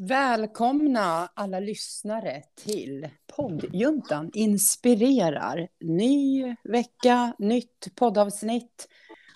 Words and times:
Välkomna 0.00 1.28
alla 1.34 1.60
lyssnare 1.60 2.42
till 2.64 3.08
poddjuntan 3.36 4.30
inspirerar. 4.34 5.68
Ny 5.80 6.54
vecka, 6.64 7.34
nytt 7.38 7.94
poddavsnitt. 7.94 8.88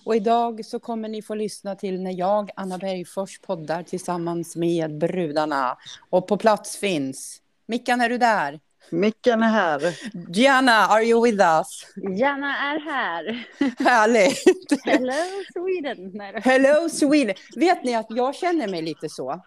Och 0.05 0.17
idag 0.17 0.65
så 0.65 0.81
kommer 0.81 1.09
ni 1.09 1.23
få 1.23 1.35
lyssna 1.35 1.75
till 1.75 2.03
när 2.03 2.19
jag, 2.19 2.51
Anna 2.57 2.79
Bergfors, 2.79 3.41
poddar 3.41 3.83
tillsammans 3.83 4.57
med 4.57 4.99
brudarna. 4.99 5.79
Och 6.11 6.27
på 6.27 6.37
plats 6.37 6.77
finns... 6.77 7.43
Mickan, 7.67 8.01
är 8.01 8.09
du 8.09 8.19
där? 8.19 8.61
Mickan 8.91 9.43
är 9.43 9.49
här. 9.49 9.81
Gianna, 10.33 10.73
are 10.73 11.05
you 11.05 11.25
with 11.25 11.41
us? 11.41 11.87
Gianna 12.19 12.57
är 12.57 12.81
här. 12.81 13.47
Härligt! 13.79 14.85
Hello 14.85 15.45
Sweden! 15.53 16.21
Hello 16.43 16.89
Sweden! 16.89 17.35
Vet 17.57 17.85
ni 17.85 17.95
att 17.95 18.07
jag 18.09 18.35
känner 18.35 18.69
mig 18.69 18.83
lite 18.83 19.09
så? 19.09 19.43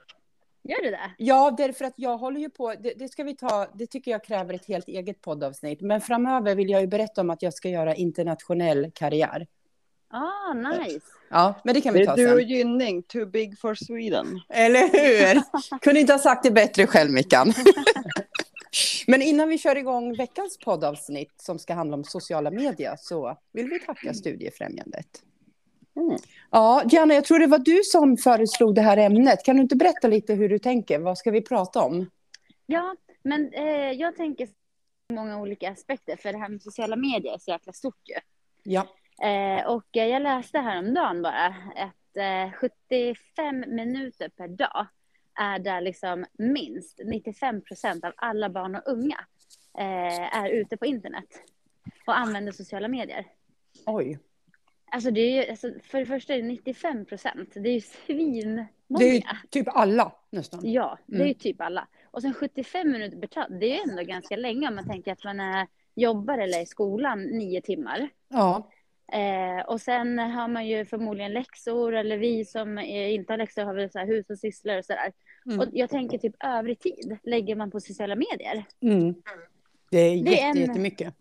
Gör 0.67 0.81
du 0.81 0.91
det? 0.91 1.11
Ja, 1.17 1.55
därför 1.57 1.85
att 1.85 1.93
jag 1.95 2.17
håller 2.17 2.39
ju 2.39 2.49
på, 2.49 2.73
det, 2.79 2.93
det 2.99 3.09
ska 3.09 3.23
vi 3.23 3.35
ta, 3.35 3.67
det 3.73 3.87
tycker 3.87 4.11
jag 4.11 4.23
kräver 4.23 4.53
ett 4.53 4.65
helt 4.65 4.87
eget 4.87 5.21
poddavsnitt. 5.21 5.81
Men 5.81 6.01
framöver 6.01 6.55
vill 6.55 6.69
jag 6.69 6.81
ju 6.81 6.87
berätta 6.87 7.21
om 7.21 7.29
att 7.29 7.41
jag 7.41 7.53
ska 7.53 7.69
göra 7.69 7.95
internationell 7.95 8.91
karriär. 8.93 9.47
Ah, 10.09 10.53
nice. 10.53 11.05
Ja, 11.29 11.61
men 11.63 11.73
det 11.73 11.81
kan 11.81 11.93
Det 11.93 11.99
vi 11.99 12.05
ta 12.05 12.11
är 12.11 12.17
du 12.17 12.33
och 12.33 12.39
sen. 12.39 12.47
Gynning, 12.49 13.03
too 13.03 13.25
big 13.25 13.59
for 13.59 13.75
Sweden. 13.75 14.41
Eller 14.49 14.81
hur? 14.81 15.41
Kunde 15.79 15.99
inte 15.99 16.13
ha 16.13 16.19
sagt 16.19 16.43
det 16.43 16.51
bättre 16.51 16.87
själv, 16.87 17.11
Mickan. 17.11 17.53
Men 19.07 19.21
innan 19.21 19.49
vi 19.49 19.57
kör 19.57 19.75
igång 19.75 20.15
veckans 20.15 20.57
poddavsnitt 20.57 21.33
som 21.41 21.59
ska 21.59 21.73
handla 21.73 21.97
om 21.97 22.03
sociala 22.03 22.51
medier 22.51 22.95
så 22.99 23.37
vill 23.53 23.69
vi 23.69 23.79
tacka 23.79 24.13
Studiefrämjandet. 24.13 25.07
Mm. 25.95 26.17
Ja, 26.51 26.83
Gianna, 26.85 27.13
jag 27.13 27.25
tror 27.25 27.39
det 27.39 27.47
var 27.47 27.59
du 27.59 27.81
som 27.83 28.17
föreslog 28.17 28.75
det 28.75 28.81
här 28.81 28.97
ämnet. 28.97 29.43
Kan 29.45 29.55
du 29.55 29.61
inte 29.61 29.75
berätta 29.75 30.07
lite 30.07 30.33
hur 30.33 30.49
du 30.49 30.59
tänker? 30.59 30.99
Vad 30.99 31.17
ska 31.17 31.31
vi 31.31 31.41
prata 31.41 31.81
om? 31.81 32.09
Ja, 32.65 32.95
men 33.23 33.53
eh, 33.53 33.91
jag 33.91 34.15
tänker 34.15 34.47
många 35.13 35.41
olika 35.41 35.71
aspekter 35.71 36.15
för 36.15 36.31
det 36.33 36.39
här 36.39 36.49
med 36.49 36.61
sociala 36.61 36.95
medier 36.95 37.33
är 37.33 37.37
så 37.37 37.51
jäkla 37.51 37.73
stort 37.73 38.09
ju. 38.09 38.15
Ja, 38.63 38.87
Eh, 39.21 39.67
och 39.67 39.97
eh, 39.97 40.07
jag 40.07 40.21
läste 40.21 40.59
häromdagen 40.59 41.21
bara 41.21 41.45
att 41.75 42.17
eh, 42.17 42.51
75 42.53 43.59
minuter 43.67 44.29
per 44.29 44.47
dag 44.47 44.87
är 45.39 45.59
där 45.59 45.81
liksom 45.81 46.25
minst 46.33 46.99
95 47.05 47.61
procent 47.61 48.05
av 48.05 48.13
alla 48.15 48.49
barn 48.49 48.75
och 48.75 48.81
unga 48.85 49.19
eh, 49.77 50.37
är 50.37 50.49
ute 50.49 50.77
på 50.77 50.85
internet 50.85 51.27
och 52.05 52.17
använder 52.17 52.51
sociala 52.51 52.87
medier. 52.87 53.25
oj. 53.85 54.19
Alltså 54.95 55.11
det 55.11 55.21
är 55.21 55.43
ju, 55.43 55.49
alltså 55.49 55.71
för 55.83 55.99
det 55.99 56.05
första 56.05 56.33
är 56.33 56.37
det 56.41 56.47
95 56.47 57.05
procent. 57.05 57.49
Det 57.53 57.69
är 57.69 57.73
ju 57.73 57.81
svinmånga. 58.05 58.67
Det 58.87 59.05
är 59.09 59.13
ju 59.13 59.21
typ 59.49 59.67
alla 59.67 60.11
nästan. 60.29 60.59
Ja, 60.63 60.97
det 61.05 61.13
är 61.15 61.17
Mm. 61.17 61.27
ju 61.27 61.33
typ 61.33 61.61
alla. 61.61 61.87
Och 62.11 62.21
sen 62.21 62.33
75 62.33 62.91
minuter 62.91 63.17
dag, 63.35 63.59
det 63.59 63.65
är 63.65 63.73
ju 63.85 63.91
ändå 63.91 64.03
ganska 64.03 64.35
länge 64.35 64.67
om 64.67 64.75
man 64.75 64.87
tänker 64.89 65.11
att 65.11 65.23
man 65.23 65.39
är, 65.39 65.67
jobbar 65.95 66.37
eller 66.37 66.57
är 66.57 66.61
i 66.61 66.65
skolan 66.65 67.23
nio 67.23 67.61
timmar. 67.61 68.09
Ja, 68.29 68.71
Eh, 69.13 69.65
och 69.65 69.81
sen 69.81 70.19
har 70.19 70.47
man 70.47 70.67
ju 70.67 70.85
förmodligen 70.85 71.33
läxor 71.33 71.95
eller 71.95 72.17
vi 72.17 72.45
som 72.45 72.79
inte 72.79 73.33
har 73.33 73.37
läxor 73.37 73.63
har 73.65 73.73
väl 73.73 73.91
så 73.91 73.99
här 73.99 74.05
hushållssysslor 74.07 74.77
och 74.77 74.85
sådär. 74.85 75.13
Mm. 75.45 75.59
Och 75.59 75.65
jag 75.73 75.89
tänker 75.89 76.17
typ 76.17 76.35
övrig 76.43 76.79
tid 76.79 77.17
lägger 77.23 77.55
man 77.55 77.71
på 77.71 77.79
sociala 77.79 78.15
medier. 78.15 78.65
mm. 78.81 79.15
det 79.91 79.97
är, 79.97 80.23
Det 80.23 80.29
är 80.29 80.31
jätte, 80.31 80.43
en- 80.43 80.57
jättemycket. 80.67 81.13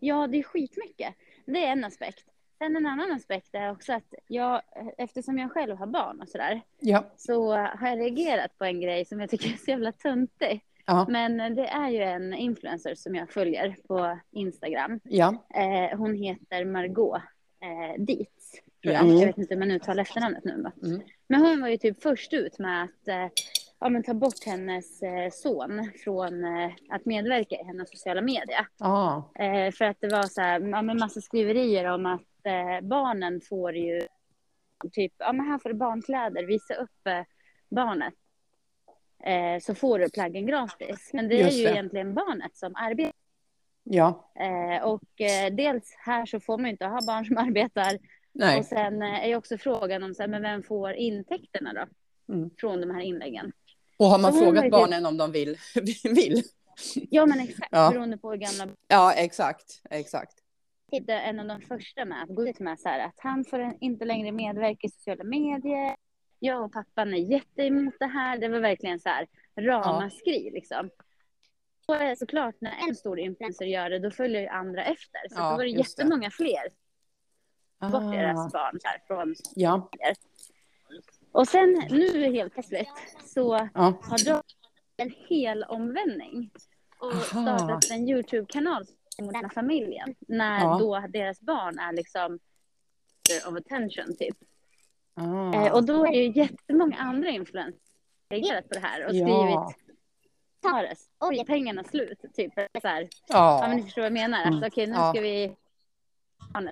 Ja, 0.00 0.26
det 0.26 0.38
är 0.38 0.42
skitmycket. 0.42 1.14
Det 1.46 1.64
är 1.64 1.72
en 1.72 1.84
aspekt. 1.84 2.24
Sen 2.58 2.76
en 2.76 2.86
annan 2.86 3.12
aspekt 3.12 3.48
är 3.54 3.70
också 3.70 3.92
att 3.92 4.14
jag, 4.26 4.62
eftersom 4.98 5.38
jag 5.38 5.52
själv 5.52 5.76
har 5.76 5.86
barn 5.86 6.20
och 6.20 6.28
sådär, 6.28 6.60
Ja, 6.80 7.04
så 7.16 7.52
har 7.52 7.88
jag 7.88 7.98
reagerat 7.98 8.58
på 8.58 8.64
en 8.64 8.80
grej 8.80 9.04
som 9.04 9.20
jag 9.20 9.30
tycker 9.30 9.48
är 9.52 9.56
så 9.56 9.70
jävla 9.70 9.92
töntig. 9.92 10.64
ja, 10.86 11.06
Men 11.08 11.54
det 11.54 11.66
är 11.66 11.88
ju 11.90 12.02
en 12.02 12.34
influencer 12.34 12.94
som 12.94 13.14
jag 13.14 13.30
följer 13.30 13.76
på 13.88 14.18
Instagram. 14.30 15.00
ja. 15.04 15.46
Eh, 15.54 15.98
hon 15.98 16.14
heter 16.14 16.64
Margot 16.64 17.22
eh, 17.62 18.02
Dietz, 18.04 18.52
tror 18.82 18.94
jag. 18.94 19.02
Mm. 19.04 19.16
Jag 19.18 19.26
vet 19.26 19.38
inte 19.38 19.54
hur 19.54 19.58
man 19.60 19.70
uttalar 19.70 20.02
efternamnet 20.02 20.44
nu. 20.44 20.70
Mm. 20.82 21.00
Men 21.28 21.40
hon 21.40 21.60
var 21.60 21.68
ju 21.68 21.76
typ 21.76 22.02
först 22.02 22.32
ut 22.32 22.58
med 22.58 22.82
att 22.82 23.08
eh, 23.08 23.28
ja, 23.80 23.88
men 23.88 24.02
ta 24.02 24.14
bort 24.14 24.44
hennes 24.46 25.02
eh, 25.02 25.30
son 25.30 25.90
från 26.04 26.44
eh, 26.44 26.70
att 26.88 27.04
medverka 27.04 27.56
i 27.56 27.64
hennes 27.64 27.90
sociala 27.90 28.20
medier. 28.20 28.66
ja. 28.78 29.30
Eh, 29.34 29.70
för 29.72 29.84
att 29.84 30.00
det 30.00 30.08
var 30.08 30.22
så 30.22 30.40
här, 30.40 30.60
ja, 30.60 30.82
massa 30.82 31.20
skriverier 31.20 31.84
om 31.84 32.06
att 32.06 32.20
eh, 32.48 32.80
barnen 32.80 33.40
får 33.40 33.72
ju 33.74 34.00
typ, 34.92 35.12
ja 35.18 35.32
men 35.32 35.46
här 35.46 35.58
får 35.58 35.68
du 35.68 35.74
barnkläder, 35.74 36.44
visa 36.44 36.74
upp 36.74 37.06
eh, 37.06 37.22
barnet. 37.68 38.14
Eh, 39.24 39.60
så 39.62 39.74
får 39.74 39.98
du 39.98 40.10
plaggen 40.10 40.46
gratis. 40.46 41.10
Men 41.12 41.28
det 41.28 41.34
Just 41.34 41.52
är 41.52 41.58
ju 41.58 41.64
det. 41.64 41.70
egentligen 41.72 42.14
barnet 42.14 42.56
som 42.56 42.74
arbetar. 42.76 43.12
ja. 43.82 44.32
Eh, 44.40 44.82
och 44.84 45.20
eh, 45.20 45.54
dels 45.54 45.94
här 45.98 46.26
så 46.26 46.40
får 46.40 46.58
man 46.58 46.64
ju 46.64 46.70
inte 46.70 46.86
ha 46.86 47.00
barn 47.06 47.24
som 47.26 47.36
arbetar. 47.36 47.98
Nej. 48.32 48.58
Och 48.58 48.64
sen 48.64 49.02
eh, 49.02 49.24
är 49.24 49.26
ju 49.28 49.36
också 49.36 49.58
frågan 49.58 50.02
om 50.02 50.14
så 50.14 50.22
här, 50.22 50.28
men 50.28 50.42
vem 50.42 50.62
får 50.62 50.92
intäkterna 50.92 51.72
då? 51.72 51.86
Mm. 52.34 52.50
Från 52.60 52.80
de 52.80 52.90
här 52.90 53.00
inläggen. 53.00 53.52
Och 53.96 54.06
har 54.06 54.18
man 54.18 54.32
Så 54.32 54.38
frågat 54.38 54.56
ju 54.64 54.66
typ- 54.66 54.70
barnen 54.72 55.06
om 55.06 55.16
de 55.16 55.32
vill? 55.32 55.56
vill? 56.04 56.42
Ja 57.10 57.26
men 57.26 57.40
exakt, 57.40 57.68
Ja. 57.72 57.90
beroende 57.90 58.18
på 58.18 58.30
hur 58.30 58.36
gamla 58.38 58.74
Ja, 58.88 59.12
exakt. 59.12 59.82
Exakt. 59.90 60.32
Inte 60.92 61.14
en 61.14 61.40
av 61.40 61.46
de 61.46 61.60
första 61.60 62.04
med 62.04 62.22
att 62.22 62.28
gå 62.34 62.48
ut 62.48 62.60
med 62.60 62.80
så 62.80 62.88
här 62.88 63.06
att 63.06 63.14
han 63.16 63.44
får 63.44 63.72
inte 63.80 64.04
längre 64.04 64.32
medverka 64.32 64.86
i 64.86 64.90
sociala 64.90 65.24
medier. 65.24 65.96
Jag 66.38 66.64
och 66.64 66.72
pappan 66.72 67.14
är 67.14 67.18
jätteemot 67.18 67.94
det 67.98 68.06
här. 68.06 68.38
Det 68.38 68.48
var 68.48 68.60
verkligen 68.60 69.00
så 69.00 69.08
här 69.08 69.26
ramaskri 69.60 70.50
liksom. 70.52 70.90
Och 71.88 71.96
eh, 71.96 72.16
såklart 72.16 72.54
när 72.60 72.88
en 72.88 72.94
stor 72.94 73.18
influencer 73.18 73.64
gör 73.64 73.90
det, 73.90 73.98
då 73.98 74.10
följer 74.10 74.40
ju 74.40 74.46
andra 74.46 74.84
efter. 74.84 75.20
Så 75.28 75.34
Ja, 75.36 75.50
då 75.50 75.56
var 75.56 75.64
det 75.64 75.70
just 75.70 75.96
det. 75.96 76.02
jättemånga 76.02 76.30
fler 76.30 76.62
bort 77.80 78.02
Ah, 78.02 78.10
deras 78.10 78.52
barn 78.52 78.78
så 78.82 78.88
här, 78.88 79.02
från. 79.06 79.34
ja, 79.54 79.90
Och 81.32 81.48
sen 81.48 81.82
nu 81.90 82.32
helt 82.32 82.52
plötsligt 82.52 82.88
så 83.24 83.68
ja. 83.74 83.92
har 84.02 84.24
de 84.24 84.42
en 84.96 85.12
hel 85.28 85.62
omvändning 85.64 86.50
och 86.98 87.12
Aha. 87.12 87.58
startat 87.58 87.90
en 87.90 88.08
Youtube-kanal 88.08 88.84
för 89.18 89.24
Moderna 89.24 89.50
familjen. 89.50 90.14
När 90.28 90.60
Ja. 90.60 90.78
då 90.78 91.00
deras 91.08 91.40
barn 91.40 91.78
är 91.78 91.92
liksom 91.92 92.38
of 93.48 93.56
attention 93.56 94.16
typ. 94.16 94.36
Ah. 95.14 95.54
Eh, 95.66 95.72
och 95.72 95.84
då 95.86 96.06
är 96.06 96.12
ju 96.12 96.32
jättemånga 96.40 96.96
andra 96.96 97.30
influencers 97.30 97.80
reagerat 98.30 98.68
på 98.68 98.74
det 98.74 98.80
här 98.80 99.06
och 99.06 99.14
Ja. 99.14 99.26
skrivit 99.72 99.88
Tares, 100.62 101.08
oj 101.20 101.44
pengarna 101.46 101.84
slut, 101.84 102.20
typ 102.34 102.52
så 102.82 102.88
här. 102.88 103.08
Ja 103.28 103.58
men 103.68 103.70
ni 103.76 103.82
Ja, 103.82 103.84
förstår 103.84 104.02
vad 104.02 104.06
jag 104.06 104.12
menar, 104.12 104.42
Mm. 104.46 104.58
att 104.58 104.66
okej 104.72 104.86
nu 104.86 104.92
Ja. 104.94 105.12
ska 105.12 105.20
vi 105.20 105.56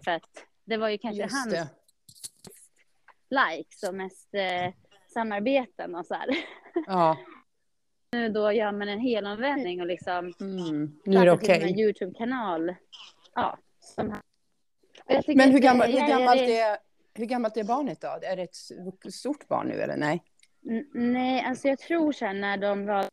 för 0.04 0.10
att 0.10 0.44
det 0.64 0.76
var 0.76 0.88
ju 0.88 0.98
kanske 0.98 1.22
just 1.22 1.34
hans 1.34 1.50
det. 1.50 1.68
likes 3.30 3.82
och 3.88 3.94
mest 3.94 4.34
eh, 4.34 4.72
samarbeten 5.14 5.94
och 5.94 6.06
så 6.06 6.14
här. 6.14 6.28
Ja. 6.86 7.16
Nu 8.16 8.28
då 8.28 8.52
gör 8.52 8.72
man 8.72 8.88
en 8.88 9.00
helomvändning 9.00 9.80
och 9.80 9.86
liksom 9.86 10.32
Mm. 10.40 10.98
Nu 11.04 11.16
är 11.16 11.26
det 11.26 11.38
till 11.38 11.50
okej. 11.50 11.62
en 11.72 11.78
Youtube-kanal. 11.78 12.74
Ja, 13.34 13.58
som 13.80 14.14
Men 15.26 15.50
hur, 15.50 15.58
gammal, 15.58 15.86
hur, 15.92 16.08
gammalt 16.08 16.40
är, 16.40 16.78
hur 17.14 17.24
gammalt 17.26 17.56
är 17.56 17.64
barnet 17.64 18.00
då? 18.00 18.08
Är 18.22 18.36
det 18.36 18.42
ett 18.42 19.14
stort 19.14 19.48
barn 19.48 19.66
nu 19.68 19.74
eller 19.74 19.96
nej? 19.96 20.22
N- 20.70 20.90
Nej, 20.94 21.44
alltså 21.44 21.68
jag 21.68 21.78
tror 21.78 22.12
sen 22.12 22.40
när 22.40 22.56
de 22.56 22.86
var 22.86 23.04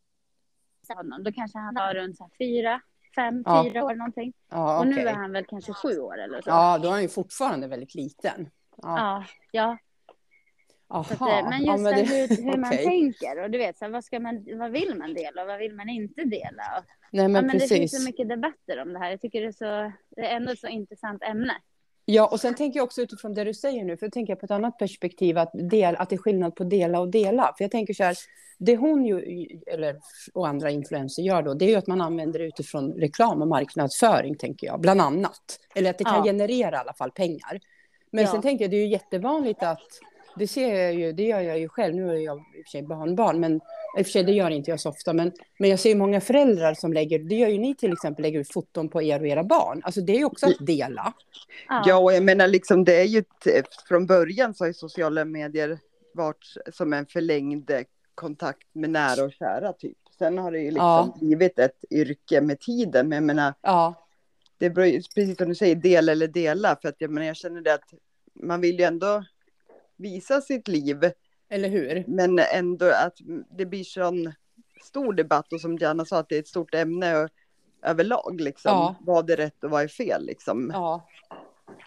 honom, 0.95 1.23
då 1.23 1.31
kanske 1.31 1.57
han 1.57 1.75
var 1.75 1.93
runt 1.93 2.17
så 2.17 2.29
fyra, 2.37 2.81
fem, 3.15 3.43
Ja. 3.45 3.63
fyra 3.69 3.83
år 3.83 3.95
någonting. 3.95 4.33
Ja, 4.49 4.79
Och 4.79 4.87
nu 4.87 4.99
är 5.07 5.13
han 5.13 5.31
väl 5.31 5.45
kanske 5.45 5.73
sju 5.73 5.99
år 5.99 6.17
eller 6.21 6.41
så. 6.41 6.49
Ja, 6.49 6.77
då 6.81 6.87
är 6.87 6.91
han 6.91 7.01
ju 7.01 7.07
fortfarande 7.09 7.67
väldigt 7.67 7.95
liten. 7.95 8.49
Ja. 8.77 8.97
Ja, 8.97 9.25
ja. 9.51 9.77
Aha. 10.93 11.01
Att, 11.09 11.43
eh, 11.43 11.49
men 11.49 11.65
ja, 11.65 11.77
just 11.77 12.09
det, 12.09 12.15
hur, 12.15 12.51
hur 12.51 12.57
man 12.67 12.71
tänker 12.71 13.43
och 13.43 13.51
du 13.51 13.57
vet, 13.57 13.77
så 13.77 13.85
här, 13.85 13.91
vad, 13.91 14.03
ska 14.03 14.19
man, 14.19 14.45
vad 14.59 14.71
vill 14.71 14.95
man 14.95 15.13
dela 15.13 15.41
och 15.41 15.47
vad 15.47 15.59
vill 15.59 15.73
man 15.75 15.89
inte 15.89 16.23
dela? 16.23 16.63
Och, 16.77 16.83
Nej, 17.11 17.23
ja, 17.23 17.27
men 17.27 17.47
men 17.47 17.57
det 17.57 17.67
finns 17.67 17.97
så 17.97 18.03
mycket 18.09 18.29
debatter 18.29 18.81
om 18.81 18.93
det 18.93 18.99
här. 18.99 19.09
Jag 19.11 19.21
tycker 19.21 19.41
det 19.41 19.47
är, 19.47 19.51
så, 19.51 19.91
det 20.15 20.21
är 20.21 20.35
ändå 20.35 20.51
ett 20.51 20.59
så 20.59 20.67
intressant 20.67 21.23
ämne. 21.23 21.53
Ja, 22.05 22.27
och 22.27 22.39
sen 22.39 22.55
tänker 22.55 22.79
jag 22.79 22.83
också 22.83 23.01
utifrån 23.01 23.33
det 23.33 23.43
du 23.43 23.53
säger 23.53 23.83
nu, 23.83 23.97
för 23.97 24.05
jag 24.05 24.13
tänker 24.13 24.35
på 24.35 24.45
ett 24.45 24.51
annat 24.51 24.77
perspektiv, 24.77 25.37
att, 25.37 25.51
del, 25.53 25.95
att 25.95 26.09
det 26.09 26.15
är 26.15 26.17
skillnad 26.17 26.55
på 26.55 26.63
dela 26.63 26.99
och 26.99 27.09
dela. 27.11 27.53
För 27.57 27.63
jag 27.63 27.71
tänker 27.71 27.93
så 27.93 28.03
här, 28.03 28.15
det 28.59 28.75
hon 28.77 29.05
ju, 29.05 29.47
eller, 29.67 29.99
och 30.33 30.47
andra 30.47 30.69
influenser 30.71 31.23
gör 31.23 31.41
då, 31.41 31.53
det 31.53 31.65
är 31.65 31.69
ju 31.69 31.75
att 31.75 31.87
man 31.87 32.01
använder 32.01 32.39
det 32.39 32.45
utifrån 32.45 32.93
reklam 32.93 33.41
och 33.41 33.47
marknadsföring, 33.47 34.35
tänker 34.37 34.67
jag, 34.67 34.79
bland 34.81 35.01
annat. 35.01 35.59
Eller 35.75 35.89
att 35.89 35.97
det 35.97 36.03
kan 36.03 36.15
Ja. 36.15 36.23
generera 36.23 36.75
i 36.75 36.79
alla 36.79 36.93
fall 36.93 37.11
pengar. 37.11 37.59
Men 38.11 38.23
Ja. 38.23 38.31
sen 38.31 38.41
tänker 38.41 38.63
jag, 38.63 38.71
det 38.71 38.77
är 38.77 38.85
ju 38.85 38.91
jättevanligt 38.91 39.63
att, 39.63 39.87
det 40.35 40.47
ser 40.47 40.75
jag 40.83 40.93
ju, 40.93 41.11
det 41.11 41.23
gör 41.23 41.39
jag 41.41 41.59
ju 41.59 41.69
själv, 41.69 41.95
nu 41.95 42.09
är 42.09 42.13
jag 42.15 42.37
i 42.37 42.39
och 42.61 42.65
för 42.65 42.69
sig 42.71 42.83
barnbarn, 42.83 43.39
men 43.39 43.55
i 43.97 44.01
och 44.01 44.05
för 44.05 44.11
sig 44.11 44.23
det 44.23 44.31
gör 44.31 44.49
inte 44.49 44.71
jag 44.71 44.79
så 44.79 44.89
ofta, 44.89 45.13
men, 45.13 45.31
men 45.59 45.69
jag 45.69 45.79
ser 45.79 45.89
ju 45.89 45.95
många 45.95 46.21
föräldrar 46.21 46.73
som 46.73 46.93
lägger, 46.93 47.19
det 47.19 47.35
gör 47.35 47.47
ju 47.49 47.57
ni 47.57 47.75
till 47.75 47.93
exempel, 47.93 48.23
lägger 48.23 48.39
ut 48.39 48.53
foton 48.53 48.89
på 48.89 49.01
er 49.01 49.19
och 49.19 49.27
era 49.27 49.43
barn. 49.43 49.81
Alltså 49.83 50.01
det 50.01 50.13
är 50.13 50.17
ju 50.17 50.25
också 50.25 50.45
att 50.45 50.65
dela. 50.67 51.13
Ja, 51.85 51.97
och 51.97 52.13
jag 52.13 52.23
menar 52.23 52.47
liksom 52.47 52.83
det 52.83 52.95
är 53.01 53.03
ju, 53.05 53.23
från 53.87 54.05
början 54.05 54.53
så 54.53 54.63
har 54.63 54.67
ju 54.67 54.73
sociala 54.73 55.25
medier 55.25 55.79
varit 56.13 56.45
som 56.73 56.93
en 56.93 57.05
förlängd 57.05 57.71
kontakt 58.15 58.67
med 58.73 58.89
nära 58.89 59.23
och 59.23 59.31
kära 59.33 59.73
typ. 59.73 59.97
Sen 60.17 60.37
har 60.37 60.51
det 60.51 60.59
ju 60.59 60.65
liksom 60.71 60.85
Ja. 60.85 61.17
blivit 61.19 61.59
ett 61.59 61.83
yrke 61.91 62.41
med 62.41 62.59
tiden. 62.59 63.09
Men 63.09 63.15
jag 63.15 63.23
menar, 63.23 63.53
Ja, 63.61 63.93
det 64.57 64.69
beror 64.69 64.87
ju, 64.87 65.01
precis 65.15 65.37
som 65.37 65.49
du 65.49 65.55
säger, 65.55 65.75
del 65.75 66.09
eller 66.09 66.27
dela. 66.27 66.77
För 66.81 66.89
att 66.89 66.95
jag 66.97 67.11
menar, 67.11 67.27
jag 67.27 67.35
känner 67.35 67.61
det 67.61 67.73
att 67.73 67.93
man 68.33 68.61
vill 68.61 68.79
ju 68.79 68.85
ändå 68.85 69.23
visa 69.97 70.41
sitt 70.41 70.67
liv. 70.67 71.11
eller 71.49 71.69
hur? 71.69 72.03
Men 72.07 72.39
ändå 72.39 72.85
att 72.85 73.13
det 73.57 73.65
blir 73.65 73.83
sån 73.83 74.33
stor 74.83 75.13
debatt 75.13 75.53
och 75.53 75.61
som 75.61 75.77
Diana 75.79 76.05
sa 76.05 76.17
att 76.19 76.29
det 76.29 76.35
är 76.35 76.39
ett 76.39 76.47
stort 76.47 76.73
ämne 76.75 77.29
överlag 77.85 78.41
liksom. 78.41 78.71
Ja. 78.71 78.95
Vad 79.01 79.29
är 79.29 79.35
rätt 79.37 79.63
och 79.63 79.69
vad 79.69 79.83
är 79.83 79.87
fel 79.87 80.25
liksom. 80.25 80.69
Ja. 80.73 81.07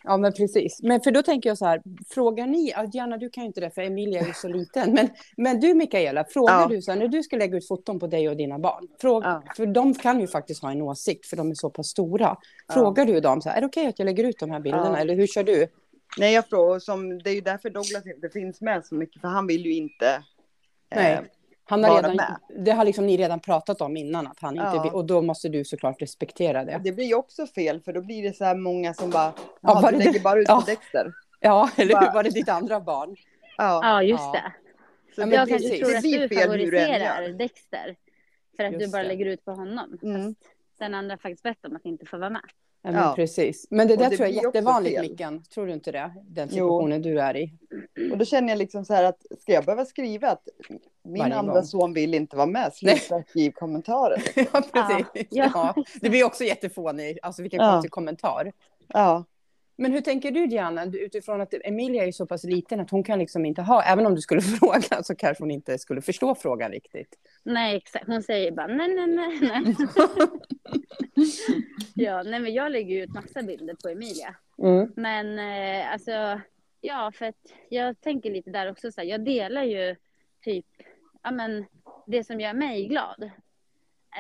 Ja, 0.05 0.17
men 0.17 0.33
precis. 0.33 0.83
Men 0.83 1.01
för 1.01 1.11
då 1.11 1.23
tänker 1.23 1.51
jag 1.51 1.59
så 1.59 1.67
här, 1.67 1.83
frågar 2.09 2.47
ni, 2.47 2.71
ja, 2.71 2.87
Diana 2.87 3.17
du 3.19 3.31
kan 3.31 3.43
ju 3.43 3.47
inte 3.47 3.61
det 3.61 3.71
för 3.71 3.83
Emilia 3.83 4.21
är 4.21 4.27
ju 4.27 4.33
så 4.33 4.49
liten, 4.49 4.93
men, 4.93 5.09
men 5.37 5.61
du 5.61 5.75
Mikaela, 5.75 6.25
frågar 6.25 6.61
Ja. 6.61 6.67
du 6.69 6.83
så 6.83 6.93
här, 6.93 6.99
när 6.99 7.09
du 7.09 7.23
ska 7.23 7.37
lägga 7.37 7.57
ut 7.57 7.69
foton 7.69 7.99
på 7.99 8.07
dig 8.07 8.29
och 8.29 8.37
dina 8.37 8.59
barn, 8.59 8.89
fråga, 9.01 9.43
Ja. 9.47 9.53
för 9.57 9.67
de 9.67 9.95
kan 9.95 10.21
ju 10.21 10.27
faktiskt 10.27 10.63
ha 10.63 10.71
en 10.71 10.83
åsikt 10.83 11.27
för 11.27 11.37
de 11.37 11.51
är 11.51 11.55
så 11.55 11.71
pass 11.71 11.87
stora. 11.89 12.37
Frågar 12.73 13.05
du 13.05 13.21
dem 13.21 13.41
så 13.43 13.49
här, 13.49 13.57
är 13.57 13.61
det 13.61 13.67
okej 13.67 13.87
att 13.87 13.99
jag 13.99 14.07
lägger 14.07 14.25
ut 14.25 14.39
de 14.39 14.51
här 14.51 14.61
bilderna 14.61 15.01
eller 15.01 15.15
hur 15.15 15.27
kör 15.27 15.45
du? 15.45 15.67
Nej 16.19 16.35
jag 16.35 16.49
frågar, 16.49 16.79
som, 16.79 17.19
det 17.23 17.31
är 17.31 17.35
ju 17.35 17.41
därför 17.41 17.71
Douglas 17.71 18.07
inte 18.07 18.29
finns 18.29 18.61
med 18.61 18.87
så 18.87 18.95
mycket 18.95 19.21
för 19.21 19.29
han 19.29 19.47
vill 19.47 19.67
ju 19.67 19.73
inte 19.75 20.23
Nej. 20.95 21.13
eh, 21.13 21.21
Han 21.65 21.85
har 21.85 21.91
vara 21.91 22.03
redan, 22.03 22.17
med. 22.17 22.37
det 22.65 22.71
har 22.71 22.85
liksom 22.85 23.07
ni 23.07 23.17
redan 23.17 23.41
pratat 23.41 23.81
om 23.81 23.97
innan 23.97 24.27
att 24.27 24.41
han 24.41 24.55
inte 24.55 24.71
Ja. 24.77 24.83
vill, 24.83 24.93
och 24.93 25.05
då 25.05 25.23
måste 25.23 25.49
du 25.49 25.65
såklart 25.65 26.03
respektera 26.03 26.65
det. 26.65 26.81
Det 26.85 26.93
blir 26.93 27.05
ju 27.05 27.15
också 27.15 27.47
fel 27.47 27.81
för 27.81 27.93
då 27.93 28.01
blir 28.03 28.23
det 28.23 28.37
så 28.37 28.45
här 28.45 28.55
många 28.57 28.95
som 28.95 29.11
bara, 29.11 29.33
Ja, 29.61 29.81
var 29.83 29.93
du 29.93 29.99
det 29.99 30.05
lägger 30.05 30.21
bara 30.21 30.39
ut 30.41 30.49
Ja. 30.49 30.61
på 30.61 30.67
Dexter. 30.71 31.13
Ja, 31.41 31.71
eller 31.77 31.95
hur? 31.95 32.01
Bara- 32.01 32.13
Var 32.15 32.23
det 32.23 32.31
ditt 32.31 32.49
andra 32.49 32.81
barn? 32.81 33.17
Ja, 33.59 33.81
Ja, 33.83 34.03
just 34.03 34.33
det. 34.33 34.53
så 35.15 35.21
Ja, 35.21 35.27
men 35.27 35.35
Jag 35.35 35.49
kanske 35.49 35.69
precis. 35.69 35.87
tror 35.87 35.97
att 35.97 36.03
du 36.31 36.41
favoriserar. 36.41 37.29
Dexter. 37.29 37.97
För 38.57 38.65
att 38.65 38.73
Just 38.73 38.85
du 38.85 38.91
bara 38.91 39.03
det. 39.03 39.09
lägger 39.09 39.27
ut 39.27 39.45
på 39.45 39.51
honom. 39.53 39.99
Mm. 40.03 40.23
Fast 40.35 40.39
sen 40.79 40.95
andra 40.95 41.17
faktiskt 41.19 41.43
bett 41.43 41.65
om 41.65 41.77
att 41.77 41.85
inte 41.85 42.07
få 42.07 42.19
vara 42.19 42.31
med. 42.31 42.43
Ja, 42.95 43.07
men 43.07 43.15
precis. 43.15 43.67
Men 43.71 43.89
det 43.89 43.97
där 43.97 44.11
det 44.11 44.17
tror 44.17 44.29
jag 44.29 44.39
är 44.39 44.43
jättevanligt. 44.45 45.01
Mickan. 45.01 45.43
Tror 45.43 45.67
du 45.67 45.73
inte 45.73 45.93
det? 45.93 46.13
Den 46.23 46.49
Jo. 46.49 46.53
situationen 46.53 47.03
du 47.03 47.21
är 47.21 47.37
i. 47.37 47.53
Och 48.13 48.19
då 48.19 48.25
känner 48.25 48.49
jag 48.49 48.59
liksom 48.59 48.85
så 48.85 48.95
här 48.95 49.05
att 49.05 49.23
ska 49.41 49.53
jag 49.53 49.65
behöva 49.65 49.85
skriva 49.85 50.31
att 50.31 50.49
min 51.03 51.19
Varje 51.23 51.35
andra 51.35 51.53
gång. 51.55 51.65
son 51.65 51.93
vill 51.93 52.15
inte 52.15 52.37
vara 52.37 52.47
med, 52.47 52.75
sluta 52.75 53.23
skriv 53.29 53.51
kommentarer. 53.51 54.23
ja, 54.53 54.63
precis. 54.73 55.27
Ja. 55.31 55.51
Ja. 55.55 55.85
Det 56.01 56.11
blir 56.11 56.25
också 56.25 56.45
jättefånigt. 56.45 57.19
Alltså 57.23 57.43
vilken 57.43 57.61
Ja. 57.65 57.73
konstig 57.73 57.91
kommentar. 57.91 58.53
Ja, 58.89 59.25
Men 59.79 59.93
hur 59.93 60.01
tänker 60.01 60.31
du 60.31 60.47
Diana, 60.47 60.85
utifrån 60.85 61.41
att 61.41 61.55
Emilia 61.65 62.05
är 62.07 62.13
så 62.13 62.27
pass 62.27 62.45
liten 62.45 62.81
att 62.81 62.91
hon 62.91 63.05
kan 63.05 63.19
liksom 63.19 63.45
inte 63.47 63.63
ha, 63.63 63.83
även 63.83 64.07
om 64.07 64.15
du 64.15 64.21
skulle 64.21 64.41
fråga 64.61 65.03
så 65.03 65.15
kanske 65.17 65.43
hon 65.43 65.51
inte 65.51 65.79
skulle 65.79 66.03
förstå 66.03 66.35
frågan 66.35 66.71
riktigt. 66.73 67.19
Nej, 67.43 67.77
exakt. 67.77 68.07
Hon 68.07 68.23
säger 68.23 68.53
bara 68.53 68.67
nej, 68.67 68.89
nej, 68.95 69.07
nej. 69.07 69.39
nej. 69.41 69.75
ja, 71.95 72.23
nej, 72.23 72.41
men 72.41 72.55
jag 72.55 72.73
lägger 72.73 73.03
ut 73.03 73.11
massa 73.15 73.43
bilder 73.43 73.75
på 73.83 73.89
Emilia. 73.89 74.35
Mm. 74.59 74.93
Men 74.97 75.39
eh, 75.39 75.93
alltså, 75.93 76.41
ja, 76.81 77.13
för 77.15 77.27
att 77.27 77.53
jag 77.69 78.01
tänker 78.01 78.31
lite 78.31 78.51
där 78.51 78.71
också 78.71 78.93
så 78.93 79.01
här, 79.01 79.09
jag 79.09 79.25
delar 79.25 79.63
ju 79.65 79.97
typ, 80.45 80.67
ja 81.23 81.31
men 81.31 81.65
det 82.07 82.25
som 82.25 82.41
gör 82.41 82.53
mig 82.55 82.87
glad. 82.89 83.23
Eh, 83.23 83.31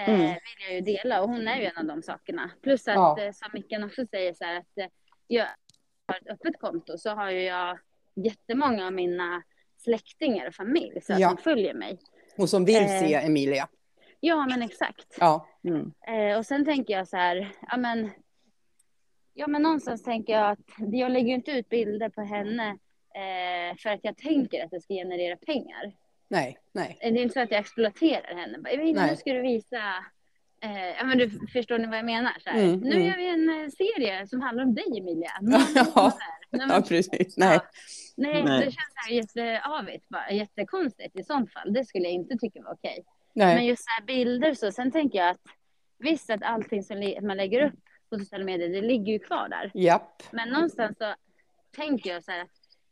Mm. 0.08 0.20
vill 0.20 0.66
jag 0.68 0.74
ju 0.74 0.80
dela 0.80 1.22
och 1.22 1.28
hon 1.28 1.48
är 1.48 1.60
ju 1.60 1.64
en 1.64 1.76
av 1.76 1.84
de 1.84 2.02
sakerna. 2.02 2.50
Plus 2.62 2.88
att 2.88 2.94
Ja. 2.94 3.20
eh, 3.20 3.32
som 3.32 3.48
Mickan 3.54 3.84
också 3.84 4.06
säger 4.06 4.34
så 4.34 4.44
här 4.44 4.56
att 4.58 4.90
jag 5.26 5.46
har 6.08 6.16
ett 6.16 6.26
öppet 6.30 6.60
konto 6.60 6.98
så 6.98 7.10
har 7.10 7.30
ju 7.30 7.42
jag 7.42 7.78
jättemånga 8.14 8.86
av 8.86 8.92
mina 8.92 9.42
släktingar 9.78 10.46
och 10.48 10.54
familj 10.54 11.00
så 11.02 11.12
att 11.12 11.20
Ja. 11.20 11.28
de 11.36 11.42
följer 11.42 11.74
mig. 11.74 11.98
Hon 12.36 12.48
som 12.48 12.64
vill 12.64 12.82
Eh. 12.82 12.86
se 13.00 13.14
Emilia. 13.14 13.68
Ja 14.20 14.46
men 14.46 14.62
exakt. 14.62 15.16
Ja. 15.20 15.48
mm. 15.64 15.92
Eh, 16.06 16.38
och 16.38 16.46
sen 16.46 16.64
tänker 16.64 16.94
jag 16.94 17.08
så 17.08 17.16
här, 17.16 17.52
ja 17.70 17.76
men, 17.76 18.10
ja 19.34 19.46
men 19.46 19.62
någonstans 19.62 20.02
tänker 20.02 20.32
jag 20.32 20.50
att 20.50 20.58
jag 20.92 21.12
lägger 21.12 21.34
inte 21.34 21.50
ut 21.50 21.68
bilder 21.68 22.08
på 22.08 22.22
henne 22.22 22.68
eh, 23.14 23.76
för 23.78 23.90
att 23.90 24.00
jag 24.02 24.16
tänker 24.16 24.64
att 24.64 24.70
det 24.70 24.80
ska 24.80 24.94
generera 24.94 25.36
pengar. 25.36 25.92
Nej, 26.28 26.58
nej. 26.72 26.96
Eh, 27.00 27.12
Det 27.12 27.18
är 27.18 27.22
inte 27.22 27.32
så 27.34 27.40
att 27.40 27.50
jag 27.50 27.60
exploaterar 27.60 28.34
henne. 28.34 28.58
Bara, 28.58 28.70
"Emilia, 28.70 29.00
Nej. 29.00 29.10
Nu 29.10 29.16
ska 29.16 29.32
du 29.32 29.42
visa, 29.42 29.82
eh, 30.60 30.88
ja 30.98 31.04
men 31.04 31.18
du 31.18 31.30
förstår 31.52 31.78
ni 31.78 31.86
vad 31.86 31.98
jag 31.98 32.04
menar? 32.04 32.36
Så 32.44 32.50
här. 32.50 32.58
Mm, 32.62 32.80
nu 32.80 32.90
mm. 32.90 33.06
gör 33.06 33.16
vi 33.16 33.28
en 33.28 33.48
eh, 33.64 33.68
serie 33.70 34.26
som 34.26 34.40
handlar 34.40 34.64
om 34.64 34.74
dig 34.74 34.84
Emilia. 34.98 35.32
Ja. 35.74 36.18
Nej, 36.50 36.66
Ja, 36.68 36.82
precis. 36.88 37.36
Nej. 37.36 37.54
Ja. 37.54 37.66
Nej, 38.16 38.44
Nej. 38.44 38.58
det 38.58 38.64
känns 38.64 38.74
så 38.94 39.08
här 39.08 39.12
jätteavigt, 39.12 40.08
bara, 40.08 40.30
jättekonstigt 40.30 41.16
i 41.18 41.22
sånt 41.22 41.52
fall. 41.52 41.72
Det 41.72 41.84
skulle 41.84 42.04
jag 42.04 42.12
inte 42.12 42.36
tycka 42.36 42.62
var 42.62 42.72
okej. 42.72 43.04
nej. 43.34 43.54
Men 43.54 43.66
just 43.66 43.84
så 43.84 43.90
här 43.98 44.06
bilder 44.06 44.54
så, 44.54 44.72
sen 44.72 44.90
tänker 44.92 45.18
jag 45.18 45.28
att 45.30 45.40
visst 45.98 46.30
att 46.30 46.42
allting 46.42 46.82
som 46.82 47.14
man 47.22 47.36
lägger 47.36 47.66
upp 47.66 47.80
på 48.10 48.18
sociala 48.18 48.44
medier, 48.44 48.68
det 48.68 48.80
ligger 48.80 49.12
ju 49.12 49.18
kvar 49.18 49.48
där. 49.48 49.70
Japp. 49.74 50.22
Men 50.30 50.48
någonstans 50.48 50.98
så 50.98 51.14
tänker 51.76 52.10
jag 52.10 52.24
så 52.24 52.30
här 52.32 52.40
att 52.40 52.50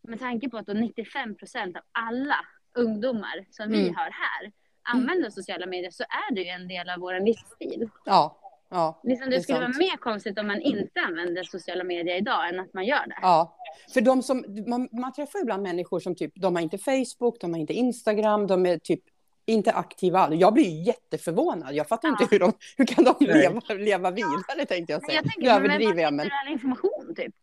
med 0.08 0.18
tanke 0.18 0.48
på 0.48 0.56
att 0.56 0.66
då 0.66 0.72
95 0.72 1.36
procent 1.36 1.76
av 1.76 1.82
alla 1.92 2.36
ungdomar 2.74 3.44
som 3.50 3.68
vi 3.70 3.82
Mm. 3.82 3.94
har 3.94 4.10
här 4.10 4.52
använder 4.92 5.30
sociala 5.30 5.66
medier 5.66 5.90
så 5.90 6.02
är 6.02 6.34
det 6.34 6.40
ju 6.40 6.48
en 6.48 6.68
del 6.68 6.88
av 6.90 6.98
vår 7.00 7.20
livsstil. 7.20 7.88
Ja. 8.04 8.36
Ja. 8.70 9.00
Liksom 9.04 9.30
Det 9.30 9.36
det 9.36 9.42
skulle 9.42 9.58
sant. 9.58 9.76
vara 9.76 9.86
mer 9.90 9.96
konstigt 9.96 10.38
om 10.38 10.46
man 10.46 10.60
inte 10.60 11.00
använder 11.00 11.42
sociala 11.42 11.84
medier 11.84 12.16
idag 12.16 12.48
än 12.48 12.60
att 12.60 12.74
man 12.74 12.84
gör 12.84 13.06
det. 13.06 13.16
Ja, 13.22 13.56
för 13.94 14.00
de 14.00 14.22
som, 14.22 14.44
man, 14.66 14.88
man 14.92 15.12
träffar 15.12 15.40
ibland 15.42 15.62
människor 15.62 16.00
som 16.00 16.14
typ, 16.14 16.32
de 16.34 16.54
har 16.54 16.62
inte 16.62 16.78
Facebook, 16.78 17.40
de 17.40 17.52
har 17.52 17.60
inte 17.60 17.72
Instagram, 17.72 18.46
de 18.46 18.66
är 18.66 18.78
typ 18.78 19.00
inte 19.46 19.72
aktiva 19.72 20.18
alls. 20.18 20.34
Jag 20.40 20.54
blir 20.54 20.86
jätteförvånad. 20.86 21.74
Jag 21.74 21.88
fattar 21.88 22.08
Ja. 22.08 22.12
inte 22.20 22.34
hur 22.34 22.40
de, 22.40 22.52
hur 22.76 22.84
kan 22.86 23.04
de 23.04 23.14
leva, 23.20 23.60
leva 23.68 24.10
vidare 24.10 24.66
tänkte 24.68 24.92
jag 24.92 25.04
säga. 25.04 25.14
jag 25.14 25.32
tänker, 25.32 25.42
men 25.60 25.64
överdriver 25.70 25.94
var 25.94 26.00
jag 26.02 26.14
men. 26.14 26.26
all 26.46 26.52
information 26.52 27.14
typ? 27.16 27.34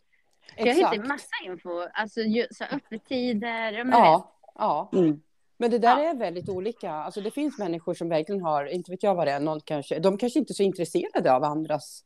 För 0.58 0.66
jag 0.66 0.68
Exakt. 0.68 0.94
hittar 0.96 1.08
massa 1.08 1.36
info, 1.46 1.70
alltså 1.94 2.22
ju- 2.22 2.48
så 2.52 2.64
öppettider, 2.64 3.72
Ja, 3.92 4.32
ja. 4.56 4.90
Mm. 4.94 5.22
Men 5.62 5.72
det 5.72 5.78
där 5.78 6.00
Ja. 6.04 6.10
är 6.10 6.16
väldigt 6.16 6.50
olika. 6.50 6.92
Alltså 6.92 7.22
det 7.22 7.32
finns 7.32 7.58
människor 7.58 7.94
som 7.94 8.10
verkligen 8.10 8.42
har, 8.42 8.66
inte 8.66 8.92
vet 8.92 9.04
jag 9.04 9.16
vad 9.16 9.28
det 9.28 9.32
är, 9.32 9.40
någon 9.40 9.60
kanske, 9.62 10.00
de 10.00 10.18
kanske 10.18 10.40
inte 10.40 10.52
är 10.52 10.56
så 10.56 10.64
intresserade 10.64 11.34
av 11.34 11.44
andras. 11.44 12.04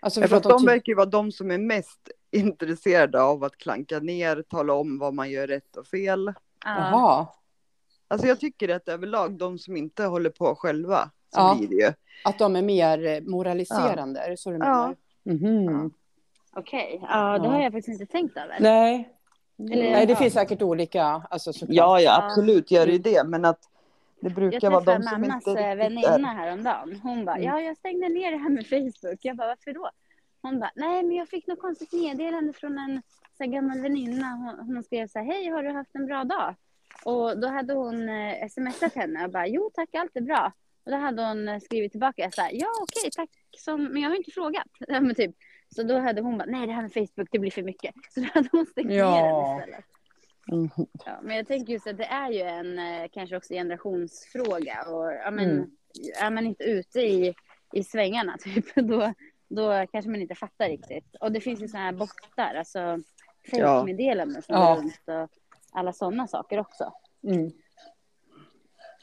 Alltså 0.00 0.20
Ja, 0.20 0.26
de 0.28 0.40
de, 0.48 0.64
verkar 0.66 0.90
ju 0.92 0.94
vara 0.94 1.06
de 1.06 1.32
som 1.32 1.50
är 1.50 1.58
mest 1.58 2.08
intresserade 2.30 3.22
av 3.22 3.44
att 3.44 3.56
klanka 3.56 3.98
ner, 3.98 4.42
tala 4.42 4.72
om 4.74 4.98
vad 4.98 5.14
man 5.14 5.30
gör 5.30 5.46
rätt 5.46 5.76
och 5.76 5.86
fel. 5.86 6.24
ja. 6.26 6.34
Jaha, 6.64 7.26
Alltså 8.08 8.26
jag 8.26 8.40
tycker 8.40 8.68
att 8.68 8.88
överlag 8.88 9.32
de 9.38 9.58
som 9.58 9.76
inte 9.76 10.04
håller 10.04 10.30
på 10.30 10.54
själva, 10.54 11.10
så 11.34 11.40
Ja. 11.40 11.56
blir 11.58 11.68
det 11.68 11.74
ju. 11.74 11.92
att 12.24 12.38
de 12.38 12.56
är 12.56 12.62
mer 12.62 13.06
eh, 13.06 13.20
moraliserande, 13.20 14.20
är 14.20 14.30
det 14.30 14.36
så 14.36 14.50
du 14.50 14.58
menar? 14.58 14.96
Mhm. 15.22 15.90
Okej, 16.56 16.98
ja 17.02 17.38
det 17.38 17.44
Ja. 17.46 17.50
har 17.52 17.60
jag 17.62 17.72
faktiskt 17.72 18.00
inte 18.00 18.12
tänkt 18.12 18.36
över. 18.36 18.56
Nej. 18.60 19.14
Eller- 19.58 19.90
Nej, 19.90 20.06
det 20.06 20.12
ja. 20.12 20.18
finns 20.18 20.34
säkert 20.34 20.62
olika, 20.62 21.04
alltså. 21.04 21.52
Ja, 21.68 22.00
ja, 22.00 22.22
absolut 22.24 22.70
gör 22.70 22.86
det 22.86 22.92
ju 22.92 22.98
det, 22.98 23.24
men 23.24 23.44
att 23.44 23.60
det 24.20 24.26
Jag 24.28 24.32
brukar 24.32 24.70
vara 24.70 24.80
träffade 24.80 24.98
de 24.98 25.08
som 25.10 25.20
mammas 25.20 25.46
inte 25.46 25.60
eh, 25.60 25.76
riktigt 25.76 26.04
är... 26.04 26.10
väninna 26.12 26.28
häromdagen. 26.28 27.00
Hon 27.02 27.24
bara, 27.24 27.36
Mm. 27.36 27.48
ja 27.48 27.60
jag 27.60 27.76
stängde 27.76 28.08
ner 28.08 28.30
det 28.30 28.36
här 28.38 28.50
med 28.50 28.66
Facebook. 28.66 29.18
Jag 29.22 29.36
bara, 29.36 29.48
varför 29.48 29.72
då? 29.72 29.90
Hon 30.42 30.60
bara, 30.60 30.70
nej 30.74 31.02
men 31.02 31.16
jag 31.16 31.28
fick 31.28 31.46
något 31.46 31.60
konstigt 31.60 31.92
meddelande 31.92 32.52
från 32.52 32.78
en 32.78 33.02
så 33.36 33.44
här, 33.44 33.50
gammal 33.50 33.80
väninna. 33.80 34.26
Hon, 34.26 34.66
hon 34.74 34.82
skrev 34.82 35.06
så 35.08 35.18
här, 35.18 35.26
hej 35.26 35.48
har 35.48 35.62
du 35.62 35.70
haft 35.70 35.94
en 35.94 36.06
bra 36.06 36.24
dag? 36.24 36.54
Och 37.04 37.38
då 37.40 37.48
hade 37.48 37.74
hon 37.74 38.08
eh, 38.08 38.48
smsat 38.48 38.94
henne 38.94 39.24
och 39.24 39.30
bara, 39.30 39.46
jo 39.46 39.70
tack 39.74 39.94
allt 39.94 40.16
är 40.16 40.20
bra. 40.20 40.52
Och 40.84 40.90
då 40.90 40.96
hade 40.96 41.22
hon 41.22 41.48
eh, 41.48 41.58
skrivit 41.60 41.92
tillbaka 41.92 42.30
så 42.30 42.40
här, 42.40 42.50
ja 42.52 42.66
okej 42.82 43.10
tack, 43.16 43.30
som, 43.56 43.84
men 43.84 44.02
jag 44.02 44.10
har 44.10 44.16
inte 44.16 44.30
frågat. 44.30 44.66
Ja, 44.88 45.00
men 45.00 45.14
typ. 45.14 45.36
Så 45.74 45.82
då 45.82 45.98
hade 45.98 46.20
hon 46.20 46.38
bara, 46.38 46.44
nej 46.48 46.66
det 46.66 46.72
här 46.72 46.82
med 46.82 46.92
Facebook 46.92 47.28
det 47.30 47.38
blir 47.38 47.50
för 47.50 47.62
mycket. 47.62 47.94
Så 48.14 48.20
då 48.20 48.26
hade 48.34 48.48
hon 48.52 48.66
stängt 48.66 48.92
Ja. 48.92 49.10
ner 49.10 49.22
den 49.32 49.58
istället. 49.58 49.84
Mhm. 50.50 50.86
Ja, 51.06 51.18
men 51.22 51.36
jag 51.36 51.46
tänker 51.46 51.72
just 51.72 51.86
att 51.86 51.98
det 51.98 52.04
är 52.04 52.30
ju 52.30 52.40
en 52.40 52.78
eh, 52.78 53.08
kanske 53.12 53.36
också 53.36 53.54
generationsfråga. 53.54 54.82
Och 54.88 55.12
ja, 55.12 55.30
men, 55.30 55.50
Mm. 55.50 55.70
är 56.20 56.30
man 56.30 56.46
inte 56.46 56.64
ute 56.64 57.00
i, 57.00 57.34
i 57.72 57.84
svängarna 57.84 58.36
typ, 58.40 58.74
då, 58.74 59.12
då 59.48 59.86
kanske 59.92 60.10
man 60.10 60.20
inte 60.22 60.34
fattar 60.34 60.68
riktigt. 60.68 61.16
Och 61.20 61.32
det 61.32 61.40
finns 61.40 61.60
ju 61.62 61.68
sådana 61.68 61.84
här 61.86 61.92
bottar, 61.92 62.54
alltså 62.54 62.78
Ja. 62.78 62.98
fejkmeddelanden 63.50 64.42
som 64.42 64.54
Ja. 64.54 64.74
går 64.74 64.82
runt 64.82 65.00
och 65.06 65.38
alla 65.72 65.92
sådana 65.92 66.26
saker 66.26 66.60
också. 66.60 66.92
Mm. 67.24 67.50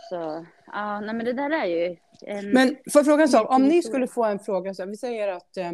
Så 0.10 0.45
ja, 0.67 1.00
nej, 1.00 1.15
men 1.15 1.25
det 1.25 1.34
där 1.34 1.50
är 1.50 1.65
ju 1.65 1.98
en... 2.22 2.50
Men 2.51 2.67
får 2.67 3.00
jag 3.00 3.05
fråga 3.05 3.24
en 3.24 3.29
sak? 3.29 3.51
Om 3.51 3.63
ni 3.63 3.84
skulle 3.84 4.07
få 4.07 4.24
en 4.25 4.39
fråga, 4.39 4.74
så 4.74 4.86
vi 4.86 4.98
säger 4.98 5.27
att 5.27 5.57
eh, 5.57 5.72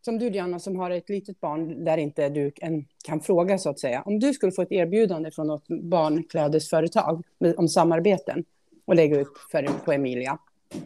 som 0.00 0.18
du 0.18 0.30
Diana 0.30 0.58
som 0.58 0.76
har 0.76 0.90
ett 0.90 1.08
litet 1.08 1.40
barn 1.40 1.84
där 1.84 1.98
inte 1.98 2.28
du 2.28 2.52
en, 2.56 2.84
kan 3.04 3.20
fråga 3.20 3.58
så 3.58 3.70
att 3.70 3.78
säga. 3.78 4.02
Om 4.06 4.20
du 4.20 4.32
skulle 4.32 4.52
få 4.52 4.62
ett 4.62 4.72
erbjudande 4.72 5.30
från 5.30 5.46
något 5.46 5.68
barnklädesföretag 5.68 7.24
med, 7.38 7.56
om 7.56 7.68
samarbeten 7.68 8.44
och 8.84 8.94
lägga 8.94 9.20
ut 9.20 9.28
för, 9.50 9.84
på 9.84 9.92
Emilia 9.92 10.38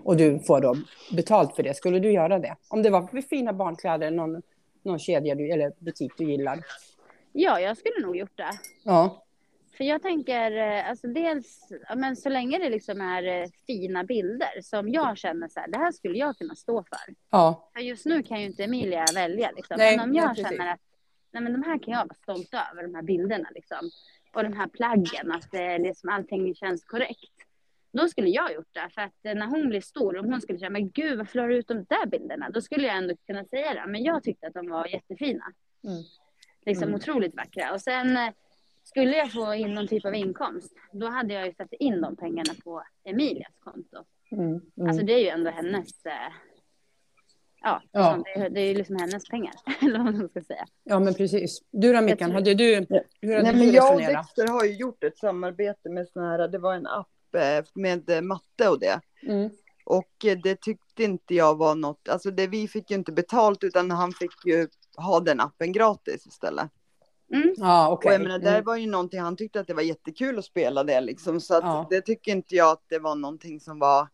och 0.05 0.17
du 0.17 0.39
får 0.39 0.61
då 0.61 0.77
betalt 1.17 1.57
för 1.57 1.63
det, 1.63 1.75
skulle 1.75 1.99
du 1.99 2.13
göra 2.13 2.39
det? 2.39 2.57
Om 2.69 2.83
det 2.83 2.91
var 2.91 3.07
för 3.07 3.21
fina 3.21 3.53
barnkläder, 3.53 4.11
någon, 4.11 4.43
någon 4.83 4.99
kedja 4.99 5.35
du, 5.35 5.51
eller 5.51 5.73
butik 5.79 6.13
du 6.19 6.31
gillar. 6.31 6.61
Ja, 7.33 7.61
jag 7.61 7.77
skulle 7.77 8.07
nog 8.07 8.17
gjort 8.17 8.37
det. 8.37 8.51
Ja, 8.85 9.22
För 9.83 9.87
jag 9.87 10.03
tänker, 10.03 10.53
eh, 10.57 10.89
alltså 10.91 11.07
dels, 11.07 11.73
men 11.97 12.17
så 12.17 12.29
länge 12.29 12.59
det 12.59 12.71
liksom 12.71 13.01
är 13.01 13.23
eh, 13.23 13.49
fina 13.67 14.05
bilder 14.05 14.61
som 14.63 14.89
jag 14.89 15.19
känner 15.19 15.49
så 15.49 15.61
här, 15.61 15.69
det 15.69 15.79
här 15.79 15.93
skulle 15.93 16.19
jag 16.19 16.39
kunna 16.39 16.55
stå 16.55 16.83
för. 16.85 17.15
Ja, 17.31 17.71
För 17.73 17.81
just 17.81 18.07
nu 18.07 18.23
kan 18.23 18.41
ju 18.41 18.47
inte 18.47 18.65
Emilia 18.65 19.05
välja 19.15 19.51
liksom. 19.57 19.77
Nej, 19.79 19.97
men 19.97 20.09
om 20.11 20.15
jag 20.17 20.27
nej, 20.37 20.45
känner 20.45 20.73
att, 20.73 20.81
nej 21.33 21.43
men 21.43 21.53
de 21.53 21.63
här 21.63 21.79
kan 21.79 21.95
jag 21.95 21.99
vara 21.99 22.15
stolt 22.15 22.55
över, 22.71 22.83
de 22.83 22.95
här 22.95 23.03
bilderna 23.03 23.49
liksom. 23.55 23.91
Och 24.35 24.43
de 24.43 24.53
här 24.53 24.67
plaggen, 24.69 25.33
att 25.33 25.51
det 25.51 25.79
liksom 25.79 26.09
allting 26.09 26.55
känns 26.55 26.85
korrekt. 26.85 27.33
Då 27.93 28.09
skulle 28.09 28.29
jag 28.29 28.55
gjort 28.55 28.75
det, 28.75 28.89
för 28.95 29.03
att 29.03 29.25
eh, 29.25 29.35
när 29.35 29.47
hon 29.47 29.69
blir 29.69 29.81
stor, 29.81 30.19
om 30.19 30.27
hon 30.27 30.41
skulle 30.41 30.59
säga, 30.59 30.71
men 30.71 30.91
gud 30.91 31.19
varför 31.19 31.39
la 31.39 31.47
du 31.47 31.57
ut 31.57 31.69
de 31.69 31.85
där 31.89 32.07
bilderna? 32.07 32.51
Då 32.51 32.61
skulle 32.61 32.87
jag 32.87 32.97
ändå 32.97 33.17
kunna 33.27 33.45
säga 33.45 33.75
det, 33.75 33.85
men 33.87 34.03
jag 34.05 34.23
tyckte 34.23 34.47
att 34.47 34.55
de 34.55 34.69
var 34.71 34.87
jättefina. 34.87 35.45
Mm. 35.85 36.03
Liksom 36.67 36.89
Mm. 36.89 36.95
otroligt 36.95 37.35
vackra. 37.37 37.73
Och 37.73 37.81
sen 37.81 38.17
eh, 38.17 38.29
skulle 38.85 39.17
jag 39.17 39.33
få 39.33 39.55
in 39.55 39.75
någon 39.75 39.89
typ 39.89 40.05
av 40.05 40.15
inkomst, 40.15 40.73
då 40.93 41.07
hade 41.07 41.35
jag 41.35 41.47
ju 41.47 41.53
satt 41.55 41.73
in 41.73 42.01
de 42.01 42.17
pengarna 42.17 42.55
på 42.65 42.83
Emilias 43.05 43.53
konto. 43.61 44.05
mm, 44.31 44.45
mm. 44.47 44.89
Alltså 44.89 45.05
det 45.07 45.13
är 45.13 45.19
ju 45.19 45.29
ändå 45.29 45.51
hennes, 45.51 46.07
eh, 46.07 46.13
ja, 47.63 47.83
Ja. 47.93 48.23
det, 48.25 48.31
är, 48.41 48.51
det 48.51 48.61
är 48.61 48.67
ju 48.69 48.75
liksom 48.75 48.97
hennes 48.97 49.29
pengar, 49.29 49.55
eller 49.83 49.99
vad 49.99 50.15
man 50.15 50.29
ska 50.29 50.43
säga. 50.43 50.65
ja 50.85 50.99
men 50.99 51.15
precis. 51.15 51.59
Du 51.71 51.93
då 51.93 52.01
Mickan, 52.01 52.19
tror- 52.31 52.35
hade 52.35 52.55
du, 52.55 52.75
hur 53.21 53.37
hade 53.37 53.43
Nej, 53.43 53.53
du 53.53 53.59
men 53.59 53.73
jag 53.73 53.95
och? 53.95 54.01
Dexter 54.01 54.49
har 54.49 54.65
ju 54.65 54.73
gjort 54.77 55.05
ett 55.05 55.19
samarbete 55.19 55.89
med 55.91 56.09
såna 56.09 56.31
här, 56.31 56.49
det 56.49 56.59
var 56.59 56.75
en 56.75 56.87
app 56.87 57.09
eh, 57.35 57.65
med 57.75 58.11
eh, 58.11 58.21
matte 58.23 58.69
och 58.69 58.81
det. 58.81 59.01
Mm. 59.23 59.51
Och 59.85 60.25
eh, 60.25 60.39
det 60.43 60.61
tyckte 60.61 61.03
inte 61.05 61.35
jag 61.35 61.59
var 61.59 61.75
något, 61.75 62.09
alltså 62.09 62.31
det, 62.31 62.47
vi 62.47 62.69
fick 62.69 62.91
ju 62.91 62.97
inte 62.97 63.13
betalt 63.13 63.65
utan 63.65 63.91
han 63.91 64.13
fick 64.13 64.47
ju 64.47 64.69
ha 64.97 65.21
den 65.21 65.41
appen 65.41 65.73
gratis 65.73 66.27
istället. 66.27 66.71
Mm. 67.33 67.55
Ja, 67.57 67.87
Och 67.89 67.93
okej. 67.95 68.13
jag 68.13 68.21
menar, 68.23 68.39
där 68.39 68.53
Mm. 68.53 68.65
var 68.65 68.77
ju 68.77 68.87
någonting, 68.87 69.21
han 69.21 69.37
tyckte 69.37 69.61
att 69.61 69.67
det 69.67 69.75
var 69.75 69.83
jättekul 69.83 70.39
att 70.39 70.45
spela 70.45 70.85
det 70.85 71.01
liksom. 71.01 71.41
Så 71.41 71.55
att 71.55 71.65
Ja. 71.65 71.87
det 71.91 72.01
tycker 72.01 72.33
inte 72.33 72.55
jag 72.57 72.71
att 72.73 72.85
det 72.89 72.99
var 72.99 73.15
någonting 73.15 73.61
som 73.61 73.79
var 73.79 74.09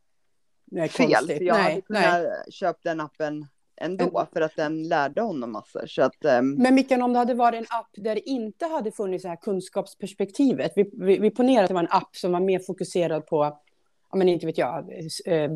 Nej, 0.71 0.89
fel. 0.89 1.07
konstigt. 1.13 1.39
För 1.39 1.45
jag 1.45 1.55
hade 1.55 1.69
Nej, 1.69 1.83
kunnat 1.83 2.03
nej. 2.03 2.31
köpa 2.51 2.79
den 2.83 3.01
appen 3.01 3.47
ändå 3.81 4.27
för 4.33 4.41
att 4.41 4.57
den 4.57 4.89
lärde 4.89 5.21
honom 5.21 5.53
massor. 5.53 5.87
Så 5.87 6.03
att, 6.03 6.25
ehm, 6.25 6.55
Men 6.55 6.75
Mickan, 6.75 7.03
om 7.03 7.13
det 7.13 7.19
hade 7.19 7.35
varit 7.35 7.59
en 7.59 7.67
app 7.79 7.91
där 7.97 8.15
det 8.15 8.29
inte 8.29 8.67
hade 8.67 8.93
funnits 8.93 9.23
det 9.23 9.29
här 9.29 9.37
kunskapsperspektivet. 9.37 10.73
Vi, 10.77 10.91
vi, 10.93 11.19
vi 11.19 11.31
ponerar 11.31 11.63
att 11.63 11.69
det 11.69 11.75
var 11.75 11.81
en 11.83 11.89
app 11.91 12.17
som 12.17 12.33
var 12.33 12.41
mer 12.41 12.59
fokuserad 12.59 13.27
på, 13.27 13.59
ja 14.11 14.17
men 14.17 14.29
inte 14.29 14.47
vet 14.47 14.59
jag, 14.59 14.93
eh, 15.27 15.51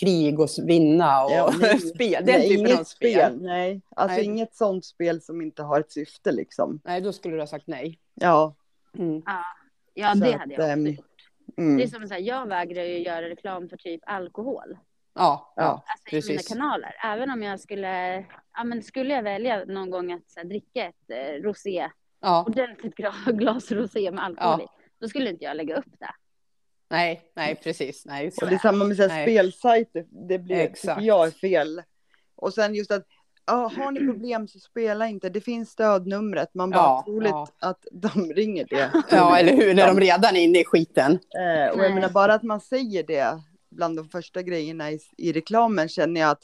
krig 0.00 0.40
och 0.40 0.48
vinna 0.64 1.24
och 1.24 1.30
Ja, 1.30 1.52
nej. 1.60 1.78
spel. 1.94 2.24
Den 2.26 2.38
nej, 2.38 2.48
typen 2.48 2.66
inget 2.66 2.80
av 2.80 2.84
spel. 2.84 3.38
Nej, 3.42 3.80
alltså 3.96 4.16
Nej. 4.16 4.24
inget 4.24 4.54
sånt 4.54 4.84
spel 4.84 5.22
som 5.22 5.40
inte 5.42 5.62
har 5.62 5.80
ett 5.80 5.92
syfte 5.92 6.32
liksom. 6.32 6.80
Nej, 6.84 7.00
då 7.00 7.12
skulle 7.12 7.34
du 7.34 7.40
ha 7.40 7.46
sagt 7.46 7.66
nej. 7.66 7.98
Ja. 8.14 8.54
Mm. 8.98 9.22
Ja, 9.26 9.44
ja 9.94 10.12
Så 10.14 10.18
det 10.18 10.34
att, 10.34 10.40
hade 10.40 10.54
jag 10.54 10.60
också 10.60 10.72
ehm, 10.72 10.86
gjort. 10.86 11.04
Mm. 11.56 11.76
Det 11.76 11.82
är 11.82 11.88
som 11.88 12.08
så 12.08 12.14
här, 12.14 12.20
jag 12.20 12.46
vägrar 12.48 12.82
ju 12.82 12.98
göra 12.98 13.28
reklam 13.28 13.68
för 13.68 13.76
typ 13.76 14.00
alkohol. 14.06 14.78
Ja, 15.14 15.52
ja, 15.56 15.62
Alltså 15.62 16.16
i 16.16 16.30
mina 16.30 16.38
precis. 16.38 16.48
kanaler. 16.48 16.94
Även 17.04 17.30
om 17.30 17.42
jag 17.42 17.60
skulle, 17.60 18.24
ja 18.56 18.64
men 18.64 18.82
skulle 18.82 19.14
jag 19.14 19.22
välja 19.22 19.64
någon 19.64 19.90
gång 19.90 20.12
att 20.12 20.30
så 20.30 20.40
här, 20.40 20.44
dricka 20.46 20.84
ett 20.84 21.10
eh, 21.10 21.42
rosé, 21.42 21.90
Ja, 22.20 22.44
ordentligt 22.48 22.94
glas 23.26 23.72
rosé 23.72 24.10
med 24.10 24.24
alkohol 24.24 24.60
Ja. 24.60 24.64
i, 24.64 24.68
då 25.00 25.08
skulle 25.08 25.30
inte 25.30 25.44
jag 25.44 25.56
lägga 25.56 25.76
upp 25.76 25.98
det. 25.98 26.10
Nej, 26.90 27.22
nej, 27.36 27.54
precis. 27.62 28.06
Nej, 28.06 28.30
Och 28.42 28.48
det 28.48 28.54
är 28.54 28.58
samma 28.58 28.84
med 28.84 28.96
så 28.96 29.02
här 29.02 29.08
Nej. 29.08 29.24
spelsajter. 29.38 30.04
Det 30.28 30.38
blir, 30.38 30.56
Exakt. 30.56 30.98
tycker 30.98 31.08
jag 31.08 31.26
är 31.26 31.30
fel. 31.30 31.82
Och 32.36 32.54
sen 32.54 32.74
just 32.74 32.90
att, 32.90 33.06
ja, 33.46 33.72
har 33.76 33.92
ni 33.92 34.00
problem 34.00 34.48
så 34.48 34.58
spela 34.58 35.08
inte. 35.08 35.28
Det 35.28 35.40
finns 35.40 35.70
stödnumret. 35.70 36.54
Man 36.54 36.70
bara, 36.70 36.80
Ja, 36.82 37.02
troligt 37.06 37.30
ja. 37.30 37.48
att 37.60 37.86
de 37.92 38.32
ringer 38.36 38.66
det. 38.70 38.90
Ja, 39.10 39.38
eller 39.38 39.56
hur? 39.56 39.74
När 39.74 39.86
de 39.86 40.00
redan 40.00 40.36
är 40.36 40.40
inne 40.40 40.60
i 40.60 40.64
skiten. 40.64 41.12
Eh, 41.12 41.70
och 41.72 41.76
Nej. 41.78 41.86
jag 41.86 41.94
menar 41.94 42.08
bara 42.08 42.34
att 42.34 42.42
man 42.42 42.60
säger 42.60 43.02
det 43.02 43.40
bland 43.70 43.96
de 43.96 44.08
första 44.08 44.42
grejerna 44.42 44.90
i, 44.90 44.98
i 45.16 45.32
reklamen 45.32 45.88
känner 45.88 46.20
jag 46.20 46.30
att 46.30 46.42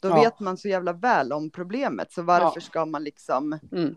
då 0.00 0.08
Ja. 0.08 0.20
vet 0.22 0.40
man 0.40 0.56
så 0.56 0.68
jävla 0.68 0.92
väl 0.92 1.32
om 1.32 1.50
problemet. 1.50 2.12
Så 2.12 2.22
varför 2.22 2.52
Ja. 2.54 2.60
ska 2.60 2.86
man 2.86 3.04
liksom... 3.04 3.58
Mm. 3.72 3.94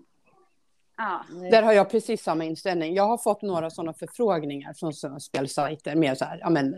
Ja, 1.02 1.26
Där 1.52 1.64
har 1.64 1.74
jag 1.74 1.90
precis 1.90 2.24
samma 2.24 2.46
inställning. 2.46 2.94
Jag 2.96 3.08
har 3.08 3.18
fått 3.18 3.42
några 3.42 3.70
sådana 3.70 3.94
förfrågningar 3.94 4.74
från 4.74 4.94
spelsajter. 5.22 5.96
Mer 5.96 6.16
så 6.16 6.26
här, 6.26 6.38
ja 6.42 6.50
men 6.50 6.76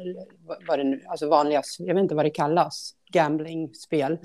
vad 0.68 0.80
det 0.80 0.84
nu, 0.84 1.02
alltså 1.08 1.30
vanliga, 1.30 1.62
jag 1.80 1.96
vet 1.96 2.02
inte 2.02 2.16
vad 2.16 2.26
det 2.26 2.30
kallas, 2.30 2.92
gamblingspel. 3.12 4.18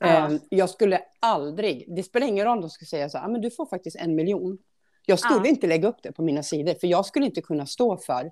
Ja. 0.00 0.06
Eh, 0.06 0.36
jag 0.48 0.70
skulle 0.70 1.00
aldrig, 1.20 1.96
det 1.96 2.02
spelar 2.02 2.26
ingen 2.26 2.44
roll 2.44 2.56
om 2.56 2.60
de 2.60 2.70
skulle 2.70 2.86
säga 2.88 3.08
så 3.08 3.18
här, 3.18 3.28
men 3.28 3.40
du 3.40 3.50
får 3.50 3.66
faktiskt 3.66 3.96
en 3.96 4.14
miljon. 4.14 4.58
Jag 5.06 5.18
skulle 5.18 5.40
Ja. 5.44 5.46
inte 5.46 5.66
lägga 5.66 5.88
upp 5.88 6.02
det 6.02 6.12
på 6.12 6.22
mina 6.22 6.42
sidor, 6.42 6.74
för 6.74 6.86
jag 6.86 7.06
skulle 7.06 7.26
inte 7.26 7.42
kunna 7.42 7.66
stå 7.66 7.96
för, 7.96 8.30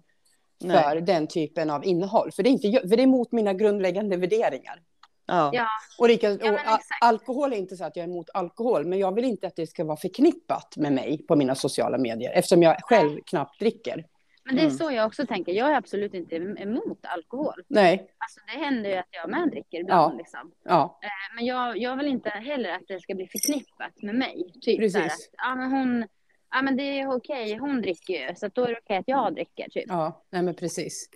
Nej. 0.60 0.82
för 0.82 1.00
den 1.00 1.26
typen 1.26 1.70
av 1.70 1.84
innehåll. 1.84 2.32
För 2.32 2.42
det, 2.42 2.48
är 2.48 2.50
inte, 2.50 2.88
för 2.88 2.96
det 2.96 3.02
är 3.02 3.04
emot 3.04 3.32
mina 3.32 3.52
grundläggande 3.52 4.16
värderingar. 4.16 4.82
Ja. 5.26 5.50
Ja. 5.52 5.66
Och, 5.98 6.08
lika, 6.08 6.32
och 6.32 6.58
alkohol 7.00 7.52
är 7.52 7.56
inte 7.56 7.76
så 7.76 7.84
att 7.84 7.96
jag 7.96 8.04
är 8.04 8.08
emot 8.08 8.30
alkohol, 8.34 8.86
men 8.86 8.98
jag 8.98 9.14
vill 9.14 9.24
inte 9.24 9.46
att 9.46 9.56
det 9.56 9.66
ska 9.66 9.84
vara 9.84 9.96
förknippat 9.96 10.76
med 10.76 10.92
mig 10.92 11.22
på 11.26 11.36
mina 11.36 11.54
sociala 11.54 11.98
medier, 11.98 12.32
eftersom 12.32 12.62
jag 12.62 12.76
själv 12.82 13.20
knappt 13.26 13.58
dricker. 13.60 14.04
men 14.46 14.56
det 14.56 14.60
är 14.62 14.66
Mm. 14.66 14.76
så 14.78 14.90
jag 14.90 15.06
också 15.06 15.26
tänker. 15.26 15.52
Jag 15.52 15.70
är 15.70 15.74
absolut 15.76 16.14
inte 16.14 16.36
emot 16.36 16.98
alkohol. 17.02 17.54
Nej, 17.68 17.94
Alltså 18.18 18.40
det 18.46 18.64
händer 18.64 18.90
ju 18.90 18.96
att 18.96 19.08
jag 19.10 19.30
med 19.30 19.50
dricker 19.50 19.80
ibland 19.80 20.14
Ja. 20.14 20.18
liksom. 20.18 20.52
ja, 20.64 20.98
Men 21.36 21.44
jag, 21.46 21.78
jag 21.78 21.96
vill 21.96 22.06
inte 22.06 22.28
heller 22.28 22.70
att 22.70 22.82
det 22.88 23.00
ska 23.00 23.14
bli 23.14 23.26
förknippat 23.28 24.02
med 24.02 24.14
mig. 24.14 24.44
Typ 24.62 24.78
Precis. 24.78 24.92
så 24.92 24.98
här 24.98 25.06
att, 25.06 25.12
ja 25.32 25.54
men 25.54 25.70
hon, 25.72 26.06
ja 26.50 26.62
men 26.62 26.76
det 26.76 26.82
är 27.00 27.16
okej, 27.16 27.56
hon 27.56 27.82
dricker 27.82 28.28
ju, 28.28 28.34
så 28.34 28.48
då 28.48 28.62
är 28.64 28.68
det 28.68 28.78
okej 28.84 28.96
att 28.96 29.08
jag 29.08 29.34
dricker 29.34 29.68
typ. 29.70 29.84
ja, 29.88 30.24
nej 30.30 30.42
men 30.42 30.54
precis. 30.54 31.08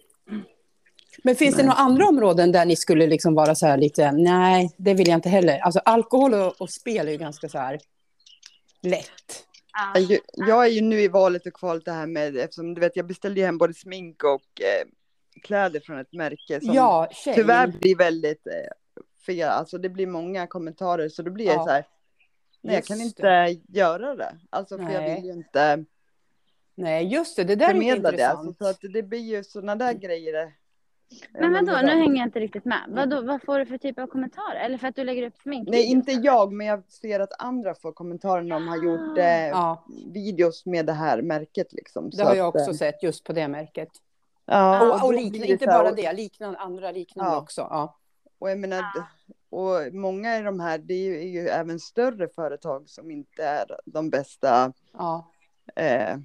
Men 1.25 1.35
finns 1.37 1.57
det 1.57 1.63
några 1.63 1.77
andra 1.79 2.07
områden 2.07 2.53
där 2.53 2.65
ni 2.65 2.77
skulle 2.77 3.07
liksom 3.07 3.35
vara 3.35 3.55
så 3.55 3.67
här 3.67 3.77
lite, 3.77 4.13
nej, 4.13 4.75
det 4.77 4.95
vill 4.95 5.09
jag 5.09 5.15
inte 5.19 5.29
heller. 5.29 5.59
Alltså 5.59 5.81
alkohol 5.85 6.35
och, 6.35 6.61
och 6.61 6.71
spel 6.71 7.09
är 7.09 7.13
ju 7.13 7.19
ganska 7.19 7.49
så 7.49 7.59
här 7.59 7.79
lätt. 8.83 9.45
Ja. 9.73 10.01
Jag, 10.01 10.19
jag 10.49 10.65
är 10.67 10.71
ju 10.71 10.81
nu 10.81 11.01
i 11.01 11.09
valet 11.09 11.47
och 11.47 11.53
kvalet 11.53 11.85
det 11.85 11.93
här 11.93 12.07
med, 12.07 12.37
eftersom 12.37 12.75
du 12.75 12.81
vet 12.81 12.97
jag 12.97 13.07
beställde 13.07 13.41
ju 13.41 13.47
hem 13.47 13.59
både 13.59 13.75
smink 13.75 14.25
och 14.25 14.63
eh, 14.63 14.89
kläder 15.43 15.81
från 15.81 15.99
ett 15.99 16.13
märke 16.13 16.61
som 16.61 16.75
ja, 16.75 17.09
tjej. 17.13 17.35
tyvärr 17.35 17.67
blir 17.67 17.97
väldigt 17.97 18.47
eh, 18.47 18.53
fel. 19.27 19.49
Alltså 19.49 19.79
det 19.79 19.89
blir 19.89 20.07
många 20.07 20.47
kommentarer 20.47 21.09
så 21.09 21.23
då 21.23 21.31
blir 21.31 21.47
Ja. 21.47 21.53
jag 21.53 21.65
så 21.65 21.71
här. 21.71 21.85
Nej, 22.61 22.75
jag 22.75 22.85
kan 22.85 22.99
det. 22.99 23.05
inte 23.05 23.57
göra 23.69 24.15
det. 24.15 24.39
Alltså 24.51 24.77
för 24.77 24.85
jag 24.85 25.03
Nej. 25.03 25.15
vill 25.15 25.25
ju 25.25 25.33
inte 25.33 25.85
Nej, 26.75 27.07
just 27.07 27.37
det, 27.37 27.45
det 27.45 27.57
där 27.57 27.69
är 27.71 27.75
ju 27.75 27.81
förmedla 27.81 28.11
det. 28.11 28.15
intressant. 28.17 28.49
Alltså, 28.49 28.65
så 28.65 28.71
att 28.71 28.93
det 28.93 29.03
blir 29.03 29.19
ju 29.37 29.45
sådana 29.45 29.77
där 29.77 29.93
grejer. 29.93 30.53
Eh, 31.35 31.41
Men 31.41 31.53
vadå, 31.53 31.79
nu 31.87 31.93
hänger 31.97 32.17
jag 32.17 32.27
inte 32.27 32.41
riktigt 32.41 32.65
med. 32.65 32.81
Vadå, 32.89 33.21
vad 33.23 33.43
får 33.43 33.59
du 33.59 33.67
för 33.67 33.79
typ 33.79 33.99
av 33.99 34.07
kommentarer? 34.07 34.61
Eller 34.61 34.79
för 34.79 34.89
att 34.89 34.97
du 34.97 35.05
lägger 35.05 35.27
upp 35.27 35.37
smink? 35.43 35.69
Nej, 35.69 35.85
inte 35.85 36.13
jag, 36.13 36.53
men 36.53 36.67
jag 36.67 36.83
ser 36.93 37.21
att 37.21 37.33
andra 37.39 37.75
får 37.75 37.93
kommentarer 37.93 38.43
när 38.43 38.55
de 38.57 38.69
har 38.69 38.77
gjort 38.77 39.19
eh, 39.19 39.49
Ja, 39.49 39.85
videos 40.07 40.67
med 40.67 40.87
det 40.87 40.93
här 40.93 41.23
märket 41.23 41.73
liksom. 41.73 42.11
det 42.11 42.17
Så 42.17 42.25
har 42.25 42.35
jag 42.35 42.49
att, 42.49 42.55
också 42.55 42.71
eh, 42.71 42.77
sett 42.77 43.03
just 43.03 43.25
på 43.25 43.33
det 43.33 43.49
märket. 43.49 43.89
Ja, 44.47 44.83
Och, 44.89 44.95
och 44.95 45.01
då 45.01 45.11
liknande, 45.21 45.47
inte 45.53 45.67
bara 45.67 45.91
och- 45.91 45.97
det, 45.97 46.13
liknande, 46.13 46.59
andra 46.59 46.91
liknande 46.93 47.33
Ja. 47.33 47.39
också. 47.41 47.61
Ja. 47.61 47.99
Och 48.39 48.51
jag 48.51 48.59
menar, 48.59 48.85
och 49.51 49.95
många 49.95 50.39
i 50.39 50.43
de 50.43 50.61
här, 50.61 50.79
det 50.79 50.95
är 50.95 51.05
ju, 51.05 51.17
är 51.21 51.27
ju 51.43 51.49
även 51.49 51.81
större 51.81 52.29
företag 52.29 52.89
som 52.89 53.11
inte 53.11 53.45
är 53.45 53.65
de 53.85 54.11
bästa, 54.11 54.73
Ja. 54.93 55.31
eh, 55.77 56.17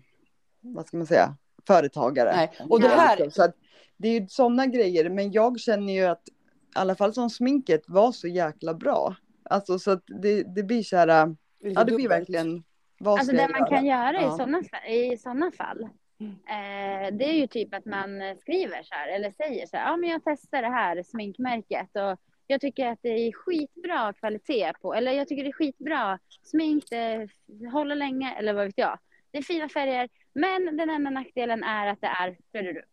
vad 0.62 0.88
ska 0.88 0.98
man 0.98 1.08
säga, 1.08 1.36
företagare. 1.68 2.36
Nej. 2.36 2.52
Och 2.70 2.82
det 2.82 2.88
Ja, 2.88 2.94
här, 2.94 3.18
Liksom. 3.18 3.32
Så 3.32 3.44
att 3.44 3.56
det 3.98 4.08
är 4.08 4.20
ju 4.22 4.28
sådana 4.28 4.66
grejer, 4.66 5.10
men 5.10 5.32
jag 5.32 5.60
känner 5.60 5.94
ju 5.94 6.06
att 6.06 6.28
i 6.30 6.32
alla 6.76 6.96
fall 6.96 7.14
som 7.14 7.30
sminket 7.30 7.82
var 7.88 8.12
så 8.12 8.28
jäkla 8.28 8.74
bra. 8.74 9.16
Alltså 9.44 9.80
så 9.80 9.92
att 9.92 10.04
det, 10.22 10.44
det 10.56 10.64
blir 10.64 10.84
så 10.84 10.98
här, 10.98 11.36
ja 11.60 11.84
det 11.84 11.96
blir 11.96 12.10
verkligen, 12.10 12.64
vad 13.00 13.20
Alltså 13.20 13.36
det 13.36 13.48
man 13.50 13.60
göra? 13.60 13.70
kan 13.70 13.86
göra 13.86 14.14
Ja. 14.22 14.28
i 14.34 14.38
sådana 14.38 14.62
i 14.90 15.18
såna 15.18 15.52
fall. 15.52 15.90
Eh, 16.24 17.14
det 17.18 17.26
är 17.30 17.34
ju 17.34 17.48
typ 17.48 17.74
att 17.74 17.86
man 17.86 18.10
skriver 18.40 18.84
så 18.84 18.94
här 18.96 19.08
eller 19.16 19.32
säger 19.32 19.68
så 19.68 19.78
här. 19.78 19.90
Ja 19.92 19.98
men 19.98 20.10
jag 20.10 20.22
testar 20.26 20.62
det 20.62 20.68
här 20.70 21.04
sminkmärket 21.04 21.90
och 21.96 22.20
jag 22.48 22.62
tycker 22.62 22.88
att 22.88 23.00
det 23.02 23.10
är 23.10 23.32
skitbra 23.32 24.14
kvalitet 24.14 24.74
på. 24.82 24.94
Eller 24.94 25.12
jag 25.12 25.28
tycker 25.28 25.44
det 25.44 25.50
är 25.50 25.54
skitbra 25.54 26.20
smink. 26.44 26.84
Det 26.90 27.28
håller 27.72 27.96
länge 27.96 28.34
eller 28.36 28.54
vad 28.54 28.66
vet 28.66 28.78
jag. 28.78 29.00
Det 29.32 29.38
är 29.38 29.42
fina 29.42 29.70
färger. 29.70 30.10
Men 30.34 30.78
den 30.78 30.90
enda 30.90 31.10
nackdelen 31.10 31.64
är 31.64 31.88
att 31.88 32.02
det 32.02 32.08
är 32.08 32.38
du. 32.52 32.84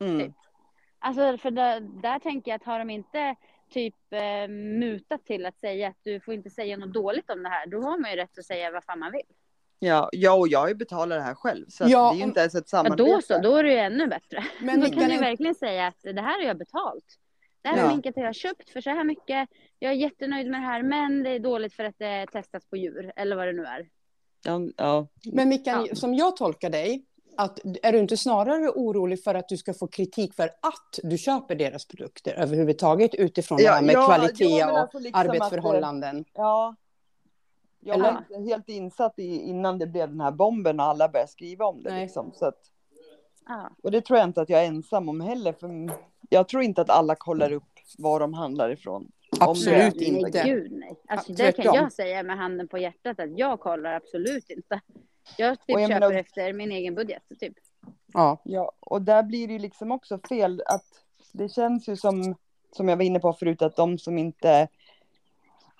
Mm. 0.00 0.32
Alltså 0.98 1.38
för 1.38 1.50
där, 1.50 1.80
där 1.80 2.18
tänker 2.18 2.50
jag 2.50 2.56
att 2.56 2.64
har 2.66 2.78
de 2.78 2.90
inte 2.90 3.34
typ 3.70 3.94
eh, 4.10 4.48
mutat 4.78 5.24
till 5.24 5.46
att 5.46 5.58
säga 5.58 5.88
att 5.88 5.96
du 6.02 6.20
får 6.20 6.34
inte 6.34 6.50
säga 6.50 6.76
något 6.76 6.92
dåligt 6.94 7.30
om 7.30 7.42
det 7.42 7.48
här. 7.48 7.66
Då 7.66 7.80
har 7.82 7.98
man 7.98 8.10
ju 8.10 8.16
rätt 8.16 8.38
att 8.38 8.44
säga 8.44 8.70
vad 8.70 8.84
fan 8.84 8.98
man 8.98 9.12
vill. 9.12 9.20
Ja, 9.78 10.08
ja, 10.12 10.32
och 10.34 10.48
jag 10.48 10.76
betalat 10.78 11.18
det 11.18 11.22
här 11.22 11.34
själv, 11.34 11.66
så 11.68 11.84
Ja, 11.88 12.10
det 12.10 12.16
är 12.16 12.18
ju 12.18 12.24
inte 12.24 12.40
ens 12.40 12.54
ett 12.54 12.64
Ja, 12.72 12.78
samarbete. 12.78 13.02
då 13.02 13.20
så, 13.22 13.38
då 13.38 13.56
är 13.56 13.62
det 13.64 13.70
ju 13.72 13.78
ännu 13.78 14.06
bättre. 14.06 14.44
Men 14.60 14.80
då 14.80 14.86
kan 14.90 15.08
du 15.08 15.18
verkligen 15.18 15.54
säga 15.54 15.86
att 15.86 16.02
det 16.02 16.20
här 16.20 16.40
har 16.40 16.46
jag 16.48 16.58
betalt. 16.58 17.04
Det 17.62 17.68
här 17.68 17.78
Ja. 17.78 17.88
sminket 17.90 18.16
har 18.16 18.22
jag 18.22 18.34
köpt 18.34 18.70
för 18.70 18.80
så 18.80 18.90
här 18.90 19.04
mycket. 19.04 19.48
Jag 19.78 19.92
är 19.92 19.96
jättenöjd 19.96 20.50
med 20.50 20.60
det 20.60 20.64
här, 20.66 20.82
men 20.82 21.22
det 21.22 21.30
är 21.30 21.38
dåligt 21.38 21.74
för 21.74 21.84
att 21.84 21.98
det 21.98 22.26
testas 22.32 22.66
på 22.66 22.76
djur, 22.76 23.12
eller 23.16 23.36
vad 23.36 23.46
det 23.46 23.52
nu 23.52 23.64
är. 23.64 23.88
Ja, 24.44 24.60
ja. 24.76 25.06
Men 25.32 25.48
Mickan, 25.48 25.86
Ja. 25.88 25.94
som 25.94 26.14
jag 26.14 26.36
tolkar 26.36 26.70
dig, 26.70 27.04
att, 27.36 27.60
är 27.82 27.92
du 27.92 27.98
inte 27.98 28.16
snarare 28.16 28.68
orolig 28.68 29.24
för 29.24 29.34
att 29.34 29.48
du 29.48 29.56
ska 29.56 29.74
få 29.74 29.86
kritik 29.86 30.34
för 30.34 30.44
att 30.44 30.98
du 31.02 31.18
köper 31.18 31.54
deras 31.54 31.88
produkter 31.88 32.34
överhuvudtaget 32.34 33.14
utifrån 33.14 33.58
Ja, 33.60 33.70
det 33.70 33.76
här 33.76 33.82
med 33.82 33.94
ja, 33.94 34.06
kvalitet 34.06 34.44
ja, 34.44 34.72
och 34.72 34.78
alltså 34.78 34.98
liksom 34.98 35.20
att, 35.20 35.26
eh, 35.26 35.30
arbetsförhållanden? 35.30 36.24
Ja. 36.32 36.76
Jag 37.80 37.94
Eller? 37.94 38.12
var 38.12 38.18
inte 38.18 38.50
helt 38.50 38.68
insatt 38.68 39.18
i 39.18 39.40
innan 39.40 39.78
det 39.78 39.86
blev 39.86 40.08
den 40.08 40.20
här 40.20 40.30
bomben 40.30 40.80
och 40.80 40.86
alla 40.86 41.08
började 41.08 41.30
skriva 41.30 41.64
om 41.64 41.82
det. 41.82 41.90
Nej. 41.90 42.02
Liksom, 42.02 42.32
så 42.34 42.46
att, 42.46 42.60
och 43.82 43.90
det 43.90 44.00
tror 44.00 44.18
jag 44.18 44.28
inte 44.28 44.40
att 44.40 44.48
jag 44.48 44.62
är 44.62 44.66
ensam 44.66 45.08
om 45.08 45.20
heller. 45.20 45.52
För 45.52 45.70
jag 46.28 46.48
tror 46.48 46.62
inte 46.62 46.80
att 46.80 46.90
alla 46.90 47.14
kollar 47.14 47.52
upp 47.52 47.62
var 47.98 48.20
de 48.20 48.34
handlar 48.34 48.70
ifrån. 48.70 49.12
Om 49.40 49.48
Absolut 49.48 49.94
nej, 49.94 50.04
inte. 50.04 50.30
Nej, 50.44 50.54
gud 50.54 50.72
nej. 50.72 50.96
Alltså, 51.08 51.32
det 51.32 51.52
kan 51.52 51.74
jag 51.74 51.92
säga 51.92 52.22
med 52.22 52.36
handen 52.36 52.68
på 52.68 52.78
hjärtat 52.78 53.20
att 53.20 53.38
jag 53.38 53.60
kollar 53.60 53.92
absolut 53.92 54.50
inte. 54.50 54.80
Jag 55.38 55.60
typ 55.66 55.74
Och 55.74 55.80
jag 55.80 55.88
köper 55.88 56.00
menar- 56.00 56.20
efter 56.20 56.52
min 56.52 56.72
egen 56.72 56.94
budget. 56.94 57.22
Typ. 57.40 57.54
Ja, 58.12 58.40
Ja, 58.44 58.72
och 58.80 59.02
där 59.02 59.22
blir 59.22 59.46
det 59.46 59.52
ju 59.52 59.58
liksom 59.58 59.92
också 59.92 60.18
fel 60.28 60.62
att 60.66 60.84
det 61.32 61.48
känns 61.48 61.88
ju 61.88 61.96
som, 61.96 62.34
som 62.72 62.88
jag 62.88 62.96
var 62.96 63.04
inne 63.04 63.18
på 63.20 63.32
förut, 63.32 63.62
att 63.62 63.76
de 63.76 63.98
som 63.98 64.18
inte 64.18 64.68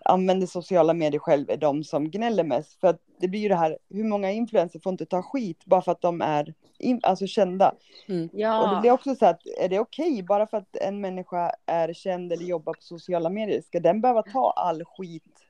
använder 0.04 0.46
sociala 0.46 0.94
medier 0.94 1.18
själv 1.20 1.50
är 1.50 1.56
de 1.56 1.84
som 1.84 2.10
gnäller 2.10 2.44
mest. 2.44 2.80
För 2.80 2.88
att 2.88 3.00
det 3.20 3.28
blir 3.28 3.40
ju 3.40 3.48
det 3.48 3.54
här, 3.54 3.78
hur 3.90 4.04
många 4.04 4.30
influencers 4.32 4.82
får 4.82 4.92
inte 4.92 5.06
ta 5.06 5.22
skit 5.22 5.64
bara 5.64 5.82
för 5.82 5.92
att 5.92 6.00
de 6.00 6.20
är 6.20 6.54
in, 6.78 7.00
alltså 7.02 7.26
kända? 7.26 7.68
Och 7.68 7.74
det 8.08 8.28
Ja, 8.32 8.78
blir 8.80 8.90
också 8.90 9.14
så 9.14 9.26
att, 9.26 9.40
är 9.60 9.68
det 9.68 9.78
okej 9.80 10.22
bara 10.22 10.46
för 10.46 10.56
att 10.56 10.76
en 10.76 11.00
människa 11.00 11.52
är 11.66 11.92
känd 11.92 12.32
eller 12.32 12.44
jobbar 12.44 12.72
på 12.74 12.82
sociala 12.82 13.30
medier? 13.30 13.60
Ska 13.60 13.80
den 13.80 14.00
behöva 14.00 14.22
ta 14.22 14.50
all 14.50 14.84
skit 14.84 15.46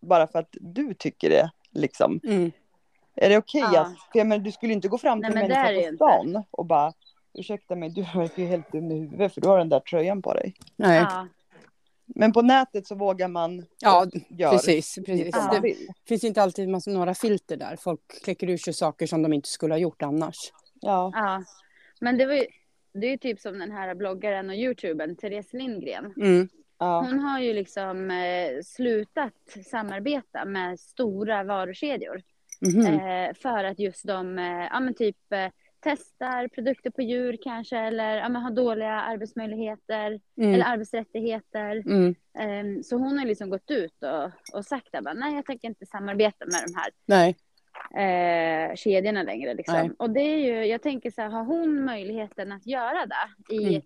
bara 0.00 0.26
för 0.26 0.38
att 0.38 0.48
du 0.60 0.94
tycker 0.94 1.30
det? 1.30 1.50
Liksom? 1.70 2.20
mm. 2.24 2.52
Är 3.20 3.28
det 3.28 3.38
okej 3.38 3.60
Ja. 3.60 3.80
att, 3.80 3.88
för 4.12 4.18
jag 4.18 4.26
menar, 4.26 4.44
du 4.44 4.52
skulle 4.52 4.72
inte 4.72 4.88
gå 4.88 4.98
fram 4.98 5.22
till 5.22 5.36
en 5.36 5.48
människa 5.48 5.90
på 5.90 5.96
stan 5.96 6.44
och 6.50 6.66
bara, 6.66 6.92
ursäkta 7.34 7.76
mig, 7.76 7.90
du 7.90 8.02
verkar 8.02 8.42
ju 8.42 8.48
helt 8.48 8.72
dum 8.72 8.90
i 8.92 9.00
huvudet 9.00 9.34
för 9.34 9.40
du 9.40 9.48
har 9.48 9.58
den 9.58 9.68
där 9.68 9.80
tröjan 9.80 10.22
på 10.22 10.34
dig. 10.34 10.54
Nej. 10.76 10.98
ja, 10.98 11.26
Men 12.06 12.32
på 12.32 12.42
nätet 12.42 12.86
så 12.86 12.94
vågar 12.94 13.28
man 13.28 13.66
Ja, 13.78 14.06
precis. 14.50 14.94
precis 15.06 15.28
Ja. 15.32 15.60
Det 15.62 15.74
finns 16.08 16.24
inte 16.24 16.42
alltid 16.42 16.68
massa, 16.68 16.90
några 16.90 17.14
filter 17.14 17.56
där. 17.56 17.76
Folk 17.76 18.00
kläcker 18.24 18.50
ur 18.50 18.56
sig 18.56 18.72
saker 18.72 19.06
som 19.06 19.22
de 19.22 19.32
inte 19.32 19.48
skulle 19.48 19.74
ha 19.74 19.78
gjort 19.78 20.02
annars. 20.02 20.36
Ja, 20.80 21.10
ja. 21.14 21.44
Men 22.00 22.18
det 22.18 22.26
var 22.26 22.34
ju, 22.34 22.46
det 22.92 23.06
är 23.06 23.10
ju 23.10 23.18
typ 23.18 23.40
som 23.40 23.58
den 23.58 23.72
här 23.72 23.94
bloggaren 23.94 24.50
och 24.50 24.56
youtubern 24.56 25.16
Therese 25.16 25.52
Lindgren. 25.52 26.14
Mm. 26.16 26.48
ja, 26.78 27.00
Hon 27.00 27.18
har 27.18 27.40
ju 27.40 27.52
liksom 27.52 28.10
eh, 28.10 28.62
slutat 28.64 29.32
samarbeta 29.70 30.44
med 30.44 30.80
stora 30.80 31.44
varukedjor. 31.44 32.22
Mhm. 32.60 32.86
Eh, 33.00 33.34
för 33.34 33.64
att 33.64 33.78
just 33.78 34.06
de, 34.06 34.38
eh, 34.38 34.66
ja 34.70 34.80
men 34.80 34.94
typ 34.94 35.32
eh, 35.32 35.46
testar 35.80 36.48
produkter 36.48 36.90
på 36.90 37.02
djur 37.02 37.36
kanske 37.42 37.78
eller 37.78 38.16
ja, 38.16 38.28
men 38.28 38.42
har 38.42 38.50
dåliga 38.50 38.90
arbetsmöjligheter 38.92 40.06
eller 40.40 40.48
Mm. 40.54 40.62
arbetsrättigheter. 40.66 41.70
Mm. 41.86 42.14
Ehm, 42.38 42.82
så 42.82 42.96
hon 42.96 43.18
har 43.18 43.26
liksom 43.26 43.50
gått 43.50 43.70
ut 43.70 44.02
och, 44.02 44.56
och 44.58 44.64
sagt 44.64 44.94
att 44.94 45.04
nej 45.16 45.34
jag 45.34 45.44
tänker 45.46 45.68
inte 45.68 45.86
samarbeta 45.86 46.44
med 46.46 46.60
de 46.66 46.74
här 46.74 46.90
Nej. 47.06 47.36
eh, 47.94 48.74
kedjorna 48.74 49.22
längre. 49.22 49.54
Liksom. 49.54 49.74
Nej. 49.78 49.90
Och 49.98 50.10
det 50.10 50.20
är 50.20 50.36
ju, 50.38 50.64
jag 50.66 50.82
tänker 50.82 51.10
så 51.10 51.22
här, 51.22 51.28
har 51.28 51.44
hon 51.44 51.84
möjligheten 51.84 52.52
att 52.52 52.66
göra 52.66 53.06
det 53.06 53.54
i 53.54 53.68
Mm. 53.68 53.82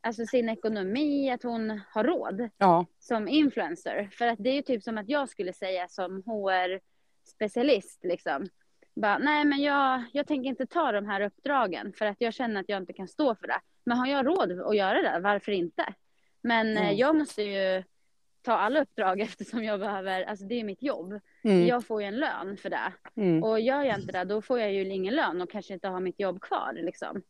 alltså 0.00 0.26
sin 0.26 0.48
ekonomi, 0.48 1.30
att 1.30 1.42
hon 1.42 1.80
har 1.94 2.04
råd 2.04 2.48
Ja. 2.58 2.86
som 2.98 3.28
influencer? 3.28 4.08
För 4.12 4.26
att 4.26 4.38
det 4.38 4.50
är 4.50 4.54
ju 4.54 4.62
typ 4.62 4.82
som 4.82 4.98
att 4.98 5.08
jag 5.08 5.28
skulle 5.28 5.52
säga 5.52 5.88
som 5.88 6.22
HR-specialist 7.40 8.04
liksom. 8.04 8.46
Bara, 8.94 9.18
nej 9.18 9.44
men 9.44 9.58
jag, 9.62 10.02
jag 10.12 10.26
tänker 10.26 10.48
inte 10.50 10.66
ta 10.66 10.92
de 10.92 11.06
här 11.06 11.20
uppdragen 11.20 11.92
för 11.92 12.06
att 12.06 12.16
jag 12.20 12.34
känner 12.34 12.60
att 12.60 12.68
jag 12.68 12.82
inte 12.82 12.92
kan 12.92 13.08
stå 13.08 13.34
för 13.34 13.46
det. 13.46 13.60
Men 13.84 13.98
har 13.98 14.06
jag 14.06 14.26
råd 14.26 14.60
att 14.60 14.76
göra 14.76 15.02
det, 15.02 15.20
varför 15.20 15.52
inte? 15.52 15.84
Men 16.42 16.76
eh, 16.76 16.82
Mm. 16.82 16.96
jag 16.96 17.16
måste 17.16 17.42
ju 17.42 17.82
ta 18.42 18.52
alla 18.52 18.80
uppdrag 18.82 19.20
eftersom 19.20 19.64
jag 19.64 19.80
behöver, 19.80 20.22
alltså 20.22 20.44
det 20.44 20.60
är 20.60 20.64
mitt 20.64 20.82
jobb. 20.82 21.20
Mm. 21.44 21.66
Jag 21.66 21.86
får 21.86 22.02
ju 22.02 22.08
en 22.08 22.16
lön 22.16 22.56
för 22.56 22.70
det. 22.70 22.92
Mm. 23.16 23.44
Och 23.44 23.60
gör 23.60 23.82
jag 23.82 23.98
inte 23.98 24.12
det, 24.12 24.24
då 24.24 24.42
får 24.42 24.60
jag 24.60 24.72
ju 24.72 24.88
ingen 24.88 25.14
lön 25.14 25.40
och 25.40 25.50
kanske 25.50 25.74
inte 25.74 25.88
har 25.88 26.00
mitt 26.00 26.20
jobb 26.20 26.40
kvar. 26.40 26.72
Liksom. 26.82 27.22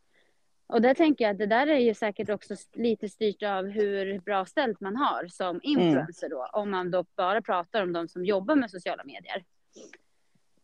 Och 0.67 0.83
där 0.83 0.95
tänker 0.95 1.25
jag 1.25 1.33
att 1.33 1.39
det 1.39 1.47
där 1.47 1.67
är 1.67 1.79
ju 1.79 1.95
säkert 1.95 2.29
också 2.31 2.55
lite 2.75 3.09
styrt 3.09 3.43
av 3.43 3.67
hur 3.69 4.19
bra 4.19 4.45
ställt 4.45 4.81
man 4.81 4.97
har 4.97 5.27
som 5.29 5.61
influencer 5.63 6.29
då. 6.29 6.49
Om 6.53 6.71
man 6.71 6.91
då 6.91 7.05
bara 7.17 7.43
pratar 7.43 7.83
om 7.83 7.93
de 7.93 8.09
som 8.09 8.25
jobbar 8.25 8.55
med 8.57 8.71
sociala 8.71 9.05
medier. 9.05 9.45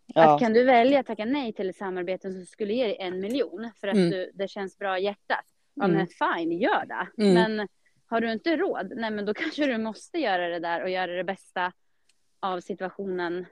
Ja, 0.07 0.35
Att 0.35 0.41
kan 0.41 0.53
du 0.53 0.65
välja 0.65 1.01
att 1.01 1.07
tacka 1.07 1.25
nej 1.25 1.53
till 1.53 1.71
ett 1.71 1.77
samarbete 1.77 2.33
som 2.33 2.47
skulle 2.47 2.73
ge 2.75 2.85
dig 2.87 2.97
en 3.01 3.21
miljon 3.21 3.71
för 3.81 3.89
att 3.89 3.95
Mm. 3.97 4.11
du, 4.11 4.31
det 4.35 4.49
känns 4.49 4.79
bra 4.79 4.99
i 4.99 5.03
hjärtat. 5.05 5.45
Ja 5.75 5.85
Mm. 5.85 5.97
men 5.97 6.07
fine, 6.07 6.53
gör 6.53 6.85
det. 6.87 7.23
Mm. 7.25 7.35
Men 7.57 7.69
har 8.07 8.21
du 8.21 8.33
inte 8.33 8.57
råd, 8.57 8.93
nej 8.97 9.11
men 9.11 9.25
då 9.27 9.35
kanske 9.35 9.67
du 9.67 9.79
måste 9.79 10.19
göra 10.19 10.49
det 10.49 10.59
där 10.59 10.83
och 10.83 10.91
göra 10.91 11.13
det 11.13 11.25
bästa 11.25 11.73
av 12.41 12.61
situationen 12.61 13.47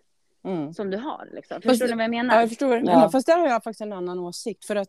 mm, 0.45 0.73
som 0.73 0.91
du 0.91 0.97
har. 0.97 1.29
Liksom. 1.33 1.63
Fast- 1.63 1.69
Förstår 1.69 1.87
ni 1.87 1.95
vad 1.95 2.05
jag 2.05 2.11
menar? 2.11 2.35
Ja, 2.35 2.41
jag 2.41 2.49
förstår 2.49 2.77
du 2.77 2.87
Ja. 2.87 3.11
Fast 3.11 3.27
där 3.27 3.39
har 3.39 3.49
jag 3.49 3.63
faktiskt 3.65 3.81
en 3.81 3.93
annan 3.93 4.19
åsikt. 4.19 4.65
För 4.65 4.77
att 4.77 4.89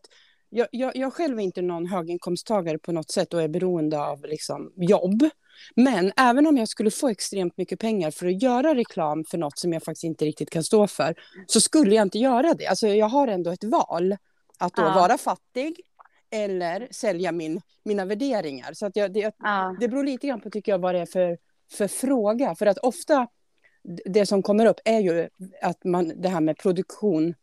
jag, 0.50 0.68
jag, 0.70 0.96
jag 0.96 1.12
själv 1.12 1.38
är 1.38 1.42
inte 1.42 1.62
någon 1.62 1.86
höginkomsttagare 1.86 2.78
på 2.78 2.92
något 2.92 3.10
sätt 3.10 3.34
och 3.34 3.42
är 3.42 3.48
beroende 3.48 4.00
av 4.00 4.24
liksom, 4.24 4.72
jobb. 4.76 5.28
Men 5.74 6.12
även 6.16 6.46
om 6.46 6.56
jag 6.56 6.68
skulle 6.68 6.90
få 6.90 7.08
extremt 7.08 7.56
mycket 7.56 7.80
pengar 7.80 8.10
för 8.10 8.26
att 8.26 8.42
göra 8.42 8.74
reklam 8.74 9.24
för 9.24 9.38
något 9.38 9.58
som 9.58 9.72
jag 9.72 9.82
faktiskt 9.82 10.04
inte 10.04 10.24
riktigt 10.24 10.50
kan 10.50 10.64
stå 10.64 10.86
för, 10.86 11.14
så 11.46 11.60
skulle 11.60 11.94
jag 11.94 12.02
inte 12.02 12.18
göra 12.18 12.54
det. 12.54 12.66
Alltså, 12.66 12.88
jag 12.88 13.06
har 13.08 13.28
ändå 13.28 13.50
ett 13.50 13.64
val. 13.64 14.16
Att 14.58 14.72
Ja. 14.76 14.92
vara 14.94 15.18
fattig 15.18 15.80
eller 16.30 16.88
sälja 16.90 17.32
min, 17.32 17.60
mina 17.84 18.04
värderingar. 18.04 18.72
Så 18.72 18.86
att 18.86 18.96
jag, 18.96 19.12
det, 19.12 19.34
Ja. 19.38 19.76
det 19.80 19.88
beror 19.88 20.04
lite 20.04 20.26
grann 20.26 20.40
på 20.40 20.50
tycker 20.50 20.72
jag, 20.72 20.78
vad 20.78 20.94
det 20.94 21.00
är 21.00 21.06
för, 21.06 21.38
för 21.72 21.88
fråga. 21.88 22.54
För 22.54 22.66
att 22.66 22.78
ofta 22.78 23.26
det 24.04 24.26
som 24.26 24.42
kommer 24.42 24.66
upp 24.66 24.80
är 24.84 25.00
ju 25.00 25.28
att 25.62 25.84
man, 25.84 26.12
det 26.22 26.28
här 26.28 26.40
med 26.40 26.58
produktion, 26.58 27.34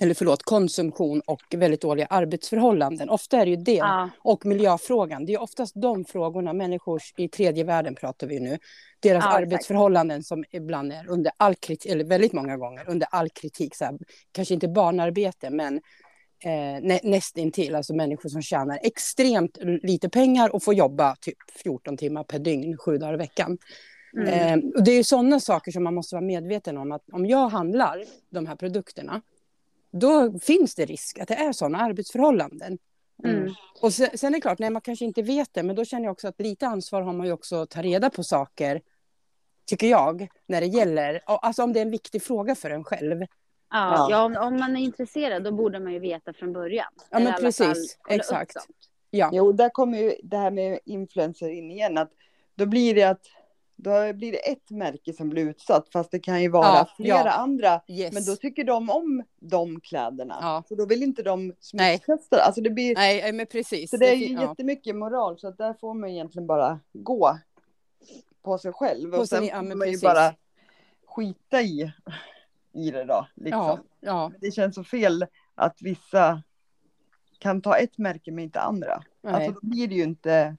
eller 0.00 0.14
förlåt, 0.14 0.42
konsumtion 0.42 1.20
och 1.26 1.42
väldigt 1.50 1.80
dåliga 1.80 2.06
arbetsförhållanden. 2.06 3.10
Ofta 3.10 3.36
är 3.36 3.44
det 3.44 3.50
ju 3.50 3.56
det. 3.56 3.72
Ja. 3.72 4.10
Och 4.18 4.46
miljöfrågan. 4.46 5.26
Det 5.26 5.34
är 5.34 5.42
oftast 5.42 5.72
de 5.76 6.04
frågorna, 6.04 6.52
människor 6.52 7.02
i 7.16 7.28
tredje 7.28 7.64
världen 7.64 7.94
pratar 7.94 8.26
vi 8.26 8.40
nu. 8.40 8.58
Deras 9.00 9.24
exakt. 9.24 9.36
arbetsförhållanden 9.36 10.22
som 10.22 10.44
ibland 10.50 10.92
är 10.92 11.08
under 11.08 11.32
all 11.36 11.54
kritik, 11.54 11.92
eller 11.92 12.04
väldigt 12.04 12.32
många 12.32 12.56
gånger 12.56 12.84
under 12.88 13.08
all 13.10 13.28
kritik. 13.28 13.76
Så 13.76 13.84
här, 13.84 13.98
kanske 14.32 14.54
inte 14.54 14.68
barnarbete, 14.68 15.50
men 15.50 15.76
eh, 16.44 16.82
nä, 16.82 17.00
nästintill. 17.02 17.74
Alltså 17.74 17.94
människor 17.94 18.28
som 18.28 18.42
tjänar 18.42 18.78
extremt 18.82 19.58
lite 19.82 20.08
pengar 20.08 20.54
och 20.54 20.62
får 20.62 20.74
jobba 20.74 21.16
typ 21.20 21.36
14 21.62 21.96
timmar 21.96 22.24
per 22.24 22.38
dygn, 22.38 22.76
sju 22.76 22.98
dagar 22.98 23.14
i 23.14 23.16
veckan. 23.16 23.58
Mm. 24.16 24.28
Eh, 24.28 24.70
och 24.74 24.84
det 24.84 24.90
är 24.90 24.96
ju 24.96 25.04
sådana 25.04 25.40
saker 25.40 25.72
som 25.72 25.84
man 25.84 25.94
måste 25.94 26.14
vara 26.14 26.24
medveten 26.24 26.76
om. 26.76 26.92
Att 26.92 27.02
om 27.12 27.26
jag 27.26 27.48
handlar 27.48 28.04
de 28.30 28.46
här 28.46 28.56
produkterna, 28.56 29.22
då 29.98 30.38
finns 30.38 30.74
det 30.74 30.84
risk 30.84 31.18
att 31.18 31.28
det 31.28 31.34
är 31.34 31.52
sådana 31.52 31.78
arbetsförhållanden. 31.78 32.78
Mm. 33.24 33.54
Och 33.80 33.92
sen, 33.92 34.18
sen 34.18 34.34
är 34.34 34.36
det 34.36 34.40
klart, 34.40 34.58
nej, 34.58 34.70
man 34.70 34.82
kanske 34.82 35.04
inte 35.04 35.22
vet 35.22 35.54
det, 35.54 35.62
men 35.62 35.76
då 35.76 35.84
känner 35.84 36.04
jag 36.04 36.12
också 36.12 36.28
att 36.28 36.40
lite 36.40 36.66
ansvar 36.66 37.02
har 37.02 37.12
man 37.12 37.26
ju 37.26 37.32
också 37.32 37.56
att 37.56 37.70
ta 37.70 37.82
reda 37.82 38.10
på 38.10 38.24
saker, 38.24 38.82
tycker 39.66 39.86
jag, 39.86 40.28
när 40.46 40.60
det 40.60 40.66
gäller, 40.66 41.20
alltså 41.26 41.62
om 41.62 41.72
det 41.72 41.80
är 41.80 41.82
en 41.84 41.90
viktig 41.90 42.22
fråga 42.22 42.54
för 42.54 42.70
en 42.70 42.84
själv. 42.84 43.20
Ja, 43.20 43.26
Ja. 43.70 44.08
ja 44.10 44.24
om, 44.24 44.36
om 44.36 44.60
man 44.60 44.76
är 44.76 44.80
intresserad 44.80 45.44
då 45.44 45.52
borde 45.52 45.80
man 45.80 45.92
ju 45.92 45.98
veta 45.98 46.32
från 46.32 46.52
början. 46.52 46.92
Ja, 47.10 47.18
men 47.18 47.32
precis. 47.32 47.66
fall 47.66 48.16
Exakt. 48.16 48.56
Ja, 49.10 49.30
Jo, 49.32 49.52
där 49.52 49.68
kommer 49.68 49.98
ju 49.98 50.14
det 50.22 50.36
här 50.36 50.50
med 50.50 50.78
influencer 50.84 51.48
in 51.48 51.70
igen. 51.70 51.98
Att 51.98 52.10
då 52.54 52.66
blir 52.66 52.94
det 52.94 53.02
att 53.02 53.22
då 53.80 54.12
blir 54.12 54.32
det 54.32 54.38
ett 54.50 54.70
märke 54.70 55.12
som 55.12 55.28
blir 55.28 55.48
utsatt, 55.48 55.88
fast 55.92 56.10
det 56.10 56.18
kan 56.18 56.42
ju 56.42 56.48
vara 56.48 56.66
Ja, 56.66 56.88
flera 56.96 57.18
ja. 57.24 57.30
andra. 57.32 57.80
yes. 57.88 58.14
Men 58.14 58.24
då 58.24 58.36
tycker 58.36 58.64
de 58.64 58.90
om 58.90 59.22
de 59.38 59.80
kläderna. 59.80 60.38
Ja. 60.40 60.62
Så 60.68 60.74
då 60.74 60.86
vill 60.86 61.02
inte 61.02 61.22
de 61.22 61.46
Nej. 61.72 61.98
smutstesta. 61.98 62.42
Alltså 62.42 62.60
det 62.60 62.70
blir, 62.70 62.94
Nej, 62.94 63.32
men 63.32 63.46
precis. 63.46 63.90
så 63.90 63.96
det 63.96 64.08
är 64.08 64.14
ju 64.14 64.26
ja. 64.34 64.42
jättemycket 64.42 64.96
moral. 64.96 65.38
Så 65.38 65.48
att 65.48 65.58
där 65.58 65.74
får 65.74 65.94
man 65.94 66.10
egentligen 66.10 66.46
bara 66.46 66.80
gå 66.92 67.38
på 68.42 68.58
sig 68.58 68.72
själv. 68.72 69.10
På 69.10 69.16
och 69.18 69.28
sen 69.28 69.42
sin- 69.42 69.50
får 69.54 69.62
man 69.62 69.70
ju 69.70 69.78
precis. 69.92 70.02
bara 70.02 70.34
skita 71.06 71.60
i, 71.62 71.92
i 72.72 72.90
det 72.90 73.04
då. 73.04 73.26
Liksom. 73.34 73.78
Ja, 74.00 74.32
Det 74.40 74.50
känns 74.50 74.74
så 74.74 74.84
fel 74.84 75.26
att 75.54 75.76
vissa 75.82 76.42
kan 77.38 77.62
ta 77.62 77.76
ett 77.76 77.98
märke 77.98 78.30
men 78.32 78.44
inte 78.44 78.60
andra. 78.60 79.02
nej. 79.22 79.34
Alltså 79.34 79.52
då 79.52 79.66
blir 79.66 79.88
det 79.88 79.94
ju 79.94 80.02
inte 80.02 80.56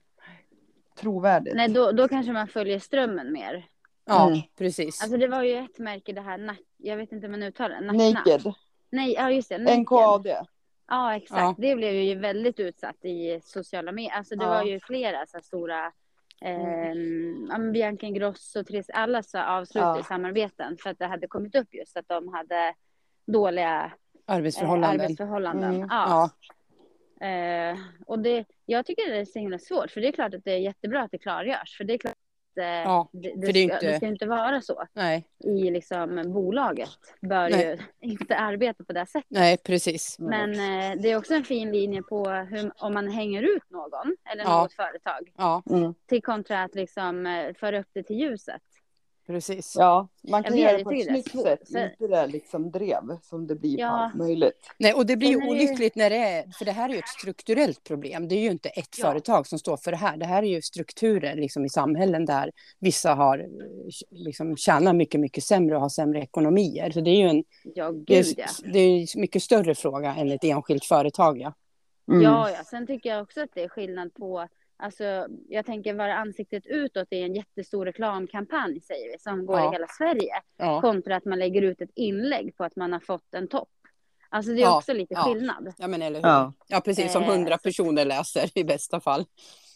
trovärdigt. 1.00 1.56
Nej, 1.56 1.68
då, 1.68 1.92
då 1.92 2.08
kanske 2.08 2.32
man 2.32 2.48
följer 2.48 2.78
strömmen 2.78 3.32
mer. 3.32 3.66
ja 4.04 4.26
Mm. 4.26 4.40
precis. 4.58 5.02
Alltså 5.02 5.16
det 5.18 5.28
var 5.28 5.42
ju 5.42 5.56
ett 5.58 5.78
märke 5.78 6.12
det 6.12 6.20
här, 6.20 6.38
nack, 6.38 6.60
jag 6.76 6.96
vet 6.96 7.12
inte 7.12 7.26
hur 7.26 7.30
man 7.30 7.42
uttalar 7.42 7.80
det. 7.80 8.12
Naked. 8.12 8.52
Nej, 8.90 9.12
ja 9.12 9.30
just 9.30 9.48
det. 9.48 9.58
Naked. 9.58 9.78
NKAD. 9.78 10.26
Ja, 10.88 11.16
exakt. 11.16 11.40
Ja. 11.40 11.54
Det 11.58 11.76
blev 11.76 11.94
ju 11.94 12.14
väldigt 12.14 12.60
utsatt 12.60 13.04
i 13.04 13.40
sociala 13.44 13.92
medier. 13.92 14.12
Alltså 14.16 14.36
det 14.36 14.44
Ja. 14.44 14.50
var 14.50 14.64
ju 14.64 14.80
flera 14.80 15.26
så 15.26 15.36
här 15.36 15.42
stora 15.42 15.92
Eh, 16.42 16.92
ja, 17.48 17.58
men 17.58 17.72
Bianca 17.72 18.06
Ingrosso 18.06 18.60
och 18.60 18.66
Therese, 18.66 18.90
alla 18.94 19.22
så 19.22 19.38
avslutade 19.38 19.98
Ja. 19.98 20.04
samarbeten 20.04 20.76
för 20.82 20.90
att 20.90 20.98
det 20.98 21.06
hade 21.06 21.26
kommit 21.26 21.54
upp 21.54 21.74
just 21.74 21.96
att 21.96 22.08
de 22.08 22.28
hade 22.34 22.74
dåliga 23.26 23.92
Arbetsförhållanden. 24.26 25.00
arbetsförhållanden. 25.00 25.74
Mm, 25.74 25.88
Ja. 25.90 26.04
ja. 26.08 26.30
Eh, 27.20 27.78
och 28.06 28.18
det, 28.18 28.44
jag 28.66 28.86
tycker 28.86 29.10
det 29.10 29.16
är 29.18 29.24
så 29.24 29.38
himla 29.38 29.58
svårt, 29.58 29.90
för 29.90 30.00
det 30.00 30.08
är 30.08 30.12
klart 30.12 30.34
att 30.34 30.44
det 30.44 30.52
är 30.52 30.58
jättebra 30.58 31.02
att 31.02 31.10
det 31.10 31.18
klargörs. 31.18 31.76
För 31.76 31.84
det 31.84 31.92
är 31.94 31.98
klart 31.98 32.12
att 32.12 32.58
eh, 32.58 32.64
Ja, 32.64 33.08
det, 33.12 33.32
det, 33.36 33.46
ska, 33.52 33.58
inte- 33.60 33.78
det 33.80 33.96
ska 33.96 34.06
inte 34.06 34.26
vara 34.26 34.60
så. 34.60 34.84
Nej, 34.92 35.26
I 35.38 35.70
liksom 35.70 36.32
bolaget 36.32 36.88
bör 37.20 37.50
Nej. 37.50 37.66
ju 37.66 37.78
inte 38.10 38.36
arbeta 38.36 38.84
på 38.84 38.92
det 38.92 39.06
sättet. 39.06 39.26
nej, 39.28 39.56
precis. 39.58 40.18
Men 40.18 40.50
eh, 40.52 40.96
det 41.02 41.10
är 41.10 41.16
också 41.16 41.34
en 41.34 41.44
fin 41.44 41.72
linje 41.72 42.02
på 42.02 42.30
hur, 42.30 42.72
om 42.76 42.94
man 42.94 43.08
hänger 43.08 43.42
ut 43.42 43.70
någon 43.70 44.16
eller 44.32 44.44
Ja. 44.44 44.62
något 44.62 44.72
företag 44.72 45.32
Ja, 45.36 45.62
Mm. 45.70 45.94
till 46.06 46.22
kontra 46.22 46.62
att 46.62 46.74
liksom 46.74 47.26
eh, 47.26 47.54
föra 47.54 47.80
upp 47.80 47.88
det 47.92 48.02
till 48.02 48.16
ljuset. 48.16 48.62
Precis. 49.30 49.74
Ja, 49.78 50.08
man 50.28 50.42
kan 50.42 50.56
göra 50.58 50.78
det 50.78 50.84
på 50.84 50.90
ett 50.90 50.98
det 50.98 51.04
snyggt 51.04 51.30
sätt, 51.42 51.68
Så- 51.68 51.78
inte 51.78 52.06
det 52.06 52.26
liksom 52.26 52.70
drev 52.70 53.02
som 53.22 53.46
det 53.46 53.54
blir 53.54 53.78
Ja. 53.80 54.10
på 54.12 54.18
möjligt. 54.18 54.70
Nej, 54.78 54.94
och 54.94 55.06
det 55.06 55.16
blir 55.16 55.28
ju 55.28 55.40
det 55.40 55.48
olyckligt 55.48 55.94
när 55.96 56.10
det 56.10 56.16
är, 56.16 56.44
för 56.58 56.64
det 56.64 56.72
här 56.72 56.88
är 56.88 56.92
ju 56.92 56.98
ett 56.98 57.08
strukturellt 57.08 57.84
problem. 57.84 58.28
Det 58.28 58.34
är 58.34 58.40
ju 58.40 58.50
inte 58.50 58.68
ett 58.68 58.98
Ja. 58.98 59.06
företag 59.06 59.46
som 59.46 59.58
står 59.58 59.76
för 59.76 59.90
det 59.90 59.96
här. 59.96 60.16
Det 60.16 60.26
här 60.26 60.42
är 60.42 60.46
ju 60.46 60.62
strukturer 60.62 61.36
liksom 61.36 61.64
i 61.64 61.68
samhällen 61.68 62.24
där 62.24 62.50
vissa 62.78 63.14
har 63.14 63.46
liksom 64.10 64.56
tjänar 64.56 64.92
mycket, 64.92 65.20
mycket 65.20 65.44
sämre 65.44 65.74
och 65.76 65.80
har 65.82 65.88
sämre 65.88 66.20
ekonomier. 66.22 66.90
Så 66.90 67.00
det 67.00 67.10
är 67.10 67.16
ju 67.16 67.28
en, 67.28 67.44
Ja, 67.74 67.92
det 67.92 68.14
gud 68.14 68.26
ja. 68.36 68.44
är, 68.64 68.72
det 68.72 68.78
är 68.78 69.00
en 69.00 69.20
mycket 69.20 69.42
större 69.42 69.74
fråga 69.74 70.14
än 70.14 70.30
ett 70.32 70.44
enskilt 70.44 70.84
företag. 70.84 71.38
Ja. 71.40 71.52
Mm. 72.08 72.22
Ja, 72.22 72.50
ja. 72.50 72.64
Sen 72.64 72.86
tycker 72.86 73.10
jag 73.10 73.22
också 73.22 73.40
att 73.42 73.50
det 73.54 73.62
är 73.62 73.68
skillnad 73.68 74.14
på, 74.14 74.48
alltså 74.80 75.26
jag 75.48 75.66
tänker 75.66 75.94
vara 75.94 76.14
ansiktet 76.14 76.66
utåt 76.66 77.08
i 77.10 77.22
en 77.22 77.34
jättestor 77.34 77.84
reklamkampanj 77.86 78.80
säger 78.80 79.12
vi, 79.12 79.18
som 79.18 79.46
går 79.46 79.58
Ja. 79.58 79.68
i 79.68 79.72
hela 79.72 79.86
Sverige. 79.86 80.32
Ja. 80.56 80.80
Kontra 80.80 81.16
att 81.16 81.24
man 81.24 81.38
lägger 81.38 81.62
ut 81.62 81.80
ett 81.80 81.90
inlägg 81.94 82.56
på 82.56 82.64
att 82.64 82.76
man 82.76 82.92
har 82.92 83.00
fått 83.00 83.34
en 83.34 83.48
topp. 83.48 83.68
Alltså 84.28 84.52
det 84.52 84.58
är 84.58 84.62
Ja, 84.62 84.76
också 84.78 84.92
lite 84.92 85.14
ja. 85.14 85.22
skillnad. 85.22 85.74
ja, 85.78 85.86
men 85.88 86.02
eller 86.02 86.20
hur? 86.22 86.28
Ja, 86.28 86.52
Ja. 86.68 86.80
precis. 86.80 87.12
Som 87.12 87.22
Eh, 87.22 87.28
hundra 87.28 87.58
personer 87.58 88.04
läser 88.04 88.58
i 88.58 88.64
bästa 88.64 89.00
fall. 89.00 89.24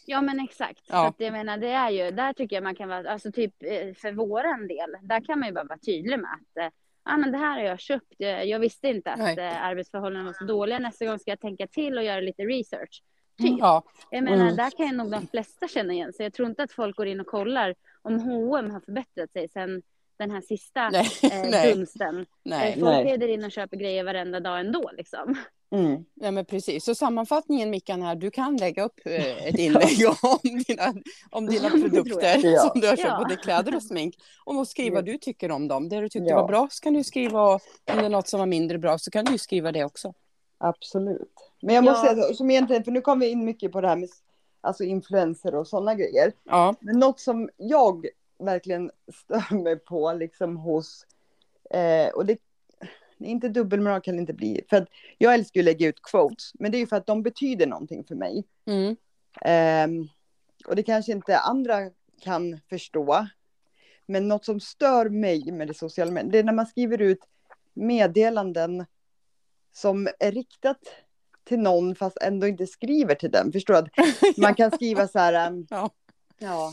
Ja 0.07 0.21
men 0.21 0.41
exakt. 0.41 0.81
Ja. 0.89 0.95
Så 1.03 1.07
att 1.09 1.21
jag 1.21 1.33
menar 1.33 1.59
det 1.59 1.69
är 1.71 1.91
ju, 1.91 2.11
där 2.11 2.33
tycker 2.33 2.57
jag 2.57 2.63
man 2.63 2.75
kan 2.75 2.89
vara, 2.89 3.11
alltså 3.11 3.33
typ 3.33 3.55
eh, 3.63 3.95
för 3.95 4.13
våran 4.13 4.69
del, 4.69 4.97
där 5.03 5.21
kan 5.25 5.39
man 5.39 5.49
ju 5.49 5.55
bara 5.55 5.65
vara 5.65 5.79
tydlig 5.79 6.19
med 6.19 6.31
att 6.33 6.65
eh, 6.65 6.71
Ja 7.07 7.17
men 7.17 7.33
det 7.33 7.39
här 7.39 7.59
har 7.59 7.65
jag 7.67 7.81
köpt. 7.81 8.15
Jag 8.45 8.59
visste 8.59 8.89
inte 8.89 9.11
att 9.13 9.19
Nej. 9.19 9.39
eh, 9.39 9.65
arbetsförhållandena 9.65 10.27
var 10.27 10.33
så 10.33 10.45
dåliga. 10.45 10.79
Nästa 10.79 11.05
gång 11.07 11.19
ska 11.19 11.31
jag 11.31 11.41
tänka 11.41 11.67
till 11.67 11.99
och 11.99 12.05
göra 12.05 12.21
lite 12.21 12.43
research. 12.43 13.03
Typ. 13.39 13.59
Ja, 13.59 13.83
Jag 14.11 14.25
menar, 14.25 14.45
Mm. 14.45 14.57
där 14.57 14.71
kan 14.71 14.87
ju 14.87 14.93
nog 14.93 15.11
de 15.11 15.27
flesta 15.27 15.69
känna 15.69 15.93
igen 15.93 16.13
sig. 16.13 16.25
Jag 16.27 16.33
tror 16.33 16.49
inte 16.49 16.63
att 16.63 16.73
folk 16.73 16.97
går 16.97 17.07
in 17.07 17.21
och 17.21 17.27
kollar 17.27 17.75
om 18.03 18.21
H&M 18.21 18.71
har 18.71 18.81
förbättrat 18.81 19.33
sig 19.33 19.49
sen 19.49 19.83
den 20.19 20.31
här 20.31 20.41
sista 20.41 20.89
nej, 20.93 21.09
eh, 21.23 21.51
nej, 21.51 21.75
dunsten. 21.75 22.27
Nej. 22.45 22.73
folk 22.73 22.85
nej. 22.85 23.05
leder 23.05 23.29
in 23.29 23.45
och 23.45 23.53
köper 23.53 23.77
grejer 23.77 24.05
varenda 24.05 24.41
dag 24.41 24.61
ändå 24.61 24.91
liksom. 24.97 25.35
Mm. 25.75 26.05
Ja, 26.15 26.31
men 26.31 26.45
precis. 26.45 26.85
Så 26.85 26.95
sammanfattningen 26.95 27.71
Mickan 27.71 28.03
här, 28.03 28.15
du 28.17 28.31
kan 28.31 28.57
lägga 28.57 28.85
upp 28.85 29.01
eh, 29.05 29.47
ett 29.49 29.59
inlägg 29.59 29.99
om 30.23 30.39
dina, 30.67 30.95
om 31.31 31.47
dina 31.47 31.65
Ja, 31.69 31.71
produkter 31.71 32.47
jag. 32.47 32.61
som 32.73 32.81
du 32.81 32.87
har 32.89 32.97
köpt, 32.97 33.09
Ja. 33.09 33.19
både 33.23 33.37
kläder 33.37 33.77
och 33.77 33.83
smink. 33.83 34.15
Och 34.45 34.69
skriva 34.69 34.95
vad 34.95 35.05
du 35.05 35.19
tycker 35.19 35.51
om 35.51 35.69
dem. 35.69 35.89
Det 35.89 36.01
du 36.01 36.09
tyckte 36.09 36.31
Ja. 36.31 36.41
var 36.41 36.49
bra 36.49 36.69
så 36.71 36.83
kan 36.83 36.93
du 36.95 37.05
skriva, 37.05 37.41
och 37.43 37.61
om 37.93 37.99
det 37.99 38.05
är 38.05 38.09
något 38.09 38.29
som 38.29 38.41
var 38.41 38.47
mindre 38.47 38.79
bra 38.79 38.99
så 38.99 39.11
kan 39.11 39.25
du 39.25 39.39
skriva 39.39 39.73
det 39.73 39.85
också. 39.85 40.15
Absolut. 40.59 41.53
Men 41.63 41.75
jag 41.75 41.85
måste 41.85 42.07
Ja. 42.07 42.15
säga, 42.15 42.35
som 42.35 42.51
egentligen, 42.51 42.85
för 42.85 42.93
nu 42.93 43.01
kommer 43.01 43.27
vi 43.27 43.33
in 43.33 43.45
mycket 43.45 43.73
på 43.73 43.81
det 43.81 43.89
här 43.89 43.97
med 43.97 44.09
alltså 44.61 44.85
influenser 44.85 45.55
och 45.55 45.67
sådana 45.69 45.95
grejer. 45.95 46.33
Ja, 46.45 46.75
Men 46.81 46.99
något 46.99 47.21
som 47.21 47.51
jag 47.57 48.07
verkligen 48.39 48.91
stör 49.25 49.55
mig 49.63 49.77
på 49.79 50.13
liksom 50.13 50.57
hos, 50.57 51.07
eh, 51.71 52.09
och 52.15 52.27
det, 52.27 52.39
inte 53.19 53.49
dubbelmoral 53.49 54.01
kan 54.01 54.15
det 54.17 54.21
inte 54.21 54.33
bli, 54.33 54.65
för 54.71 54.87
jag 55.19 55.35
älskar 55.35 55.61
ju 55.61 55.63
att 55.63 55.65
lägga 55.65 55.89
ut 55.89 56.03
quotes, 56.03 56.53
men 56.55 56.73
det 56.73 56.77
är 56.77 56.81
ju 56.81 56.87
för 56.87 56.97
att 56.97 57.07
de 57.07 57.23
betyder 57.23 57.67
någonting 57.67 58.05
för 58.05 58.15
mig. 58.15 58.45
mm. 58.67 58.97
Ehm, 59.41 60.09
och 60.67 60.77
det 60.77 60.83
kanske 60.83 61.13
inte 61.13 61.39
andra 61.39 61.79
kan 62.21 62.61
förstå. 62.69 63.27
Men 64.07 64.29
något 64.29 64.45
som 64.45 64.61
stör 64.61 65.09
mig 65.09 65.53
med 65.53 65.69
det 65.69 65.75
sociala 65.75 66.11
medier, 66.11 66.33
det 66.33 66.39
är 66.39 66.45
när 66.45 66.53
man 66.53 66.67
skriver 66.67 67.03
ut 67.03 67.19
meddelanden 67.75 68.85
som 69.77 70.09
är 70.21 70.33
riktat 70.33 70.79
till 71.45 71.59
någon 71.59 71.95
fast 71.95 72.19
ändå 72.23 72.47
inte 72.47 72.67
skriver 72.67 73.15
till 73.15 73.31
den. 73.31 73.53
Förstår 73.53 73.75
du? 73.75 73.79
Att 73.79 74.37
Man 74.37 74.55
kan 74.55 74.71
skriva 74.71 75.09
så 75.09 75.19
här, 75.19 75.33
ehm, 75.33 75.67
Ja. 75.71 75.91
ja, 76.39 76.73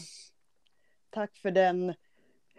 tack 1.10 1.38
för 1.38 1.52
den, 1.52 1.94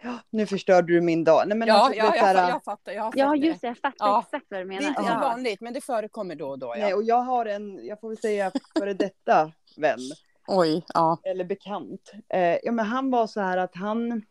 ja, 0.01 0.19
nu 0.29 0.45
förstörde 0.45 0.93
du 0.93 1.01
min 1.01 1.23
dag. 1.23 1.47
Nej, 1.47 1.57
men 1.57 1.67
ja, 1.67 1.73
alltså, 1.73 1.97
ja, 1.97 2.11
det 2.11 2.17
är 2.17 2.19
så 2.19 2.25
här, 2.25 2.35
jag, 2.35 2.49
jag 2.49 2.63
fattar. 2.63 2.91
Jag 2.91 3.03
har 3.03 3.13
Ja 3.15 3.35
just 3.35 3.61
det, 3.61 3.67
jag 3.67 3.77
fattar 3.77 4.05
Ja. 4.07 4.23
exakt 4.25 4.45
vad 4.49 4.59
du 4.61 4.65
menar. 4.65 4.81
Det 4.81 4.85
är 4.85 4.89
inte 4.89 5.01
så 5.01 5.07
ja. 5.09 5.19
vanligt, 5.19 5.61
men 5.61 5.73
det 5.73 5.81
förekommer 5.81 6.35
då 6.35 6.49
och 6.49 6.59
då. 6.59 6.73
nej, 6.77 6.93
och 6.93 7.03
jag 7.03 7.21
har 7.21 7.45
en, 7.45 7.85
jag 7.85 7.99
får 7.99 8.09
väl 8.09 8.17
säga 8.17 8.51
före 8.77 8.93
detta 8.93 9.51
vän. 9.77 9.99
Oj, 10.47 10.85
ja. 10.93 11.19
eller 11.23 11.45
bekant. 11.45 12.11
Eh, 12.29 12.57
ja, 12.63 12.71
men 12.71 12.85
han 12.85 13.11
var 13.11 13.27
så 13.27 13.41
här 13.41 13.57
att 13.57 13.75
han, 13.75 14.25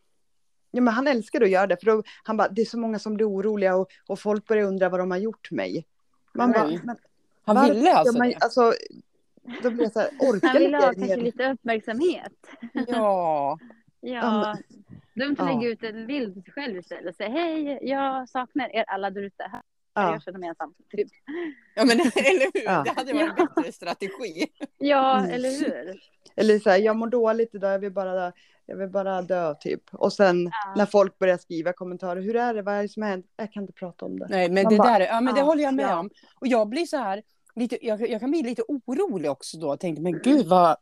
ja, 0.71 0.83
men 0.83 0.95
han 0.95 1.09
älskade 1.09 1.45
att 1.45 1.51
göra 1.51 1.67
det. 1.67 1.77
För 1.77 1.87
då, 1.87 2.03
han 2.23 2.37
bara, 2.37 2.49
det 2.49 2.61
är 2.63 2.67
så 2.67 2.79
många 2.79 2.99
som 2.99 3.15
blir 3.15 3.29
oroliga 3.31 3.77
och, 3.77 3.89
och 4.07 4.19
folk 4.21 4.47
börjar 4.47 4.65
undra 4.65 4.89
vad 4.89 5.01
de 5.01 5.11
har 5.11 5.19
gjort 5.19 5.51
mig. 5.51 5.87
Man 6.35 6.53
bara, 6.53 6.69
men, 6.69 6.97
Han 7.45 7.57
varför 7.57 7.75
ville 7.75 7.93
alltså 7.93 8.19
man, 8.19 8.33
alltså 8.41 8.73
Då 9.63 9.71
blir 9.71 9.83
jag 9.83 9.93
så 9.93 10.01
här, 10.01 10.09
orkar 10.19 10.49
Han 10.49 10.59
ville 10.59 10.77
ha 10.77 10.93
kanske 10.95 11.17
lite 11.17 11.51
uppmärksamhet. 11.53 12.33
Ja. 12.87 13.59
Ja, 14.05 14.57
dumt 15.15 15.37
att 15.39 15.49
Ja. 15.49 15.55
lägga 15.55 15.69
ut 15.73 15.83
en 15.83 16.07
bild 16.07 16.35
på 16.35 16.41
sig 16.43 16.53
själv 16.53 16.77
istället 16.79 17.09
och 17.11 17.15
säga 17.17 17.29
hej, 17.29 17.79
jag 17.83 18.29
saknar 18.29 18.77
er 18.77 18.85
alla 18.87 19.11
där 19.11 19.23
ute. 19.23 19.43
Här, 19.53 19.63
Ja. 19.95 20.13
Jag 20.13 20.23
känner 20.23 20.39
mig 20.39 20.49
ensam. 20.49 20.75
Typ. 20.91 21.09
ja, 21.75 21.85
men 21.85 22.01
eller 22.01 22.55
hur? 22.55 22.65
Ja. 22.65 22.83
Det 22.85 22.91
hade 22.97 23.13
varit 23.13 23.39
en 23.39 23.47
bättre 23.55 23.73
strategi. 23.73 24.47
Ja, 24.79 25.19
Mm. 25.19 25.31
eller 25.31 25.51
hur? 25.51 26.01
Eller 26.37 26.59
så 26.59 26.71
här, 26.71 26.79
jag 26.79 26.97
mår 26.97 27.07
dåligt 27.07 27.55
idag, 27.55 27.73
jag 27.73 27.79
vill 27.79 27.93
bara, 27.93 28.33
jag 28.67 28.77
vill 28.77 28.89
bara 28.89 29.23
dö 29.23 29.55
typ. 29.55 29.83
Och 29.93 30.13
sen 30.13 30.45
Ja. 30.45 30.75
när 30.77 30.87
folk 30.87 31.19
börjar 31.19 31.37
skriva 31.39 31.73
kommentarer, 31.73 32.21
hur 32.21 32.37
är 32.37 32.55
det, 32.55 32.63
vad 32.63 32.75
är 32.75 32.83
det 32.83 32.89
som 32.89 33.03
har 33.03 33.11
hänt? 33.11 33.27
Jag 33.37 33.53
kan 33.53 33.63
inte 33.63 33.73
prata 33.73 34.05
om 34.07 34.19
det. 34.19 34.27
Nej, 34.31 34.49
men 34.51 34.63
Man 34.63 34.73
det 34.73 34.79
bara, 34.79 34.99
där, 34.99 35.07
ja 35.07 35.21
men 35.21 35.35
det 35.35 35.41
ja, 35.41 35.47
håller 35.47 35.63
jag 35.63 35.75
med 35.75 35.85
ja. 35.85 35.99
om. 35.99 36.11
Och 36.41 36.47
jag 36.47 36.69
blir 36.69 36.87
så 36.87 36.97
här, 36.97 37.23
lite, 37.55 37.87
jag, 37.87 38.09
jag 38.09 38.21
kan 38.21 38.31
bli 38.31 38.43
lite 38.43 38.63
orolig 38.69 39.31
också 39.31 39.59
då. 39.59 39.77
Tänkte, 39.77 40.03
men 40.03 40.19
gud 40.23 40.47
vad, 40.47 40.77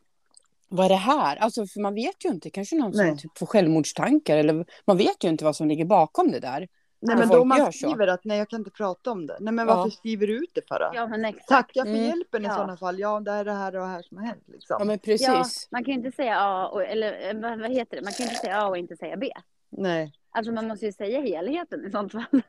vad 0.68 0.84
är 0.84 0.88
det 0.88 0.94
här? 0.94 1.36
Alltså, 1.36 1.66
för 1.66 1.80
man 1.80 1.94
vet 1.94 2.24
ju 2.24 2.28
inte, 2.28 2.50
kanske 2.50 2.76
någon 2.76 2.92
som 2.92 3.06
Nej. 3.06 3.16
typ 3.16 3.38
får 3.38 3.46
självmordstankar 3.46 4.36
eller 4.36 4.64
man 4.84 4.96
vet 4.96 5.24
ju 5.24 5.28
inte 5.28 5.44
vad 5.44 5.56
som 5.56 5.68
ligger 5.68 5.84
bakom 5.84 6.30
det 6.30 6.40
där. 6.40 6.68
Nej 7.02 7.14
Ja, 7.14 7.18
men 7.18 7.28
då 7.28 7.44
man 7.44 7.58
gör 7.58 7.66
så. 7.66 7.72
skriver 7.72 8.06
att 8.06 8.24
nej 8.24 8.38
jag 8.38 8.48
kan 8.48 8.60
inte 8.60 8.70
prata 8.70 9.10
om 9.10 9.26
det. 9.26 9.36
Nej 9.40 9.52
men 9.54 9.68
Ja. 9.68 9.74
varför 9.74 9.90
skriver 9.90 10.26
du 10.26 10.32
ut 10.44 10.50
det 10.54 10.68
för 10.68 10.78
då? 10.80 10.90
Ja, 10.94 11.06
men 11.06 11.24
exakt. 11.24 11.48
Tacka 11.48 11.82
för 11.82 11.90
Mm. 11.90 12.04
hjälpen 12.04 12.42
i 12.44 12.48
Ja. 12.48 12.54
sådana 12.54 12.76
fall. 12.76 12.98
Ja 12.98 13.20
det 13.20 13.30
är 13.30 13.44
det 13.44 13.52
här 13.52 13.74
och 13.76 13.80
det 13.80 13.86
här 13.86 14.02
som 14.02 14.16
har 14.16 14.24
hänt 14.24 14.44
liksom. 14.46 14.76
Ja 14.78 14.84
men 14.84 14.94
Ja, 14.94 15.00
precis. 15.04 15.68
man 15.70 15.84
kan 15.84 15.92
ju 15.94 15.98
inte 15.98 16.12
säga 16.16 16.36
A, 16.40 16.68
och, 16.68 16.82
eller 16.82 17.28
eh, 17.34 17.58
vad, 17.60 17.70
heter 17.70 17.96
det? 17.96 18.02
Man 18.02 18.12
kan 18.12 18.24
ju 18.26 18.30
inte 18.30 18.40
säga 18.40 18.60
A 18.62 18.68
och 18.68 18.76
inte 18.78 18.96
säga 18.96 19.16
B. 19.16 19.30
Nej. 19.70 20.12
Alltså 20.30 20.52
man 20.52 20.68
måste 20.68 20.86
ju 20.86 20.92
säga 20.92 21.20
helheten 21.20 21.86
i 21.86 21.90
sånt 21.90 22.12
fall. 22.12 22.42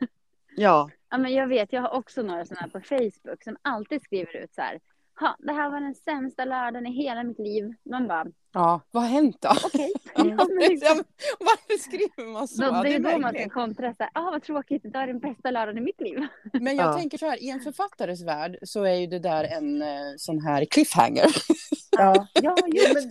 Ja. 0.55 0.89
Ja, 1.09 1.17
men 1.17 1.33
jag 1.33 1.47
vet, 1.47 1.73
jag 1.73 1.81
har 1.81 1.89
också 1.89 2.21
några 2.21 2.45
sådana 2.45 2.61
här 2.61 2.69
på 2.69 2.79
Facebook 2.81 3.43
som 3.43 3.57
alltid 3.61 4.01
skriver 4.03 4.35
ut 4.37 4.53
så 4.53 4.61
här. 4.61 4.79
Ha, 5.19 5.35
det 5.39 5.51
här 5.53 5.69
var 5.69 5.79
den 5.81 5.95
sämsta 5.95 6.45
lördagen 6.45 6.87
i 6.87 6.91
hela 6.91 7.23
mitt 7.23 7.39
liv. 7.39 7.73
Man 7.83 8.07
bara, 8.07 8.25
Ja, 8.53 8.81
vad 8.91 9.03
har 9.03 9.09
hänt 9.09 9.37
då? 9.41 9.49
okej. 9.65 9.91
Mm. 10.15 10.29
Ja, 10.37 10.47
liksom, 10.69 11.03
Varför 11.39 11.77
skriver 11.79 12.33
man 12.33 12.47
så? 12.47 12.61
då, 12.61 12.67
Ja, 12.67 12.83
det 12.83 12.95
är 12.95 12.99
då 12.99 13.17
man 13.17 13.33
ska 13.33 13.49
kontra 13.49 13.93
så 13.93 14.03
här, 14.03 14.09
ah, 14.13 14.31
vad 14.31 14.43
tråkigt, 14.43 14.81
det 14.83 14.97
är 14.97 15.07
den 15.07 15.19
bästa 15.19 15.51
lördagen 15.51 15.77
i 15.77 15.81
mitt 15.81 16.01
liv. 16.01 16.27
Men 16.53 16.75
jag 16.75 16.87
Ja. 16.87 16.97
tänker 16.97 17.17
så 17.17 17.25
här, 17.25 17.43
i 17.43 17.49
en 17.49 17.59
författares 17.59 18.23
värld 18.25 18.57
så 18.63 18.83
är 18.83 18.93
ju 18.93 19.07
det 19.07 19.19
där 19.19 19.43
en 19.43 19.81
eh, 19.81 19.87
sån 20.17 20.39
här 20.41 20.65
cliffhanger. 20.65 21.25
ja. 21.91 22.27
Ja, 22.33 22.57
Jo, 22.67 22.83
men 22.93 23.09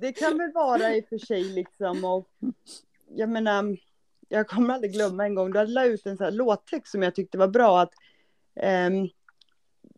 det 0.00 0.12
kan 0.12 0.38
väl 0.38 0.52
vara 0.52 0.94
i 0.94 1.00
och 1.00 1.08
för 1.08 1.18
sig 1.18 1.44
liksom 1.44 2.04
och 2.04 2.28
jag 3.08 3.28
menar 3.28 3.76
jag 4.28 4.48
kommer 4.48 4.74
aldrig 4.74 4.92
glömma 4.92 5.24
en 5.24 5.34
gång 5.34 5.52
du 5.52 5.58
hade 5.58 5.70
la 5.72 5.84
ut 5.84 6.06
en 6.06 6.16
sån 6.16 6.24
här 6.24 6.30
låttext 6.32 6.92
som 6.92 7.02
jag 7.02 7.14
tyckte 7.14 7.38
var 7.38 7.48
bra 7.48 7.80
att 7.80 7.90
ehm, 8.60 9.08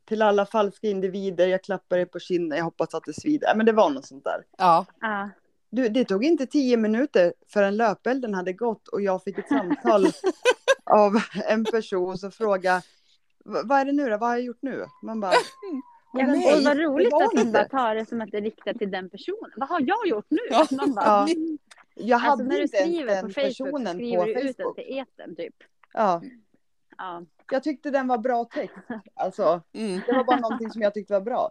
till 0.09 0.23
alla 0.23 0.47
falska 0.47 0.87
individer 0.89 1.47
jag 1.47 1.63
klappar 1.65 1.99
er 1.99 2.05
på 2.05 2.19
kinden 2.19 2.59
jag 2.59 2.65
hoppas 2.65 2.95
att 2.95 3.05
det 3.05 3.13
svider. 3.21 3.55
Men 3.57 3.67
det 3.67 3.73
var 3.73 3.91
något 3.91 4.07
sånt 4.07 4.25
där. 4.25 4.45
Ja, 4.59 4.87
Ja, 5.01 5.31
Du, 5.71 5.89
det 5.89 6.05
tog 6.05 6.25
inte 6.25 6.47
tio 6.47 6.77
minuter 6.77 7.35
förrän 7.49 7.77
löpelden 7.77 8.35
hade 8.35 8.53
gått 8.53 8.89
och 8.89 9.01
jag 9.03 9.23
fick 9.23 9.39
ett 9.39 9.49
samtal 9.49 10.07
av 10.85 11.13
en 11.49 11.65
person 11.65 12.19
som 12.19 12.31
frågade 12.31 12.83
"Va- 13.45 13.63
vad 13.65 13.79
är 13.81 13.85
det 13.85 13.93
nu 13.93 14.05
då? 14.05 14.11
Vad 14.19 14.29
har 14.29 14.37
jag 14.37 14.45
gjort 14.45 14.63
nu? 14.63 14.85
Man 15.03 15.21
bara, 15.21 15.33
ja 16.13 16.27
men 16.27 16.31
och 16.31 16.65
vad 16.65 16.77
det 16.77 16.83
roligt 16.85 17.13
var 17.13 17.25
att 17.25 17.33
inte. 17.33 17.53
bara 17.53 17.69
tar 17.69 17.95
det 17.95 18.07
som 18.07 18.21
att 18.21 18.31
det 18.31 18.37
är 18.37 18.43
riktat 18.43 18.79
till 18.79 18.91
den 18.91 19.11
personen. 19.11 19.51
Vad 19.57 19.69
har 19.69 19.81
jag 19.87 20.07
gjort 20.07 20.27
nu? 20.29 20.39
Ja. 20.51 20.67
Man 20.71 20.95
bara, 20.95 21.05
Ja. 21.07 21.29
mm. 21.33 21.59
jag 21.95 22.19
hade 22.19 22.33
Alltså 22.33 22.45
när 22.47 22.57
du 22.57 22.63
inte 22.63 22.77
skriver 22.79 23.23
på 23.23 23.29
Facebook 23.29 23.57
så 23.57 23.65
personen 23.65 23.97
skriver 23.97 24.19
på 24.35 24.41
du 24.41 24.49
ut 24.49 24.57
Facebook. 24.57 24.77
till 24.77 24.99
etern 24.99 25.37
typ. 25.37 25.55
Ja, 25.93 26.23
Ja. 26.99 27.23
Jag 27.51 27.63
tyckte 27.63 27.91
den 27.91 28.09
var 28.09 28.19
bra 28.19 28.45
text. 28.45 28.77
Alltså, 29.15 29.63
mm. 29.73 30.01
det 30.07 30.13
var 30.13 30.25
bara 30.25 30.41
någonting 30.41 30.71
som 30.71 30.83
jag 30.83 30.95
tyckte 30.95 31.13
var 31.13 31.21
bra. 31.21 31.51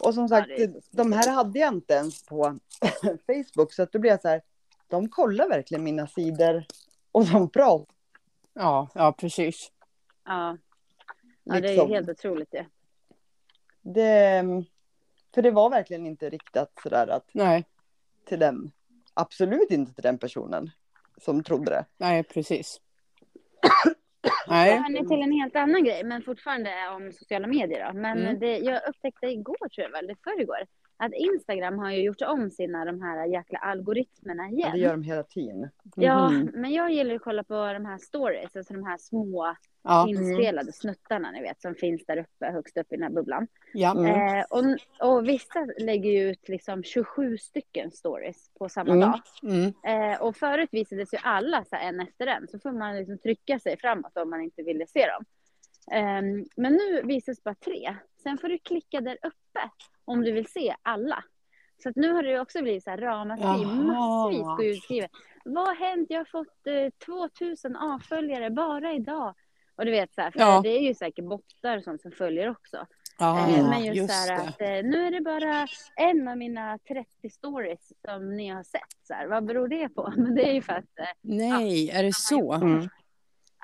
Och 0.00 0.14
som 0.14 0.28
sagt, 0.28 0.48
det 0.48 0.62
är 0.62 0.68
så 0.68 0.80
de 0.90 1.12
här 1.12 1.30
hade 1.30 1.58
jag 1.58 1.74
inte 1.74 1.94
ens 1.94 2.22
på 2.26 2.58
Facebook. 3.26 3.72
Så 3.72 3.82
att 3.82 3.92
då 3.92 3.98
blev 3.98 4.10
jag 4.10 4.20
så 4.22 4.28
här, 4.28 4.42
de 4.88 5.08
kollar 5.08 5.48
verkligen 5.48 5.84
mina 5.84 6.06
sidor 6.06 6.64
och 7.12 7.26
de 7.26 7.50
pratar. 7.50 7.94
ja, 8.52 8.88
ja 8.94 9.12
precis. 9.12 9.72
Ja. 10.24 10.56
Ja, 11.44 11.52
det 11.52 11.58
är 11.58 11.62
Liksom. 11.62 11.90
helt 11.90 12.08
otroligt 12.08 12.54
ju. 12.54 12.64
Det, 13.82 14.44
för 15.34 15.42
det 15.42 15.50
var 15.50 15.70
verkligen 15.70 16.06
inte 16.06 16.30
riktat 16.30 16.72
sådär 16.82 17.06
att 17.06 17.30
Nej, 17.32 17.64
till 18.24 18.38
den, 18.38 18.72
absolut 19.14 19.70
inte 19.70 19.94
till 19.94 20.02
den 20.02 20.18
personen 20.18 20.70
som 21.20 21.42
trodde 21.42 21.70
det. 21.70 21.84
nej 21.96 22.22
precis. 22.22 22.80
Nej. 24.48 24.78
hörni 24.78 25.06
till 25.08 25.22
en 25.22 25.32
helt 25.32 25.56
annan 25.56 25.84
grej, 25.84 26.04
men 26.04 26.22
fortfarande 26.22 26.70
om 26.96 27.12
sociala 27.12 27.46
medier 27.46 27.86
då. 27.92 27.98
Men 27.98 28.18
Mm. 28.18 28.38
det, 28.38 28.58
jag 28.58 28.88
upptäckte 28.88 29.26
igår, 29.26 29.68
tror 29.68 29.84
jag 29.84 29.90
väl, 29.90 30.06
det 30.06 30.16
förrgår, 30.24 30.58
att 30.96 31.12
Instagram 31.14 31.78
har 31.78 31.90
ju 31.90 32.02
gjort 32.02 32.22
om 32.22 32.50
sina 32.50 32.84
de 32.84 33.02
här 33.02 33.26
jäkla 33.26 33.58
algoritmerna 33.58 34.48
igen. 34.48 34.58
Ja, 34.68 34.72
det 34.72 34.78
gör 34.78 34.90
de 34.90 35.02
hela 35.02 35.22
tiden. 35.22 35.70
Ja, 35.96 36.30
Mhm. 36.30 36.50
men 36.54 36.72
jag 36.72 36.90
gillar 36.92 37.14
att 37.14 37.22
kolla 37.22 37.44
på 37.44 37.54
de 37.72 37.86
här 37.86 37.98
stories, 37.98 38.56
alltså 38.56 38.74
de 38.74 38.84
här 38.84 38.98
små 38.98 39.56
Ja. 39.86 40.06
inspelade 40.08 40.72
snuttarna 40.72 41.30
ni 41.30 41.40
vet, 41.42 41.60
som 41.62 41.74
finns 41.74 42.06
där 42.06 42.16
uppe, 42.16 42.46
högst 42.46 42.76
upp 42.76 42.92
i 42.92 42.96
den 42.96 43.02
här 43.02 43.10
bubblan. 43.10 43.46
Ja. 43.74 43.90
Mm. 43.98 44.38
Eh, 44.38 44.44
och, 44.50 44.64
och 45.08 45.28
vissa 45.28 45.66
lägger 45.78 46.10
ju 46.10 46.30
ut 46.30 46.48
liksom 46.48 46.82
27 46.82 47.38
stycken 47.38 47.90
stories 47.90 48.50
på 48.58 48.68
samma 48.68 48.92
Mm. 48.94 49.00
dag. 49.00 49.20
Mm. 49.42 50.12
Eh, 50.12 50.22
och 50.22 50.36
förut 50.36 50.68
visades 50.72 51.14
ju 51.14 51.18
alla 51.22 51.64
så 51.64 51.76
här, 51.76 51.88
en 51.88 52.00
efter 52.00 52.26
en, 52.26 52.48
så 52.48 52.58
får 52.58 52.72
man 52.72 52.96
liksom 52.96 53.18
trycka 53.18 53.58
sig 53.58 53.76
framåt 53.78 54.16
om 54.16 54.30
man 54.30 54.40
inte 54.42 54.62
ville 54.62 54.86
se 54.86 55.06
dem. 55.06 55.24
Ehm, 55.90 56.44
men 56.56 56.72
nu 56.72 57.02
visas 57.04 57.42
bara 57.42 57.54
tre. 57.54 57.96
Sen 58.22 58.38
får 58.38 58.48
du 58.48 58.58
klicka 58.58 59.00
där 59.00 59.18
uppe 59.22 59.70
om 60.04 60.22
du 60.24 60.32
vill 60.32 60.46
se 60.46 60.74
alla. 60.82 61.24
Så 61.82 61.92
nu 61.96 62.12
har 62.12 62.22
det 62.22 62.40
också 62.40 62.62
blivit 62.62 62.84
så 62.84 62.90
här 62.90 62.98
ramaskri, 62.98 63.64
massvis 63.66 64.42
går 64.42 64.64
ut 64.64 64.82
skrivet. 64.82 65.10
Vad 65.44 65.66
har 65.66 65.74
hänt? 65.74 66.06
Jag 66.10 66.18
har 66.20 66.24
fått 66.24 66.66
eh, 66.66 66.90
2000 67.06 67.76
avföljare 67.76 68.50
bara 68.50 68.92
idag. 68.92 69.34
Och 69.76 69.84
du 69.84 69.90
vet 69.90 70.14
så 70.14 70.20
här, 70.20 70.30
för 70.30 70.40
Ja. 70.40 70.60
det 70.62 70.68
är 70.68 70.80
ju 70.80 70.94
säkert 70.94 71.24
bottar 71.24 71.76
och 71.78 71.84
sånt 71.84 72.02
som 72.02 72.12
följer 72.12 72.50
också. 72.50 72.86
Ja, 73.18 73.48
Eh, 73.48 73.68
men 73.68 73.84
just, 73.84 73.96
just 73.96 74.14
så 74.14 74.32
här 74.32 74.40
att 74.48 74.60
eh, 74.60 74.68
nu 74.90 75.06
är 75.06 75.10
det 75.10 75.20
bara 75.20 75.66
en 75.96 76.28
av 76.28 76.36
mina 76.38 76.78
30 76.88 77.30
stories 77.30 77.92
som 78.08 78.36
ni 78.36 78.48
har 78.48 78.62
sett. 78.62 78.82
Så 79.08 79.14
här, 79.14 79.26
vad 79.26 79.44
beror 79.44 79.68
det 79.68 79.88
på? 79.88 80.12
Men 80.16 80.34
det 80.34 80.48
är 80.48 80.52
ju 80.52 80.62
för 80.62 80.72
att 80.72 80.98
eh, 80.98 81.04
Nej, 81.20 81.90
är 81.90 82.02
det 82.02 82.14
så? 82.14 82.52
Mm. 82.52 82.88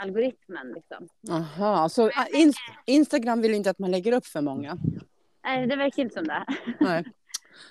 Algoritmen 0.02 0.72
liksom. 0.72 1.08
Aha, 1.30 1.88
så 1.88 2.06
ah, 2.08 2.26
in, 2.32 2.52
Instagram 2.86 3.40
vill 3.40 3.54
inte 3.54 3.70
att 3.70 3.78
man 3.78 3.90
lägger 3.90 4.12
upp 4.12 4.26
för 4.26 4.40
många? 4.40 4.78
Nej, 5.44 5.66
det 5.66 5.76
verkar 5.76 6.02
inte 6.02 6.14
som 6.14 6.26
det. 6.26 6.44
Nej. 6.80 7.04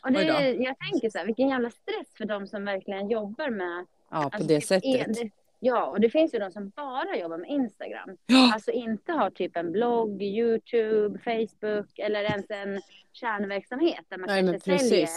Och 0.01 0.11
det 0.11 0.19
är, 0.19 0.63
jag 0.63 0.75
tänker 0.79 1.09
så 1.09 1.17
här, 1.17 1.25
vilken 1.25 1.49
jävla 1.49 1.69
stress 1.69 2.07
för 2.17 2.25
de 2.25 2.47
som 2.47 2.65
verkligen 2.65 3.09
jobbar 3.09 3.49
med... 3.49 3.85
Ja, 4.11 4.21
på 4.21 4.23
alltså, 4.23 4.47
det 4.47 4.59
typ 4.59 4.67
sättet. 4.67 5.13
det- 5.13 5.31
Ja, 5.61 5.85
och 5.85 5.99
det 5.99 6.09
finns 6.09 6.33
ju 6.33 6.39
de 6.39 6.51
som 6.51 6.69
bara 6.69 7.17
jobbar 7.17 7.37
med 7.37 7.49
Instagram. 7.49 8.17
Ja. 8.25 8.53
Alltså 8.53 8.71
inte 8.71 9.11
har 9.11 9.29
typ 9.29 9.57
en 9.57 9.71
blogg, 9.71 10.21
YouTube, 10.21 11.19
Facebook 11.19 11.99
eller 11.99 12.23
ens 12.23 12.45
en 12.49 12.81
kärnverksamhet 13.11 14.05
där 14.09 14.17
man 14.17 14.27
Nej, 14.27 14.45
kanske 14.45 14.79
säljer 14.79 15.07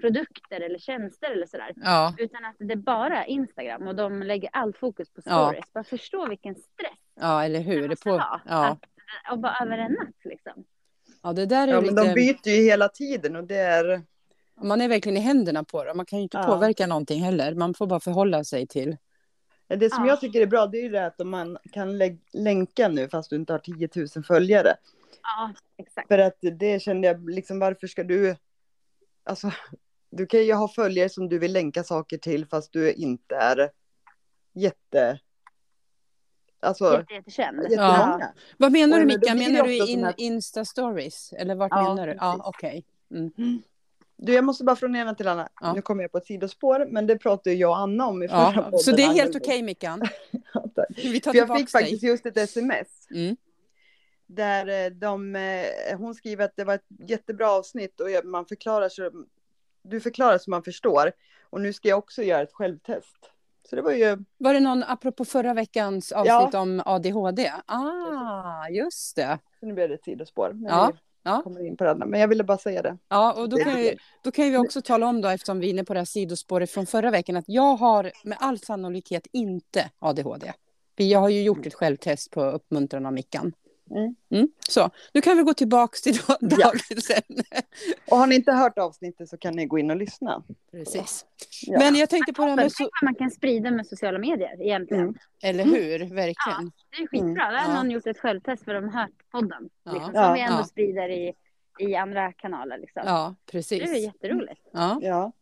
produkter 0.00 0.60
eller 0.60 0.78
tjänster 0.78 1.30
eller 1.30 1.46
sådär. 1.46 1.72
Ja, 1.76 2.14
Utan 2.18 2.44
att 2.44 2.56
det 2.58 2.72
är 2.72 2.76
bara 2.76 3.26
Instagram 3.26 3.88
och 3.88 3.94
de 3.94 4.22
lägger 4.22 4.50
allt 4.52 4.76
fokus 4.78 5.10
på 5.10 5.20
Ja. 5.24 5.46
stories. 5.48 5.72
Bara 5.72 5.84
förstå 5.84 6.28
vilken 6.28 6.54
stress 6.54 6.98
ja, 7.20 7.44
eller 7.44 7.58
det 7.58 7.64
hur? 7.64 7.82
Det 7.82 7.88
måste 7.88 8.04
på, 8.04 8.10
vara. 8.10 8.40
ja. 8.46 8.66
Att, 8.68 8.78
och 9.32 9.38
bara 9.38 9.56
över 9.62 9.78
en 9.78 9.92
natt 9.92 10.14
liksom. 10.24 10.64
ja, 11.22 11.32
det 11.32 11.46
där 11.46 11.68
är 11.68 11.72
Ja, 11.72 11.80
men 11.80 11.94
de 11.94 12.02
lite... 12.02 12.14
byter 12.14 12.48
ju 12.56 12.62
hela 12.62 12.88
tiden 12.88 13.36
och 13.36 13.44
det 13.44 13.56
är... 13.56 14.02
Man 14.62 14.80
är 14.80 14.88
verkligen 14.88 15.16
i 15.16 15.20
händerna 15.20 15.64
på 15.64 15.84
dem. 15.84 15.96
Man 15.96 16.06
kan 16.06 16.18
ju 16.18 16.22
inte 16.22 16.36
Ja. 16.36 16.42
påverka 16.46 16.86
någonting 16.86 17.22
heller. 17.22 17.54
Man 17.54 17.74
får 17.74 17.86
bara 17.86 18.00
förhålla 18.00 18.44
sig 18.44 18.66
till... 18.66 18.96
Det 19.68 19.90
som 19.92 20.04
Ja. 20.04 20.10
jag 20.10 20.20
tycker 20.20 20.40
är 20.40 20.46
bra 20.46 20.66
det 20.66 20.78
är 20.78 20.82
ju 20.82 20.88
det 20.88 21.06
att 21.06 21.26
man 21.26 21.58
kan 21.72 21.98
lä- 21.98 22.18
länka 22.32 22.88
nu 22.88 23.08
fast 23.08 23.30
du 23.30 23.36
inte 23.36 23.52
har 23.52 23.58
10 23.58 23.88
000 24.16 24.24
följare. 24.24 24.74
Ja, 25.22 25.52
exakt. 25.78 26.08
För 26.08 26.18
att 26.18 26.38
det 26.40 26.82
kände 26.82 27.06
jag 27.08 27.30
liksom 27.30 27.58
varför 27.58 27.86
ska 27.86 28.04
du... 28.04 28.36
Alltså 29.24 29.50
du 30.16 30.26
kan 30.26 30.44
ju 30.44 30.52
ha 30.52 30.68
följare 30.68 31.08
som 31.08 31.28
du 31.28 31.38
vill 31.38 31.52
länka 31.52 31.84
saker 31.84 32.18
till 32.18 32.46
fast 32.46 32.72
du 32.72 32.92
inte 32.92 33.34
är 33.34 33.70
jätte... 34.54 35.20
Alltså 36.60 36.92
Jätte, 36.98 37.14
jättekänd. 37.14 37.62
jättemånga. 37.62 38.32
Vad 38.58 38.72
menar 38.72 39.00
du 39.00 39.06
det 39.16 39.34
Menar 39.34 39.64
du 39.64 39.86
in, 39.86 40.04
här- 40.04 40.14
Insta-stories? 40.18 41.32
Eller 41.38 41.54
vart 41.54 41.70
Ja, 41.72 41.82
menar 41.94 42.06
du? 42.06 42.12
Ja, 42.20 42.32
precis. 42.32 42.46
okej. 42.46 42.84
Mm. 43.10 43.62
Du, 44.16 44.32
jag 44.34 44.44
måste 44.44 44.64
bara 44.64 44.76
från 44.76 44.96
ena 44.96 45.14
till 45.14 45.28
andra. 45.28 45.48
Ja. 45.60 45.72
Nu 45.72 45.82
kommer 45.82 46.02
jag 46.04 46.12
på 46.12 46.18
ett 46.18 46.26
sidospår, 46.26 46.86
men 46.90 47.06
det 47.06 47.18
pratade 47.18 47.50
ju 47.50 47.56
jag 47.60 47.70
och 47.70 47.78
Anna 47.78 48.06
om 48.06 48.22
i 48.22 48.28
förra 48.28 48.52
Ja, 48.56 48.62
podden. 48.62 48.78
så 48.78 48.90
det 48.92 49.02
är 49.02 49.12
helt 49.12 49.36
okej 49.36 49.62
Mickan. 49.62 50.02
Ja, 50.54 50.64
tack. 50.74 50.86
Vi 50.96 51.20
tar 51.20 51.32
För 51.32 51.38
jag 51.38 51.58
fick 51.58 51.70
faktiskt 51.70 52.00
dig. 52.00 52.10
just 52.10 52.26
ett 52.26 52.36
sms 52.36 53.08
Mm. 53.14 53.36
där 54.26 54.84
eh, 54.86 54.90
de, 54.90 55.36
eh, 55.36 55.98
hon 55.98 56.14
skriver 56.14 56.44
att 56.44 56.56
det 56.56 56.64
var 56.64 56.74
ett 56.74 56.86
jättebra 57.08 57.50
avsnitt 57.50 58.00
och 58.00 58.08
man 58.24 58.46
förklarar 58.46 58.88
så, 58.88 59.10
du 59.84 60.00
förklarar 60.00 60.38
så 60.38 60.50
man 60.50 60.62
förstår. 60.62 61.12
Och 61.50 61.60
nu 61.60 61.72
ska 61.72 61.88
jag 61.88 61.98
också 61.98 62.22
göra 62.22 62.42
ett 62.42 62.52
självtest. 62.52 63.30
Så 63.70 63.76
det 63.76 63.82
var 63.82 63.92
ju, 63.92 64.24
Var 64.38 64.54
det 64.54 64.60
någon, 64.60 64.82
apropå 64.82 65.24
förra 65.24 65.54
veckans 65.54 66.12
avsnitt 66.12 66.52
Ja. 66.52 66.60
om 66.60 66.82
ADHD? 66.86 67.52
Ah, 67.66 68.68
just 68.68 69.16
det. 69.16 69.38
så 69.60 69.66
nu 69.66 69.72
blir 69.74 69.88
det 69.88 69.94
ett 69.94 70.04
sidospår. 70.04 70.50
Men 70.52 70.64
Ja, 70.72 70.92
ja. 71.22 71.40
kommer 71.44 71.66
in 71.66 71.76
på 71.76 71.84
det. 71.84 71.94
Men 71.94 72.20
jag 72.20 72.28
ville 72.28 72.44
bara 72.44 72.58
säga 72.58 72.82
det. 72.82 72.98
Ja, 73.08 73.32
och 73.32 73.48
då 73.48 73.56
kan, 73.56 73.74
vi, 73.76 73.96
då 74.24 74.30
kan 74.30 74.50
vi 74.50 74.56
också 74.56 74.82
tala 74.82 75.06
om 75.06 75.20
då, 75.20 75.28
eftersom 75.28 75.60
vi 75.60 75.66
är 75.66 75.70
inne 75.70 75.84
på 75.84 75.94
det 75.94 76.00
här 76.00 76.04
sidospåret 76.04 76.70
från 76.70 76.86
förra 76.86 77.10
veckan, 77.10 77.36
att 77.36 77.44
jag 77.48 77.76
har 77.76 78.12
med 78.24 78.38
all 78.40 78.58
sannolikhet 78.58 79.26
inte 79.32 79.90
ADHD. 79.98 80.52
Jag 80.96 81.20
har 81.20 81.28
ju 81.28 81.42
gjort 81.42 81.66
ett 81.66 81.74
självtest 81.74 82.30
på 82.30 82.44
uppmuntran 82.44 83.06
av 83.06 83.12
Mickan. 83.12 83.52
Mm. 83.90 84.14
Mm, 84.30 84.48
så, 84.68 84.90
nu 85.14 85.20
kan 85.20 85.36
vi 85.36 85.42
gå 85.42 85.54
tillbaka 85.54 85.96
till 86.02 86.14
da- 86.14 86.36
Ja. 86.40 86.56
dagens 86.56 87.10
ämne. 87.10 87.42
Och 88.10 88.16
har 88.16 88.26
ni 88.26 88.34
inte 88.34 88.52
hört 88.52 88.78
avsnittet 88.78 89.28
så 89.28 89.36
kan 89.38 89.56
ni 89.56 89.66
gå 89.66 89.78
in 89.78 89.90
och 89.90 89.96
lyssna. 89.96 90.42
Precis. 90.72 91.26
Ja. 91.66 91.78
Men 91.78 91.94
jag 91.94 92.10
tänkte 92.10 92.32
på 92.32 92.42
det 92.42 92.48
här 92.48 92.56
med, 92.56 92.66
so- 92.66 92.88
man 93.02 93.14
kan 93.14 93.30
sprida 93.30 93.70
med 93.70 93.86
sociala 93.86 94.18
medier 94.18 94.62
egentligen. 94.62 95.02
Mm. 95.04 95.14
eller 95.42 95.64
hur, 95.64 95.98
verkligen. 95.98 96.72
Det 96.90 97.02
är 97.02 97.06
skitbra. 97.06 97.28
Mm. 97.30 97.34
Där 97.34 97.58
har 97.58 97.68
Ja. 97.74 97.74
någon 97.82 97.90
gjort 97.90 98.06
ett 98.06 98.18
självtest 98.18 98.64
för 98.64 98.74
de 98.74 98.84
har 98.88 99.00
hört 99.02 99.30
podden. 99.32 99.68
Ja. 99.84 99.92
Liksom, 99.92 100.12
som 100.12 100.22
Ja. 100.22 100.32
vi 100.32 100.40
ändå 100.40 100.58
Ja. 100.58 100.64
sprider 100.64 101.08
i, 101.08 101.32
i 101.78 101.94
andra 101.94 102.32
kanaler. 102.32 102.78
Liksom. 102.78 103.02
Ja, 103.06 103.34
Det 103.44 103.50
är 103.58 103.58
precis. 103.58 104.04
jätteroligt. 104.04 104.60
Ja. 104.72 105.32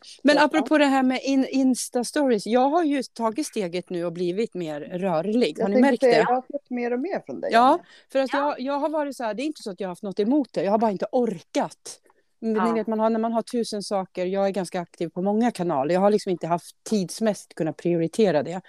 Ja. 0.00 0.20
Men 0.22 0.36
Ja. 0.36 0.44
apropå 0.44 0.78
det 0.78 0.84
här 0.84 1.02
med 1.02 1.20
in, 1.22 1.46
Insta-stories, 1.46 2.42
jag 2.48 2.70
har 2.70 2.84
ju 2.84 3.02
tagit 3.02 3.46
steget 3.46 3.90
nu 3.90 4.04
och 4.04 4.12
blivit 4.12 4.54
mer 4.54 4.80
rörlig. 4.80 5.58
Har 5.58 5.68
Jag 5.68 5.70
ni 5.70 5.74
tänkte 5.82 5.90
märkt 5.90 6.00
det? 6.00 6.16
Jag 6.16 6.24
har 6.26 6.42
fått 6.52 6.70
mer 6.70 6.92
och 6.92 7.00
mer 7.00 7.22
från 7.26 7.40
dig. 7.40 7.50
Ja, 7.52 7.78
för 8.12 8.18
att 8.18 8.32
jag, 8.32 8.60
jag 8.60 8.78
har 8.78 8.88
varit 8.88 9.16
så 9.16 9.24
här, 9.24 9.34
det 9.34 9.42
är 9.42 9.44
inte 9.44 9.62
så 9.62 9.70
att 9.70 9.80
jag 9.80 9.88
har 9.88 9.90
haft 9.90 10.02
något 10.02 10.20
emot 10.20 10.48
det, 10.52 10.62
jag 10.62 10.70
har 10.70 10.78
bara 10.78 10.90
inte 10.90 11.06
orkat. 11.12 12.00
Men 12.40 12.54
Ja. 12.54 12.64
Ni 12.64 12.78
vet, 12.78 12.86
man 12.86 13.00
har, 13.00 13.10
när 13.10 13.18
man 13.20 13.32
har 13.32 13.42
tusen 13.42 13.82
saker, 13.82 14.26
jag 14.26 14.46
är 14.46 14.50
ganska 14.50 14.80
aktiv 14.80 15.08
på 15.08 15.22
många 15.22 15.50
kanaler, 15.50 15.94
jag 15.94 16.00
har 16.00 16.10
liksom 16.10 16.30
inte 16.32 16.46
haft 16.46 16.76
tidsmässigt 16.90 17.54
kunnat 17.54 17.76
prioritera 17.76 18.42
det. 18.42 18.60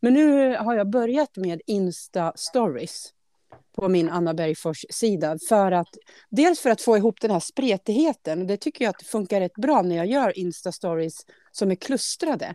Men 0.00 0.14
nu 0.14 0.56
har 0.56 0.74
jag 0.74 0.90
börjat 0.90 1.36
med 1.36 1.60
Insta-stories 1.66 3.08
på 3.76 3.88
min 3.88 4.08
Anna 4.08 4.34
Bergfors-sida. 4.34 5.38
För 5.48 5.72
att, 5.72 5.88
dels 6.28 6.60
för 6.60 6.70
att 6.70 6.80
få 6.80 6.96
ihop 6.96 7.20
den 7.20 7.30
här 7.30 7.40
spretigheten, 7.40 8.40
och 8.40 8.46
det 8.46 8.56
tycker 8.56 8.84
jag 8.84 8.90
att 8.90 8.98
det 8.98 9.04
funkar 9.04 9.40
rätt 9.40 9.54
bra 9.54 9.82
när 9.82 9.96
jag 9.96 10.06
gör 10.06 10.32
Insta-stories 10.38 11.26
som 11.52 11.70
är 11.70 11.74
klustrade. 11.74 12.54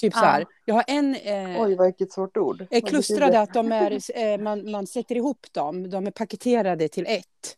Typ 0.00 0.12
så 0.14 0.18
Ja. 0.20 0.26
här, 0.26 0.46
jag 0.64 0.74
har 0.74 0.84
en... 0.86 1.14
Eh, 1.14 1.62
Oj, 1.62 1.76
vilket 1.84 2.12
svårt 2.12 2.36
ord. 2.36 2.58
betyder 2.58 2.86
klustrade, 2.88 3.40
att 3.40 3.54
de 3.54 3.72
är, 3.72 4.18
eh, 4.18 4.38
man, 4.38 4.70
man 4.70 4.86
sätter 4.86 5.16
ihop 5.16 5.46
dem, 5.52 5.90
de 5.90 6.06
är 6.06 6.10
paketerade 6.10 6.88
till 6.88 7.06
ett. 7.06 7.56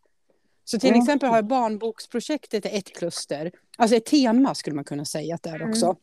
Så 0.64 0.78
till 0.78 0.90
Mm. 0.90 1.00
exempel 1.02 1.28
har 1.28 1.36
jag 1.36 1.46
barnboksprojektet 1.46 2.66
är 2.66 2.78
ett 2.78 2.96
kluster, 2.96 3.52
alltså 3.78 3.96
ett 3.96 4.04
tema 4.06 4.54
skulle 4.54 4.76
man 4.76 4.84
kunna 4.84 5.04
säga 5.04 5.34
att 5.34 5.42
det 5.42 5.50
är 5.50 5.54
Mm. 5.56 5.70
också. 5.70 5.96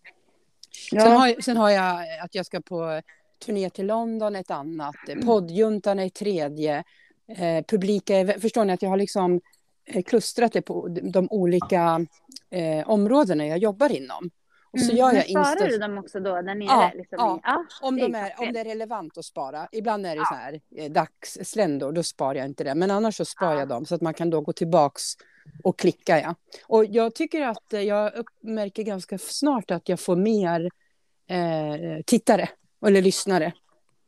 Ja. 0.92 1.02
Sen, 1.02 1.12
har, 1.12 1.42
sen 1.42 1.58
har 1.58 1.70
jag 1.70 2.20
att 2.24 2.36
jag 2.36 2.46
ska 2.46 2.62
på 2.62 3.02
turné 3.40 3.70
till 3.70 3.86
London 3.86 4.36
ett 4.36 4.52
annat, 4.52 4.96
Mm. 5.10 5.26
poddjuntan 5.26 6.00
är 6.00 6.06
ett 6.06 6.14
tredje, 6.14 6.84
eh, 7.38 7.66
publika, 7.68 8.34
förstår 8.40 8.66
ni 8.66 8.74
att 8.74 8.82
jag 8.82 8.90
har 8.90 8.98
liksom 8.98 9.42
eh, 9.86 10.04
klustrat 10.04 10.54
det 10.54 10.62
på 10.62 10.88
de 10.88 11.28
olika 11.32 12.06
eh, 12.50 12.90
områdena 12.90 13.48
jag 13.48 13.58
jobbar 13.58 13.92
inom. 13.92 14.30
Och 14.72 14.80
så 14.80 14.86
Mm. 14.92 14.98
gör 14.98 15.14
jag 15.14 15.26
sparar 15.30 15.70
du 15.70 15.78
dem 15.78 15.98
också 15.98 16.20
då 16.20 16.30
där 16.36 16.42
nere? 16.56 16.64
Ja, 16.66 16.92
liksom, 16.96 17.16
ja. 17.20 17.40
ja 17.44 17.66
Om, 17.82 17.96
det 17.96 18.02
de 18.02 18.16
är, 18.16 18.34
om 18.38 18.54
det 18.54 18.60
är 18.60 18.64
relevant 18.64 19.18
att 19.18 19.26
spara. 19.26 19.68
Ibland 19.72 20.06
är 20.06 20.16
det 20.16 20.26
så 20.26 20.34
här 20.36 20.60
eh, 20.76 20.92
dagssländor, 20.92 21.92
då 21.92 22.04
sparar 22.04 22.36
jag 22.36 22.46
inte 22.46 22.64
det. 22.64 22.76
Men 22.76 22.92
annars 22.92 23.16
så 23.18 23.26
sparar 23.26 23.54
Ja. 23.54 23.60
jag 23.60 23.68
dem 23.68 23.86
så 23.86 23.96
att 23.96 24.02
man 24.02 24.14
kan 24.14 24.30
då 24.30 24.42
gå 24.42 24.54
tillbaks 24.54 25.04
och 25.64 25.80
klicka. 25.80 26.20
Ja. 26.22 26.36
Och 26.68 26.86
jag 26.86 27.16
tycker 27.16 27.42
att 27.42 27.74
eh, 27.74 27.82
jag 27.82 28.14
uppmärker 28.16 28.84
ganska 28.84 29.18
snart 29.18 29.72
att 29.72 29.90
jag 29.90 30.00
får 30.00 30.16
mer 30.16 30.70
eh, 31.30 32.02
tittare 32.06 32.50
eller 32.86 33.02
lyssnare. 33.02 33.54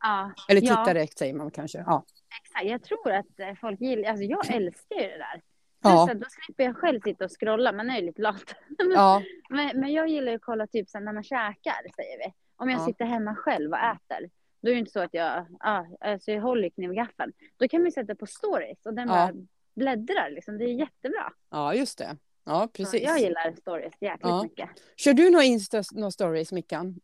Ja, 0.01 0.32
Eller 0.49 0.62
ja, 0.62 0.67
tittare 0.86 1.08
säger 1.08 1.34
man 1.34 1.51
kanske. 1.51 1.77
Ja. 1.77 2.05
exakt. 2.43 2.65
Jag 2.65 2.84
tror 2.84 3.12
att 3.12 3.39
eh, 3.39 3.53
folk 3.62 3.82
gillar, 3.82 4.10
alltså 4.10 4.23
jag 4.23 4.49
älskar 4.55 4.95
ju 4.95 5.08
det 5.08 5.17
där. 5.17 5.41
Ja. 5.84 6.10
Då 6.13 6.25
slipper 6.29 6.63
jag 6.63 6.75
själv 6.77 7.01
sitta 7.01 7.25
och 7.25 7.32
scrolla, 7.39 7.71
man 7.71 7.89
är 7.89 7.99
ju 7.99 8.05
lite 8.05 8.21
lat. 8.21 8.55
Ja. 8.95 9.23
Men, 9.49 9.79
men 9.79 9.93
jag 9.93 10.08
gillar 10.08 10.32
ju 10.32 10.36
att 10.36 10.41
kolla 10.41 10.67
typ 10.67 10.89
sen 10.89 11.05
när 11.05 11.13
man 11.13 11.23
käkar, 11.23 11.93
säger 11.95 12.17
vi. 12.17 12.34
Om 12.55 12.69
jag 12.69 12.82
Ja. 12.82 12.86
sitter 12.86 13.05
hemma 13.05 13.36
själv 13.36 13.71
och 13.71 13.77
äter. 13.77 14.29
Då 14.62 14.69
är 14.69 14.73
det 14.73 14.79
inte 14.79 14.91
så 14.91 14.99
att 14.99 15.13
jag, 15.13 15.45
ja, 15.60 15.88
alltså 15.99 16.32
jag 16.32 16.41
håller 16.41 16.69
knivgaffeln. 16.69 17.32
Då 17.58 17.67
kan 17.67 17.79
man 17.82 17.86
ju 17.86 17.91
sätta 17.91 18.15
på 18.15 18.25
stories 18.25 18.86
och 18.86 18.93
den 18.93 19.08
Ja. 19.08 19.13
bara 19.13 19.34
bläddrar 19.75 20.29
liksom. 20.29 20.58
Det 20.58 20.65
är 20.65 20.73
jättebra. 20.73 21.32
Ja, 21.51 21.73
just 21.73 21.97
det. 21.97 22.17
Ja, 22.45 22.62
Så 22.62 22.67
precis. 22.67 23.03
jag 23.03 23.19
gillar 23.19 23.53
stories 23.62 23.93
jäkligt 24.01 24.19
Ja. 24.21 24.43
mycket. 24.43 24.69
Kör 24.97 25.13
du 25.13 25.29
några 25.29 25.43
Insta 25.45 25.84
några 25.91 26.12
stories, 26.12 26.51
Mickan? 26.51 26.99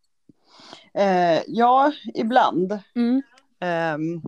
Eh, 0.93 1.41
ja, 1.47 1.91
ibland. 2.13 2.79
Mm. 2.95 3.21
Ehm, 3.59 4.21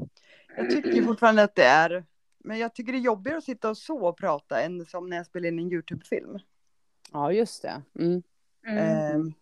jag 0.57 0.69
tycker 0.69 1.03
fortfarande 1.03 1.43
att 1.43 1.55
det 1.55 1.63
är, 1.65 2.05
men 2.39 2.59
jag 2.59 2.75
tycker 2.75 2.91
det 2.91 2.97
är 2.97 3.01
jobbigare 3.01 3.37
att 3.37 3.43
sitta 3.43 3.69
och 3.69 3.77
så 3.77 4.07
och 4.07 4.17
prata 4.17 4.61
än 4.61 4.85
som 4.85 5.09
när 5.09 5.17
jag 5.17 5.25
spelar 5.25 5.47
in 5.47 5.59
en 5.59 5.71
YouTube-film. 5.71 6.39
Ja, 7.13 7.31
just 7.31 7.61
det. 7.61 7.81
Mm. 7.99 8.23
Ehm, 8.67 9.33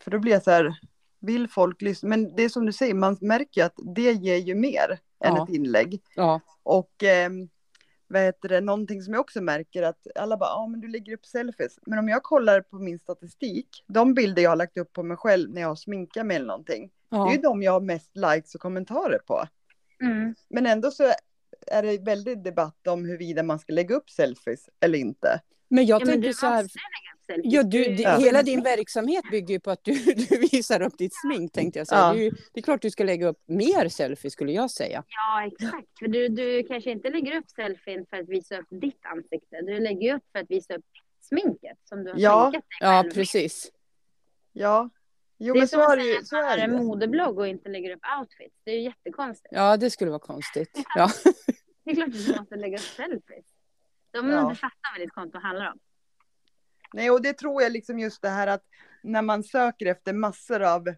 för 0.00 0.10
då 0.10 0.18
blir 0.18 0.32
jag 0.32 0.42
så 0.42 0.50
här, 0.50 0.78
vill 1.20 1.48
folk 1.48 1.82
lyssna? 1.82 2.08
Men 2.08 2.36
det 2.36 2.42
är 2.42 2.48
som 2.48 2.66
du 2.66 2.72
säger, 2.72 2.94
man 2.94 3.16
märker 3.20 3.60
ju 3.60 3.66
att 3.66 3.78
det 3.94 4.12
ger 4.12 4.36
ju 4.36 4.54
mer 4.54 4.90
än 5.24 5.36
Ja. 5.36 5.44
ett 5.44 5.54
inlägg. 5.54 6.02
Ja. 6.14 6.40
Och 6.62 7.02
ehm, 7.02 7.48
vad 8.08 8.22
heter 8.22 8.48
det, 8.48 8.60
någonting 8.60 9.02
som 9.02 9.14
jag 9.14 9.20
också 9.20 9.40
märker 9.40 9.82
att 9.82 10.06
alla 10.14 10.36
bara, 10.36 10.50
ja 10.50 10.66
men 10.66 10.80
du 10.80 10.88
lägger 10.88 11.12
upp 11.12 11.26
selfies. 11.26 11.78
Men 11.86 11.98
om 11.98 12.08
jag 12.08 12.22
kollar 12.22 12.60
på 12.60 12.78
min 12.78 12.98
statistik, 12.98 13.84
de 13.86 14.14
bilder 14.14 14.42
jag 14.42 14.50
har 14.50 14.56
lagt 14.56 14.78
upp 14.78 14.92
på 14.92 15.02
mig 15.02 15.16
själv 15.16 15.50
när 15.50 15.60
jag 15.60 15.68
har 15.68 15.76
sminkat 15.76 16.26
mig 16.26 16.36
eller 16.36 16.46
någonting, 16.46 16.90
det 17.10 17.16
är 17.16 17.20
ja. 17.20 17.32
ju 17.32 17.38
de 17.38 17.62
jag 17.62 17.72
har 17.72 17.80
mest 17.80 18.16
likes 18.16 18.54
och 18.54 18.60
kommentarer 18.60 19.18
på. 19.26 19.48
Mm. 20.02 20.34
Men 20.48 20.66
ändå 20.66 20.90
så 20.90 21.12
är 21.66 21.82
det 21.82 21.98
väldigt 21.98 22.44
debatt 22.44 22.86
om 22.86 23.04
huruvida 23.04 23.42
man 23.42 23.58
ska 23.58 23.72
lägga 23.72 23.94
upp 23.94 24.10
selfies 24.10 24.68
eller 24.80 24.98
inte. 24.98 25.40
Men 25.68 25.86
jag 25.86 26.00
Ja, 26.00 26.04
men 26.04 26.14
tänker 26.14 26.28
du 26.28 26.34
så 26.34 26.46
här. 26.46 26.66
Selfies. 27.32 27.52
Ja, 27.54 27.62
du, 27.62 27.84
Du- 27.84 27.94
det, 27.94 28.02
Ja. 28.02 28.18
hela 28.18 28.42
din 28.42 28.62
verksamhet 28.62 29.24
bygger 29.30 29.54
ju 29.54 29.60
på 29.60 29.70
att 29.70 29.84
du, 29.84 29.92
du 30.28 30.38
visar 30.52 30.82
upp 30.82 30.98
ditt 30.98 31.12
smink, 31.14 31.52
tänkte 31.52 31.78
jag 31.80 31.86
säga. 31.88 32.00
Ja. 32.00 32.12
Det, 32.12 32.18
är 32.20 32.24
ju, 32.24 32.30
det 32.30 32.60
är 32.60 32.62
klart 32.62 32.82
du 32.82 32.90
ska 32.90 33.04
lägga 33.04 33.28
upp 33.28 33.42
mer 33.46 33.88
selfies, 33.88 34.32
skulle 34.32 34.52
jag 34.52 34.70
säga. 34.70 35.04
Ja, 35.08 35.46
exakt. 35.46 35.98
För 35.98 36.08
du, 36.08 36.28
du 36.28 36.62
kanske 36.62 36.90
inte 36.90 37.10
lägger 37.10 37.36
upp 37.36 37.50
selfien 37.50 38.06
för 38.10 38.16
att 38.16 38.28
visa 38.28 38.58
upp 38.58 38.66
ditt 38.70 39.00
ansikte. 39.06 39.60
Du 39.62 39.80
lägger 39.80 40.14
upp 40.16 40.22
för 40.32 40.38
att 40.38 40.50
visa 40.50 40.74
upp 40.74 40.84
sminket 41.20 41.78
som 41.84 42.04
du 42.04 42.10
har 42.12 42.18
Ja. 42.18 42.42
sminkat 42.50 42.64
dig 42.68 42.76
Ja, 42.80 43.02
själv. 43.02 43.10
precis. 43.12 43.72
Ja, 44.52 44.90
jo 45.38 45.54
Det 45.54 45.58
är 45.58 45.60
men 45.60 45.68
som 45.68 45.76
så 45.80 45.84
att 45.86 45.92
är 45.92 45.96
det 45.96 46.02
säga 46.02 46.12
ju. 46.14 46.18
att 46.18 46.26
Så 46.28 46.36
man 46.36 46.44
har 46.44 46.56
är 46.58 46.58
en 46.58 46.70
det. 46.72 46.76
modeblogg 46.82 47.38
och 47.38 47.48
inte 47.48 47.68
lägger 47.68 47.96
upp 47.96 48.02
outfits. 48.20 48.54
Det 48.64 48.70
är 48.70 48.74
ju 48.74 48.82
jättekonstigt. 48.82 49.48
Ja, 49.54 49.76
det 49.76 49.90
skulle 49.90 50.10
vara 50.10 50.18
konstigt. 50.20 50.70
Ja. 50.94 51.10
Det 51.84 51.90
är 51.90 51.94
klart 51.94 52.08
att 52.08 52.26
du 52.26 52.36
måste 52.40 52.56
lägga 52.56 52.76
upp 52.76 52.82
selfies. 52.84 53.44
Om 54.18 54.28
Ja. 54.30 54.36
du 54.36 54.42
inte 54.42 54.54
fattar 54.54 54.98
vad 54.98 55.00
ditt 55.06 55.12
konto 55.12 55.38
handlar 55.38 55.66
om. 55.72 55.78
Nej, 56.94 57.10
och 57.10 57.22
det 57.22 57.32
tror 57.32 57.62
jag 57.62 57.72
liksom 57.72 57.98
just 57.98 58.22
det 58.22 58.28
här 58.28 58.46
att 58.46 58.62
när 59.02 59.22
man 59.22 59.44
söker 59.44 59.86
efter 59.86 60.12
massor 60.12 60.62
av 60.62 60.88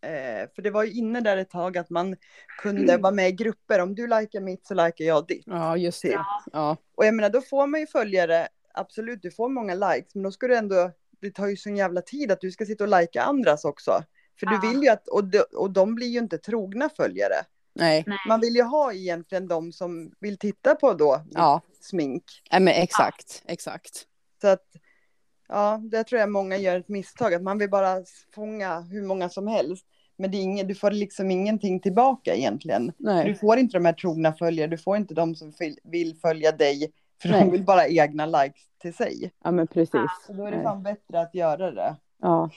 Eh, 0.00 0.48
för 0.54 0.62
det 0.62 0.70
var 0.70 0.84
ju 0.84 0.92
inne 0.92 1.20
där 1.20 1.36
ett 1.36 1.50
tag 1.50 1.78
att 1.78 1.90
man 1.90 2.16
kunde 2.62 2.96
vara 2.96 3.12
med 3.12 3.28
i 3.28 3.32
grupper. 3.32 3.80
Om 3.80 3.94
du 3.94 4.06
likar 4.06 4.40
mitt 4.40 4.66
så 4.66 4.74
likar 4.74 5.04
jag 5.04 5.26
ditt. 5.26 5.44
ja, 5.46 5.76
just 5.76 6.02
det. 6.02 6.20
Ja. 6.52 6.76
Och 6.94 7.06
jag 7.06 7.14
menar, 7.14 7.30
då 7.30 7.40
får 7.40 7.66
man 7.66 7.80
ju 7.80 7.86
följare. 7.86 8.48
Absolut, 8.74 9.22
du 9.22 9.30
får 9.30 9.48
många 9.48 9.74
likes, 9.74 10.14
men 10.14 10.22
då 10.22 10.30
ska 10.32 10.46
du 10.48 10.56
ändå. 10.56 10.90
Det 11.20 11.30
tar 11.30 11.46
ju 11.46 11.56
sån 11.56 11.76
jävla 11.76 12.02
tid 12.02 12.32
att 12.32 12.40
du 12.40 12.50
ska 12.50 12.66
sitta 12.66 12.84
och 12.84 13.00
lika 13.00 13.22
andras 13.22 13.64
också. 13.64 14.02
För 14.40 14.46
Ja. 14.46 14.60
du 14.62 14.68
vill 14.68 14.82
ju 14.82 14.88
att, 14.88 15.08
och 15.08 15.24
de, 15.24 15.44
och 15.56 15.70
de 15.70 15.94
blir 15.94 16.06
ju 16.06 16.18
inte 16.18 16.38
trogna 16.38 16.88
följare. 16.96 17.44
Nej, 17.74 18.04
Nej. 18.06 18.18
Man 18.28 18.40
vill 18.40 18.54
ju 18.54 18.62
ha 18.62 18.92
egentligen 18.92 19.48
de 19.48 19.72
som 19.72 20.12
vill 20.20 20.38
titta 20.38 20.74
på 20.74 20.92
då 20.92 21.22
ja. 21.30 21.60
smink. 21.80 22.24
Nej, 22.52 22.60
men 22.60 22.74
exakt, 22.74 23.42
exakt. 23.46 24.06
Så 24.40 24.48
att, 24.48 24.64
ja, 25.48 25.80
det 25.82 26.04
tror 26.04 26.20
jag 26.20 26.30
många 26.30 26.56
gör 26.56 26.78
ett 26.78 26.88
misstag, 26.88 27.34
att 27.34 27.42
man 27.42 27.58
vill 27.58 27.70
bara 27.70 27.96
fånga 28.34 28.80
hur 28.80 29.02
många 29.02 29.28
som 29.28 29.46
helst. 29.46 29.86
Men 30.18 30.30
det 30.30 30.36
är 30.36 30.42
ingen, 30.42 30.66
du 30.66 30.74
får 30.74 30.90
liksom 30.90 31.30
ingenting 31.30 31.80
tillbaka 31.80 32.34
egentligen. 32.34 32.86
Du 32.86 32.92
Nej, 32.98 33.34
får 33.34 33.58
inte 33.58 33.76
de 33.78 33.84
här 33.84 33.92
trogna 33.92 34.32
följare, 34.32 34.66
du 34.70 34.78
får 34.78 34.96
inte 34.96 35.14
de 35.14 35.34
som 35.34 35.52
vill 35.84 36.16
följa 36.22 36.52
dig, 36.52 36.92
för 37.22 37.28
Nej. 37.28 37.40
de 37.44 37.50
vill 37.50 37.64
bara 37.64 37.86
egna 37.88 38.26
likes 38.26 38.62
till 38.82 38.94
sig. 38.94 39.32
ja 39.44 39.50
men 39.50 39.66
precis. 39.66 40.10
Så 40.26 40.32
då 40.32 40.44
är 40.46 40.50
det 40.50 40.56
Nej. 40.56 40.64
fan 40.66 40.82
bättre 40.82 41.20
att 41.20 41.34
göra 41.34 41.70
det. 41.70 41.96
Ja. 42.22 42.50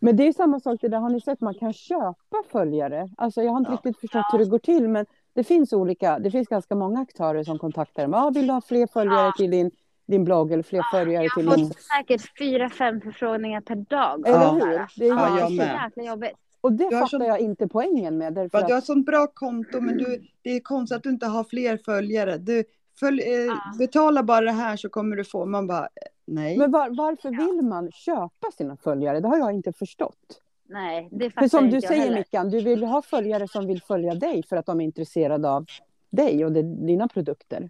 Men 0.00 0.16
det 0.16 0.28
är 0.28 0.32
samma 0.32 0.60
sak 0.60 0.78
det 0.80 0.88
där, 0.88 0.98
har 0.98 1.10
ni 1.10 1.20
sett 1.20 1.40
man 1.40 1.54
kan 1.54 1.72
köpa 1.72 2.42
följare? 2.52 3.10
Alltså 3.16 3.42
jag 3.42 3.50
har 3.52 3.58
inte 3.58 3.70
Ja. 3.70 3.74
riktigt 3.76 4.00
förstått 4.00 4.24
hur 4.32 4.38
det 4.38 4.44
går 4.44 4.58
till 4.58 4.88
men 4.88 5.06
det 5.34 5.44
finns 5.44 5.72
olika, 5.72 6.18
det 6.18 6.30
finns 6.30 6.48
ganska 6.48 6.74
många 6.74 7.00
aktörer 7.00 7.44
som 7.44 7.58
kontaktar 7.58 8.06
mig. 8.06 8.20
Ja, 8.20 8.30
vill 8.30 8.46
du 8.46 8.52
ha 8.52 8.60
fler 8.60 8.86
följare 8.86 9.32
till 9.36 9.50
din, 9.50 9.70
din 10.06 10.24
blogg 10.24 10.52
eller 10.52 10.62
fler 10.62 10.82
följare 10.90 11.26
till 11.36 11.44
Jag 11.44 11.50
har 11.50 11.56
din... 11.56 11.66
fått 11.68 11.76
säkert 11.82 12.38
fyra, 12.38 12.70
fem 12.70 13.00
förfrågningar 13.00 13.60
per 13.60 13.74
dag. 13.76 14.28
Eller 14.28 14.38
Ja. 14.38 14.50
hur? 14.52 14.86
Det 14.96 15.04
är 15.04 15.08
Ja, 15.08 15.34
ju 15.34 15.38
jag 15.40 15.48
så 15.48 15.54
med. 15.54 15.80
jäkla 15.84 16.02
jobbigt. 16.02 16.32
Och 16.60 16.72
det 16.72 16.84
Jag 16.84 16.92
fattar 16.92 17.18
så- 17.18 17.24
jag 17.24 17.40
inte 17.40 17.68
poängen 17.68 18.18
med. 18.18 18.34
Därför 18.34 18.48
För 18.48 18.58
att 18.58 18.66
du 18.66 18.72
har 18.74 18.78
att, 18.78 18.84
sånt 18.86 19.06
bra 19.06 19.26
konto, 19.34 19.80
men 19.80 19.96
du, 19.98 20.22
det 20.42 20.50
är 20.50 20.60
konstigt 20.60 20.96
att 20.96 21.02
du 21.02 21.08
inte 21.10 21.26
har 21.26 21.44
fler 21.44 21.76
följare. 21.84 22.38
Du, 22.38 22.64
följ, 23.00 23.22
eh, 23.22 23.28
Ja. 23.44 23.56
Betala 23.78 24.22
bara 24.22 24.40
det 24.44 24.52
här 24.52 24.76
så 24.76 24.88
kommer 24.88 25.16
du 25.16 25.24
få. 25.24 25.46
Man 25.46 25.66
bara, 25.66 25.84
eh, 25.84 25.88
nej. 26.26 26.58
men 26.58 26.70
var, 26.70 26.96
varför 26.96 27.30
vill 27.30 27.62
man 27.68 27.90
köpa 27.92 28.50
sina 28.56 28.76
följare? 28.76 29.20
Det 29.20 29.28
har 29.28 29.38
jag 29.38 29.52
inte 29.52 29.72
förstått. 29.72 30.40
Nej, 30.68 31.08
det 31.12 31.24
För 31.24 31.30
fattar 31.30 31.48
som 31.48 31.64
inte 31.64 31.76
du 31.76 31.80
jag 31.80 31.88
säger 31.88 32.02
heller. 32.02 32.18
Mickan, 32.18 32.50
du 32.50 32.60
vill 32.60 32.84
ha 32.84 33.02
följare 33.02 33.48
som 33.48 33.66
vill 33.66 33.82
följa 33.82 34.14
dig 34.14 34.42
för 34.48 34.56
att 34.56 34.66
de 34.66 34.80
är 34.80 34.84
intresserade 34.84 35.50
av 35.50 35.66
dig 36.10 36.44
och 36.44 36.52
det, 36.52 36.62
dina 36.62 37.08
produkter. 37.08 37.68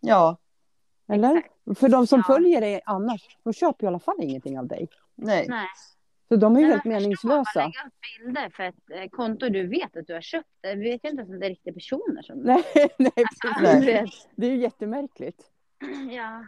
Ja, 0.00 0.36
Eller? 1.08 1.36
Exakt. 1.36 1.78
För 1.78 1.88
de 1.88 2.06
som 2.06 2.18
Ja. 2.28 2.34
följer 2.34 2.60
dig 2.60 2.80
annars, 2.86 3.38
de 3.44 3.52
köper 3.52 3.84
i 3.84 3.88
alla 3.88 3.98
fall 3.98 4.16
ingenting 4.22 4.58
av 4.58 4.66
dig. 4.66 4.88
nej. 5.14 5.46
Nej. 5.48 5.66
Så 6.28 6.36
de 6.36 6.56
är 6.56 6.60
ju 6.60 6.66
helt 6.66 6.84
meningslösa. 6.84 7.50
Man 7.54 7.64
lägger 7.64 7.86
upp 7.86 7.94
bilder 8.18 8.50
för 8.56 8.62
ett 8.62 8.74
eh, 8.94 9.08
konto 9.10 9.48
du 9.48 9.66
vet 9.66 9.96
att 9.96 10.06
du 10.06 10.14
har 10.14 10.20
köpt. 10.20 10.48
Det 10.60 10.74
vet 10.74 11.00
jag 11.04 11.12
inte 11.12 11.20
ens 11.20 11.30
om 11.34 11.40
det 11.40 11.46
är 11.46 11.50
riktiga 11.50 11.74
personer 11.74 12.22
som... 12.22 12.38
Nej, 12.38 12.64
nej, 12.98 13.12
Alltså, 13.16 13.62
Nej. 13.62 13.80
du 13.80 13.86
vet. 13.86 14.10
det 14.36 14.46
är 14.46 14.50
ju 14.50 14.56
jättemärkligt. 14.56 15.42
Ja. 16.10 16.44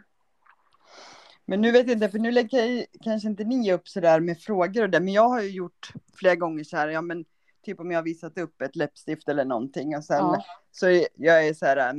Men 1.45 1.61
nu 1.61 1.71
vet 1.71 1.87
jag 1.87 1.95
inte, 1.95 2.09
för 2.09 2.19
nu 2.19 2.31
lägger 2.31 2.65
jag, 2.65 2.85
kanske 3.03 3.27
inte 3.29 3.43
ni 3.43 3.73
upp 3.73 3.87
sådär 3.87 4.19
med 4.19 4.39
frågor 4.41 4.83
och 4.83 4.89
det, 4.89 4.99
men 4.99 5.13
jag 5.13 5.29
har 5.29 5.41
ju 5.41 5.49
gjort 5.49 5.87
flera 6.19 6.35
gånger 6.35 6.63
så 6.63 6.77
här, 6.77 6.87
ja 6.87 7.01
men 7.01 7.25
typ 7.65 7.79
om 7.79 7.91
jag 7.91 7.97
har 7.97 8.03
visat 8.03 8.37
upp 8.37 8.61
ett 8.61 8.75
läppstift 8.75 9.29
eller 9.29 9.45
någonting 9.45 9.95
och 9.97 10.03
sen 10.05 10.17
Ja. 10.17 10.43
så 10.71 10.87
är- 10.89 11.07
jag 11.15 11.47
är 11.47 11.53
så 11.53 11.65
här, 11.65 11.93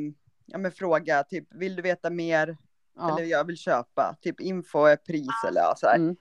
ja 0.52 0.58
men 0.58 0.72
fråga 0.72 1.22
typ, 1.24 1.48
vill 1.54 1.76
du 1.76 1.82
veta 1.82 2.10
mer 2.10 2.56
Ja. 2.96 3.10
eller 3.18 3.26
jag 3.28 3.44
vill 3.44 3.56
köpa, 3.56 4.16
typ 4.20 4.40
info 4.40 4.84
är 4.84 4.96
pris 4.96 5.44
eller 5.48 5.60
ja 5.60 5.74
så 5.76 5.86
här. 5.86 5.96
Mm. 5.96 6.16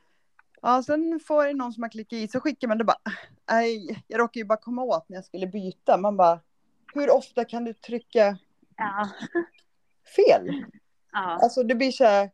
Ja, 0.62 0.84
sen 0.84 1.20
får 1.28 1.46
det 1.46 1.54
någon 1.54 1.74
som 1.74 1.84
har 1.84 1.90
klickat 1.90 2.14
i 2.14 2.28
så 2.28 2.40
skickar 2.40 2.68
man 2.68 2.78
det 2.78 2.84
bara, 2.84 2.98
nej, 3.52 4.04
jag 4.08 4.20
råkar 4.20 4.40
ju 4.42 4.46
bara 4.46 4.58
komma 4.58 4.82
åt 4.84 5.10
när 5.10 5.18
jag 5.18 5.26
skulle 5.26 5.48
byta, 5.48 5.98
man 5.98 6.18
bara, 6.18 6.40
hur 6.94 7.10
ofta 7.10 7.46
kan 7.46 7.64
du 7.66 7.74
trycka 7.74 8.38
Ja. 8.78 9.10
fel? 10.16 10.64
ja. 11.12 11.40
Alltså 11.44 11.64
det 11.64 11.76
blir 11.76 11.92
så 11.92 12.04
här, 12.04 12.32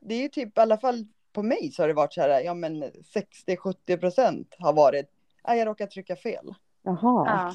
det 0.00 0.14
är 0.14 0.22
ju 0.22 0.28
typ 0.28 0.58
i 0.58 0.60
alla 0.60 0.78
fall 0.78 1.06
på 1.32 1.42
mig 1.42 1.72
så 1.72 1.82
har 1.82 1.88
det 1.88 1.94
varit 1.94 2.12
så 2.14 2.20
här, 2.20 2.40
ja 2.40 2.54
men 2.54 2.82
60-70 2.84 3.96
procent 3.96 4.54
har 4.58 4.72
varit, 4.72 5.10
nej 5.48 5.58
jag 5.58 5.66
råkar 5.66 5.86
trycka 5.86 6.16
fel. 6.16 6.54
Jaha. 6.82 6.98
ja. 7.26 7.54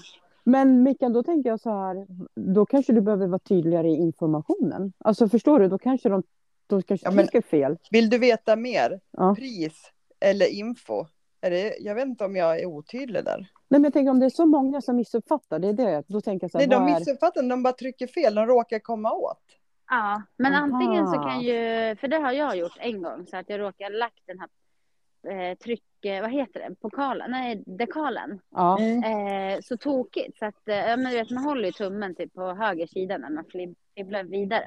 Men 0.49 0.83
Mickan, 0.83 1.13
då 1.13 1.23
tänker 1.23 1.49
jag 1.49 1.59
så 1.59 1.69
här, 1.69 2.05
då 2.35 2.65
kanske 2.65 2.93
du 2.93 3.01
behöver 3.01 3.27
vara 3.27 3.39
tydligare 3.39 3.87
i 3.89 3.95
informationen. 3.95 4.93
Alltså 4.97 5.29
förstår 5.29 5.59
du, 5.59 5.67
då 5.67 5.77
kanske 5.77 6.09
de, 6.09 6.23
de 6.67 6.83
kanske 6.83 7.07
Ja, 7.07 7.11
men- 7.11 7.27
trycker 7.27 7.47
fel. 7.47 7.77
Vill 7.91 8.09
du 8.09 8.17
veta 8.17 8.55
mer? 8.55 8.99
Ja. 9.11 9.35
Pris 9.35 9.91
eller 10.19 10.45
info? 10.45 11.05
Är 11.41 11.51
det, 11.51 11.77
jag 11.79 11.95
vet 11.95 12.05
inte 12.05 12.25
om 12.25 12.35
jag 12.35 12.59
är 12.59 12.65
otydlig 12.65 13.25
där. 13.25 13.37
Nej, 13.39 13.79
men 13.79 13.83
jag 13.83 13.93
tänker 13.93 14.11
om 14.11 14.19
det 14.19 14.25
är 14.25 14.29
så 14.29 14.45
många 14.45 14.81
som 14.81 14.95
missuppfattar, 14.95 15.59
det 15.59 15.67
är 15.67 15.73
det. 15.73 16.03
Då 16.07 16.21
tänker 16.21 16.43
jag 16.43 16.51
så 16.51 16.57
här, 16.57 16.67
Nej, 16.67 16.77
de 16.77 16.83
vad 16.83 16.91
är... 16.95 16.99
missuppfattar, 16.99 17.49
de 17.49 17.63
bara 17.63 17.73
trycker 17.73 18.07
fel, 18.07 18.35
de 18.35 18.45
råkar 18.45 18.79
komma 18.79 19.11
åt. 19.13 19.43
Ja, 19.89 20.21
men 20.37 20.53
Aha. 20.53 20.63
antingen 20.63 21.07
så 21.07 21.13
kan 21.13 21.41
ju, 21.41 21.53
för 21.95 22.07
det 22.07 22.17
har 22.17 22.31
jag 22.31 22.57
gjort 22.57 22.77
en 22.79 23.01
gång, 23.01 23.25
så 23.27 23.37
att 23.37 23.49
jag 23.49 23.59
råkar 23.59 23.89
lagt 23.89 24.21
den 24.27 24.39
här 24.39 24.49
eh, 25.51 25.55
tryck, 25.57 25.83
vad 26.01 26.31
heter 26.31 26.69
det, 26.69 26.75
pokalen, 26.75 27.31
nej 27.31 27.63
dekalen, 27.65 28.39
Ja, 28.49 28.77
Mm. 28.79 29.03
eh, 29.53 29.59
så 29.61 29.77
tokigt 29.77 30.37
så 30.37 30.45
att, 30.45 30.67
eh, 30.67 30.75
ja 30.75 30.97
men 30.97 31.11
du 31.11 31.17
vet 31.17 31.29
man 31.31 31.43
håller 31.43 31.65
ju 31.65 31.71
tummen 31.71 32.15
typ 32.15 32.33
på 32.33 32.53
höger 32.53 32.87
sida 32.87 33.17
när 33.17 33.29
man 33.29 33.43
flib- 33.45 33.75
fibblar 33.95 34.23
vidare. 34.23 34.65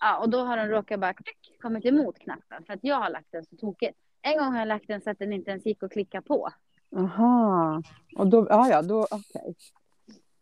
Ja, 0.00 0.18
och 0.18 0.30
då 0.30 0.38
har 0.44 0.56
den 0.56 0.68
råkat 0.68 1.00
bara 1.00 1.14
tryck, 1.14 1.60
kommit 1.62 1.84
emot 1.84 2.18
knappen 2.18 2.64
för 2.66 2.72
att 2.72 2.78
jag 2.82 2.96
har 2.96 3.10
lagt 3.10 3.32
den 3.32 3.44
så 3.44 3.56
tokigt. 3.56 3.98
En 4.22 4.38
gång 4.38 4.52
har 4.52 4.58
jag 4.58 4.68
lagt 4.68 4.88
den 4.88 5.00
så 5.00 5.10
att 5.10 5.18
den 5.18 5.32
inte 5.32 5.50
ens 5.50 5.66
gick 5.66 5.82
att 5.82 5.92
klicka 5.92 6.22
på. 6.22 6.48
aha. 6.96 7.82
Och 8.16 8.26
då, 8.26 8.46
ja, 8.50 8.68
ja, 8.70 8.82
då, 8.82 9.00
okej. 9.10 9.54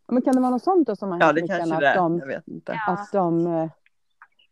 Ja, 0.07 0.13
Men 0.13 0.21
kan 0.21 0.35
det 0.35 0.41
vara 0.41 0.51
något 0.51 0.63
sånt 0.63 0.87
då 0.87 0.95
som 0.95 1.11
har 1.11 1.19
Ja, 1.19 1.25
hänt, 1.25 1.35
det 1.35 1.41
Mickan, 1.41 1.57
kanske 1.57 1.75
att 1.75 1.81
det 1.81 1.87
är. 1.87 1.95
de, 1.95 2.19
Jag 2.19 2.27
vet 2.27 2.47
inte. 2.47 2.71
Ja. 2.87 2.93
att 2.93 3.11
de 3.11 3.47
eh, 3.47 3.69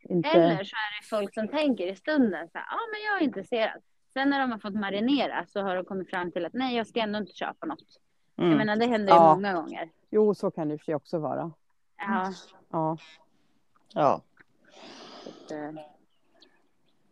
inte... 0.10 0.30
Eller 0.30 0.50
så 0.64 0.76
är 0.76 1.02
det 1.02 1.08
folk 1.10 1.34
som 1.34 1.48
tänker 1.48 1.88
i 1.92 1.96
stunden 1.96 2.48
så 2.52 2.58
här, 2.58 2.66
ja 2.70 2.78
men 2.92 3.02
jag 3.12 3.22
är 3.22 3.24
intresserad. 3.26 3.82
Sen 4.18 4.30
när 4.30 4.40
de 4.40 4.52
har 4.52 4.60
fått 4.60 4.74
marinera 4.76 5.46
så 5.48 5.62
har 5.62 5.76
de 5.76 5.86
kommit 5.86 6.10
fram 6.10 6.32
till 6.32 6.46
att 6.46 6.54
nej 6.54 6.78
jag 6.78 6.88
ska 6.88 7.00
ändå 7.00 7.20
inte 7.20 7.32
köpa 7.34 7.66
något. 7.66 8.00
Jag 8.36 8.46
Mm. 8.46 8.58
menar 8.58 8.76
det 8.76 8.86
händer 8.86 9.14
ju 9.14 9.20
Ja. 9.20 9.36
många 9.36 9.54
gånger. 9.54 9.90
Jo, 10.10 10.34
så 10.34 10.52
kan 10.52 10.70
det 10.70 10.84
sig 10.84 10.96
också 10.96 11.18
vara. 11.20 11.52
Ja, 11.98 12.32
Ja. 12.72 12.98
Ja, 13.94 14.22
eh, 15.52 15.82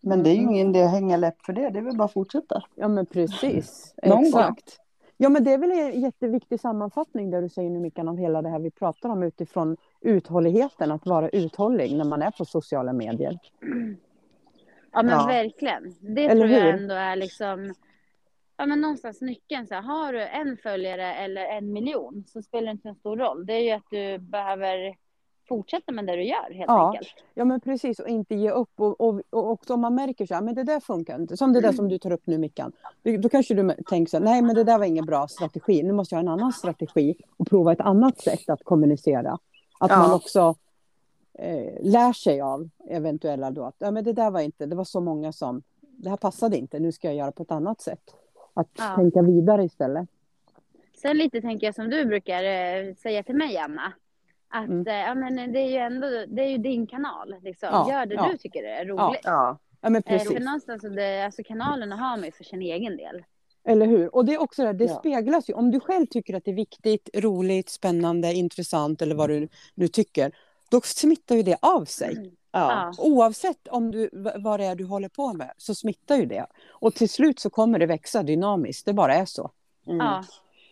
men 0.01 0.24
det 0.24 0.30
är 0.30 0.34
ju 0.36 0.41
ingen 0.41 0.70
idé 0.70 0.84
att 0.84 0.91
hänga 0.91 1.18
läpp 1.18 1.41
för 1.45 1.53
det, 1.53 1.70
det 1.70 1.80
är 1.80 1.84
väl 1.84 1.97
bara 1.97 2.03
att 2.06 2.14
fortsätta. 2.14 2.64
Ja, 2.76 2.88
men 2.88 3.06
precis. 3.06 3.95
Någon 4.03 4.16
gång. 4.18 4.26
Exakt. 4.26 4.80
Ja, 5.18 5.30
men 5.30 5.43
det 5.43 5.53
är 5.53 5.58
väl 5.58 5.72
en 5.72 6.01
jätteviktig 6.01 6.60
sammanfattning 6.60 7.32
där 7.32 7.41
du 7.41 7.49
säger 7.49 7.70
nu 7.70 7.80
Mickan 7.80 8.08
av 8.08 8.18
hela 8.18 8.41
det 8.41 8.49
här 8.49 8.60
vi 8.60 8.72
pratar 8.72 9.10
om 9.10 9.24
utifrån 9.24 9.78
uthålligheten, 10.01 10.91
att 10.91 11.06
vara 11.06 11.30
uthållig 11.30 11.95
när 11.97 12.06
man 12.06 12.22
är 12.22 12.32
på 12.32 12.45
sociala 12.45 12.93
medier. 12.93 13.39
Ja 14.96 15.04
men 15.04 15.14
Ja. 15.20 15.26
verkligen. 15.26 15.96
Det 16.16 16.26
Eller 16.26 16.48
tror 16.48 16.50
jag 16.60 16.64
hur? 16.66 16.74
ändå 16.82 16.93
är 16.96 17.16
liksom 17.16 17.74
Ja 18.58 18.66
men 18.66 18.82
någonstans 18.82 19.22
nyckeln 19.22 19.68
så 19.68 19.74
här, 19.76 19.82
har 19.82 20.14
du 20.14 20.22
en 20.28 20.58
följare 20.64 21.14
eller 21.14 21.46
en 21.46 21.74
miljon 21.74 22.24
så 22.28 22.41
spelar 22.41 22.66
det 22.66 22.72
inte 22.72 22.89
en 22.89 22.96
stor 22.96 23.18
roll. 23.18 23.46
Det 23.46 23.54
är 23.54 23.60
ju 23.60 23.72
att 23.72 23.89
du 23.91 24.18
behöver 24.18 24.96
fortsätta 25.48 25.91
med 25.91 26.06
det 26.06 26.16
du 26.16 26.24
gör 26.24 26.54
helt 26.54 26.68
Ja. 26.68 26.88
enkelt. 26.91 27.14
Ja, 27.34 27.46
men 27.46 27.60
precis, 27.62 28.00
och 28.00 28.08
inte 28.08 28.36
ge 28.36 28.50
upp. 28.52 28.70
Och, 28.76 29.02
och, 29.02 29.22
och 29.30 29.52
också 29.52 29.74
om 29.74 29.82
man 29.82 29.96
märker 29.96 30.26
så 30.26 30.34
här, 30.34 30.41
men 30.41 30.56
det 30.56 30.64
där 30.64 30.80
funkar 30.80 31.16
inte. 31.20 31.38
Som 31.38 31.54
det 31.54 31.62
där 31.62 31.72
som 31.72 31.89
du 31.89 31.98
tar 31.98 32.12
upp 32.12 32.28
nu 32.28 32.38
Mickan. 32.38 32.72
Då, 33.04 33.18
då 33.18 33.30
kanske 33.30 33.54
du 33.54 33.74
tänker 33.88 34.10
så 34.10 34.18
här, 34.18 34.24
nej 34.24 34.41
men 34.41 34.56
det 34.56 34.64
där 34.64 34.78
var 34.78 34.86
ingen 34.86 35.06
bra 35.06 35.28
strategi. 35.28 35.84
Nu 35.84 35.93
måste 35.93 36.16
jag 36.16 36.18
ha 36.18 36.24
en 36.24 36.39
annan 36.39 36.54
strategi 36.54 37.16
och 37.38 37.48
prova 37.48 37.72
ett 37.72 37.82
annat 37.82 38.22
sätt 38.22 38.50
att 38.50 38.64
kommunicera. 38.64 39.38
Att 39.80 39.91
Ja. 39.91 39.98
man 39.98 40.14
också 40.14 40.56
eh, 41.40 41.74
lär 41.82 42.14
sig 42.14 42.42
av 42.42 42.70
eventuella 42.90 43.52
då 43.52 43.64
att, 43.66 43.76
ja 43.78 43.92
men 43.92 44.04
det 44.04 44.14
där 44.14 44.32
var 44.32 44.40
inte, 44.42 44.66
det 44.66 44.76
var 44.76 44.84
så 44.84 45.00
många 45.02 45.32
som, 45.32 45.64
det 45.82 46.10
här 46.10 46.18
passade 46.18 46.58
inte, 46.58 46.80
nu 46.80 46.92
ska 46.92 47.08
jag 47.08 47.16
göra 47.18 47.32
på 47.32 47.44
ett 47.44 47.52
annat 47.52 47.82
sätt. 47.82 48.02
Att 48.54 48.70
Ja. 48.78 48.96
tänka 48.96 49.22
vidare 49.22 49.64
istället. 49.64 50.10
Sen 51.02 51.18
lite 51.18 51.42
tänker 51.42 51.68
jag 51.68 51.76
som 51.76 51.90
du 51.90 52.06
brukar 52.06 52.44
eh, 52.44 52.94
säga 52.96 53.24
till 53.24 53.36
mig 53.36 53.58
Anna. 53.58 53.94
Att 54.50 54.68
Mm. 54.68 54.88
eh, 54.88 54.94
ja, 54.94 55.16
men 55.16 55.54
det 55.54 55.60
är 55.60 55.70
ju 55.70 55.76
ändå 55.78 56.08
det 56.28 56.42
är 56.44 56.48
ju 56.50 56.58
din 56.58 56.88
kanal. 56.88 57.36
Liksom. 57.42 57.70
Ja, 57.72 57.92
Gör 57.92 58.06
det 58.06 58.16
ja. 58.16 58.30
du 58.32 58.38
tycker 58.38 58.64
är 58.64 58.86
roligt. 58.86 59.22
Ja. 59.24 59.58
Ja 59.82 59.90
men 59.90 59.96
Eh, 59.96 60.02
precis. 60.02 60.34
För 60.34 60.40
någonstans 60.40 60.82
så 60.82 60.90
det, 60.90 61.26
alltså 61.26 61.44
kanalerna 61.44 61.96
har 61.96 62.18
man 62.18 62.26
ju 62.26 62.32
för 62.32 62.44
sin 62.44 62.62
egen 62.62 62.98
del. 62.98 63.24
Eller 63.68 63.86
hur? 63.86 64.16
Och 64.16 64.26
det 64.26 64.34
är 64.34 64.42
också 64.42 64.64
det, 64.64 64.74
det 64.74 64.84
Ja. 64.86 64.96
speglas 65.00 65.50
ju. 65.50 65.54
Om 65.54 65.72
du 65.72 65.80
själv 65.80 66.06
tycker 66.06 66.34
att 66.36 66.46
det 66.46 66.52
är 66.52 66.56
viktigt, 66.56 67.10
roligt, 67.16 67.70
spännande, 67.70 68.34
intressant 68.34 69.02
eller 69.02 69.16
vad 69.16 69.30
du 69.30 69.48
nu 69.76 69.88
tycker, 69.88 70.32
då 70.72 70.82
smittar 70.82 71.36
ju 71.36 71.43
det 71.43 71.57
av 71.61 71.86
sig. 71.86 72.16
Ja. 72.16 72.32
Ja. 72.51 72.93
Oavsett 72.97 73.68
om 73.68 73.91
du, 73.91 74.09
vad 74.36 74.59
det 74.59 74.66
är 74.66 74.76
du 74.76 74.86
håller 74.86 75.09
på 75.09 75.34
med 75.34 75.51
så 75.57 75.76
smittar 75.76 76.16
ju 76.16 76.26
det. 76.26 76.45
Och 76.70 76.95
till 76.95 77.09
slut 77.09 77.39
så 77.39 77.49
kommer 77.49 77.80
det 77.80 77.86
växa 77.86 78.24
dynamiskt, 78.24 78.86
det 78.86 78.93
bara 78.93 79.16
är 79.16 79.26
så. 79.26 79.51
Mm. 79.88 79.97
Ja. 79.97 80.24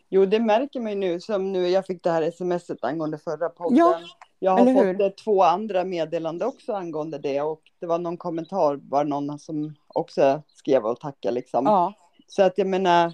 Jo, 0.09 0.25
det 0.25 0.39
märker 0.39 0.79
man 0.79 0.91
ju 0.91 0.97
nu. 0.97 1.19
Som 1.19 1.51
nu, 1.51 1.67
jag 1.67 1.85
fick 1.85 2.03
det 2.03 2.11
här 2.11 2.31
smset 2.31 2.83
angående 2.83 3.17
förra 3.17 3.49
podden. 3.49 3.77
Ja, 3.77 3.99
jag 4.39 4.51
har 4.51 4.73
fått 4.73 4.83
hur? 4.83 5.01
eh, 5.01 5.09
två 5.09 5.43
andra 5.43 5.83
meddelanden 5.83 6.47
också 6.47 6.73
angående 6.73 7.17
det. 7.17 7.41
Och 7.41 7.61
det 7.79 7.85
var 7.85 7.99
någon 7.99 8.17
kommentar, 8.17 8.79
var 8.89 9.03
någon 9.03 9.39
som 9.39 9.75
också 9.87 10.41
skrev 10.47 10.85
och 10.85 10.99
tackade 10.99 11.35
liksom. 11.35 11.65
Ja, 11.65 11.93
Så 12.27 12.43
att 12.43 12.57
jag 12.57 12.67
menar, 12.67 13.13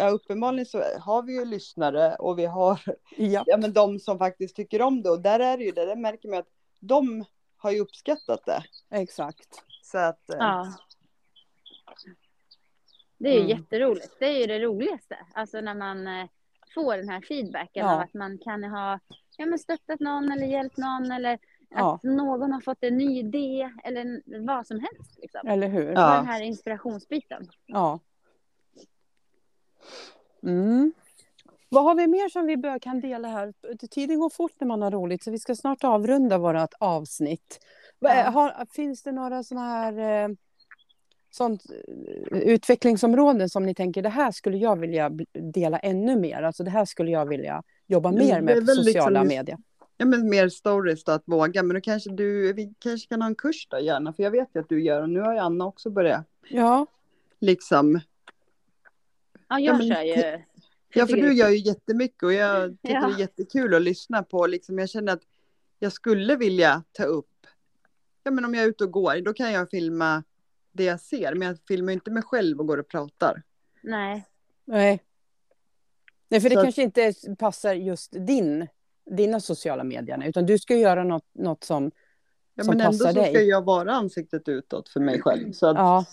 ja, 0.00 0.08
uppenbarligen 0.10 0.66
så 0.66 0.82
har 1.00 1.22
vi 1.22 1.32
ju 1.32 1.44
lyssnare 1.44 2.16
och 2.16 2.38
vi 2.38 2.46
har 2.46 2.80
ja. 3.16 3.44
ja, 3.46 3.56
men 3.56 3.72
de 3.72 3.98
som 3.98 4.18
faktiskt 4.18 4.56
tycker 4.56 4.82
om 4.82 5.02
det. 5.02 5.10
Och 5.10 5.20
där 5.20 5.40
är 5.40 5.58
det 5.58 5.64
ju 5.64 5.70
det, 5.72 5.86
där 5.86 5.96
märker 5.96 6.28
man 6.28 6.38
att 6.38 6.48
de 6.80 7.24
har 7.56 7.70
ju 7.70 7.80
uppskattat 7.80 8.44
det. 8.46 8.62
exakt. 8.90 9.62
Så 9.82 9.98
att, 9.98 10.30
eh, 10.30 10.36
Ja. 10.38 10.66
Det 13.18 13.28
är 13.28 13.32
ju 13.34 13.38
Mm. 13.44 13.48
jätteroligt. 13.58 14.16
Det 14.18 14.26
är 14.26 14.38
ju 14.40 14.46
det 14.46 14.58
roligaste. 14.58 15.16
Alltså 15.34 15.60
när 15.60 15.74
man 15.74 16.06
eh, 16.06 16.26
får 16.74 16.96
den 16.96 17.08
här 17.08 17.20
feedbacken 17.20 17.86
Ja. 17.86 17.94
av 17.94 18.00
att 18.00 18.14
man 18.14 18.38
kan 18.38 18.64
ha 18.64 18.98
ja, 19.36 19.46
men 19.46 19.58
stöttat 19.58 20.00
någon 20.00 20.32
eller 20.32 20.46
hjälpt 20.46 20.76
någon 20.76 21.12
eller 21.12 21.38
Ja. 21.68 21.94
att 21.94 22.02
någon 22.02 22.52
har 22.52 22.60
fått 22.60 22.78
en 22.84 22.96
ny 22.98 23.18
idé 23.18 23.70
eller 23.84 24.22
vad 24.46 24.66
som 24.66 24.80
helst. 24.80 25.18
Liksom. 25.18 25.40
Eller 25.48 25.68
hur? 25.68 25.92
Ja. 25.92 26.14
Den 26.16 26.26
här 26.26 26.42
inspirationsbiten. 26.42 27.48
Ja. 27.66 28.00
Mm. 30.42 30.92
Vad 31.68 31.84
har 31.84 31.94
vi 31.94 32.06
mer 32.06 32.28
som 32.28 32.46
vi 32.46 32.56
bör, 32.56 32.78
kan 32.78 33.00
dela 33.00 33.28
här? 33.28 33.52
Tiden 33.90 34.20
går 34.20 34.30
fort 34.30 34.52
när 34.58 34.66
man 34.68 34.82
har 34.82 34.90
roligt, 34.90 35.22
så 35.22 35.30
vi 35.30 35.38
ska 35.38 35.54
snart 35.54 35.84
avrunda 35.84 36.38
vårt 36.38 36.74
avsnitt. 36.78 37.60
Ja. 37.98 38.30
Har, 38.30 38.66
finns 38.72 39.02
det 39.02 39.12
några 39.12 39.42
sådana 39.42 39.66
här 39.68 40.24
eh, 40.24 40.28
sånt, 41.30 41.62
eh, 42.30 42.38
utvecklingsområden 42.38 43.48
som 43.48 43.66
ni 43.66 43.74
tänker, 43.74 44.02
det 44.02 44.08
här 44.08 44.30
skulle 44.32 44.56
jag 44.56 44.78
vilja 44.80 45.10
dela 45.32 45.78
ännu 45.78 46.16
mer? 46.16 46.42
Alltså 46.42 46.64
det 46.64 46.70
här 46.70 46.84
skulle 46.84 47.10
jag 47.10 47.26
vilja 47.28 47.62
jobba 47.86 48.12
Ja, 48.12 48.18
mer 48.18 48.40
med 48.40 48.66
på 48.66 48.66
sociala 48.66 49.22
liksom- 49.22 49.36
medier. 49.36 49.58
Ja, 49.96 50.06
men 50.06 50.28
mer 50.28 50.48
stories 50.48 51.04
då, 51.04 51.12
att 51.12 51.22
våga. 51.26 51.62
Men 51.62 51.74
då 51.74 51.80
kanske 51.80 52.10
du, 52.10 52.52
vi 52.52 52.74
kanske 52.78 53.08
kan 53.08 53.22
ha 53.22 53.28
en 53.28 53.34
kurs 53.34 53.66
då 53.70 53.78
gärna, 53.78 54.12
för 54.12 54.22
jag 54.22 54.30
vet 54.30 54.48
ju 54.54 54.60
att 54.60 54.68
du 54.68 54.82
gör 54.82 55.02
och 55.02 55.10
nu 55.10 55.20
har 55.20 55.32
ju 55.32 55.38
Anna 55.38 55.66
också 55.66 55.90
börjat 55.90 56.26
Ja, 56.48 56.86
liksom. 57.38 58.00
Ja, 59.50 59.58
jag 59.60 59.78
men- 59.78 59.88
kör 59.88 60.02
ju. 60.02 60.42
Ja, 60.94 61.06
för 61.06 61.16
du 61.16 61.32
gör 61.34 61.48
ju 61.48 61.56
jättemycket 61.58 62.22
och 62.22 62.32
jag 62.32 62.70
tycker 62.82 62.94
Ja. 62.94 63.06
det 63.06 63.14
är 63.14 63.18
jättekul 63.18 63.74
att 63.74 63.82
lyssna 63.82 64.22
på. 64.22 64.46
Liksom, 64.46 64.78
jag 64.78 64.90
känner 64.90 65.12
att 65.12 65.22
jag 65.78 65.92
skulle 65.92 66.36
vilja 66.36 66.82
ta 66.92 67.04
upp, 67.04 67.46
ja 68.22 68.30
men 68.30 68.44
om 68.44 68.54
jag 68.54 68.64
är 68.64 68.68
ute 68.68 68.84
och 68.84 68.90
går, 68.90 69.20
då 69.24 69.32
kan 69.32 69.52
jag 69.52 69.70
filma 69.70 70.24
det 70.72 70.84
jag 70.84 71.00
ser, 71.00 71.34
men 71.34 71.48
jag 71.48 71.58
filmar 71.68 71.92
inte 71.92 72.10
mig 72.10 72.22
själv 72.22 72.60
och 72.60 72.66
går 72.66 72.78
och 72.78 72.88
pratar. 72.88 73.42
Nej. 73.82 74.24
nej. 74.64 75.00
Nej, 76.28 76.40
för 76.40 76.48
det 76.50 76.56
Så 76.56 76.62
kanske 76.62 76.82
inte 76.82 77.12
passar 77.38 77.74
just 77.74 78.12
din, 78.26 78.66
dina 79.10 79.40
sociala 79.40 79.84
medier, 79.84 80.22
utan 80.26 80.46
du 80.46 80.58
ska 80.58 80.76
göra 80.76 81.04
något, 81.04 81.26
något 81.34 81.64
som 81.64 81.90
Ja, 82.54 82.64
men 82.64 82.80
ändå 82.80 82.92
så 82.92 83.04
passar 83.04 83.12
ska 83.22 83.32
dig. 83.32 83.48
jag 83.48 83.64
vara 83.64 83.92
ansiktet 83.92 84.48
utåt 84.48 84.88
för 84.88 85.00
mig 85.00 85.22
själv. 85.22 85.52
Så 85.52 85.66
att, 85.66 85.76
Ja. 85.76 86.04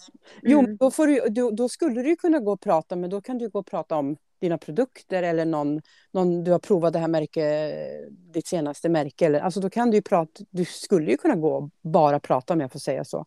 Jo, 0.41 0.59
Mm. 0.59 0.77
då, 0.77 0.91
får 0.91 1.07
du, 1.07 1.19
då, 1.29 1.51
då 1.51 1.69
skulle 1.69 2.01
du 2.01 2.09
ju 2.09 2.15
kunna 2.15 2.39
gå 2.39 2.51
och 2.51 2.61
prata, 2.61 2.95
men 2.95 3.09
då 3.09 3.21
kan 3.21 3.38
du 3.38 3.49
gå 3.49 3.59
och 3.59 3.65
prata 3.65 3.95
om 3.95 4.17
dina 4.41 4.57
produkter 4.57 5.23
eller 5.23 5.45
någon, 5.45 5.81
någon 6.11 6.43
du 6.43 6.51
har 6.51 6.59
provat 6.59 6.93
det 6.93 6.99
här 6.99 7.07
märke, 7.07 7.71
ditt 8.09 8.47
senaste 8.47 8.89
märke. 8.89 9.25
Eller, 9.25 9.39
alltså 9.39 9.59
då 9.59 9.69
kan 9.69 9.91
du 9.91 9.97
ju 9.97 10.01
prata, 10.01 10.43
du 10.49 10.65
skulle 10.65 11.11
ju 11.11 11.17
kunna 11.17 11.35
gå 11.35 11.55
och 11.55 11.69
bara 11.81 12.19
prata 12.19 12.53
om 12.53 12.59
jag 12.59 12.71
får 12.71 12.79
säga 12.79 13.03
så. 13.05 13.25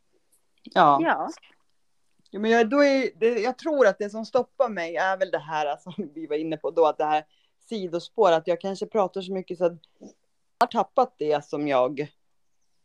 ja. 0.62 0.98
Ja. 1.02 1.28
Ja, 2.32 2.40
men 2.40 2.50
jag, 2.50 2.70
då 2.70 2.84
är, 2.84 3.10
det, 3.20 3.26
jag 3.40 3.58
tror 3.58 3.86
att 3.86 3.98
det 3.98 4.10
som 4.10 4.24
stoppar 4.26 4.68
mig 4.68 4.96
är 4.96 5.16
väl 5.16 5.30
det 5.30 5.38
här 5.38 5.76
som 5.80 5.92
vi 6.14 6.26
var 6.26 6.36
inne 6.36 6.56
på 6.56 6.70
då, 6.70 6.86
att 6.86 6.98
det 6.98 7.04
här 7.04 7.24
sidospår, 7.68 8.32
att 8.32 8.46
jag 8.46 8.60
kanske 8.60 8.86
pratar 8.86 9.20
så 9.22 9.32
mycket 9.32 9.58
så 9.58 9.64
att 9.64 9.72
jag 9.98 10.08
har 10.60 10.66
tappat 10.66 11.14
det 11.18 11.44
som 11.44 11.68
jag 11.68 12.06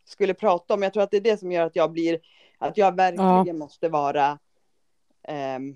skulle 0.06 0.34
prata 0.34 0.74
om. 0.74 0.84
Jag 0.84 0.94
tror 0.94 1.04
att 1.04 1.12
det 1.12 1.18
är 1.18 1.22
det 1.22 1.38
som 1.40 1.52
gör 1.52 1.66
att 1.66 1.76
jag 1.76 1.92
blir, 1.92 2.20
att 2.58 2.78
jag 2.78 2.96
verkligen 2.96 3.58
måste 3.58 3.90
vara 3.90 4.40
ehm, 5.28 5.76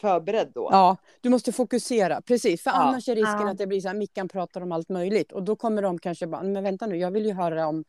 förberedd 0.00 0.50
då. 0.54 0.68
Ja, 0.72 0.96
du 1.20 1.28
måste 1.28 1.52
fokusera, 1.52 2.20
precis. 2.22 2.62
För 2.62 2.70
Ja. 2.70 2.74
annars 2.76 3.08
är 3.08 3.14
risken 3.14 3.40
Ja. 3.40 3.50
att 3.50 3.58
det 3.58 3.66
blir 3.66 3.80
så 3.80 3.88
här, 3.88 3.94
Mickan 3.94 4.28
pratar 4.28 4.60
om 4.60 4.72
allt 4.72 4.88
möjligt. 4.88 5.32
Och 5.32 5.42
då 5.42 5.56
kommer 5.56 5.82
de 5.82 5.98
kanske 5.98 6.26
bara, 6.26 6.42
men 6.42 6.62
vänta 6.64 6.86
nu, 6.86 6.96
jag 6.96 7.10
vill 7.10 7.26
ju 7.26 7.32
höra 7.32 7.66
om 7.66 7.84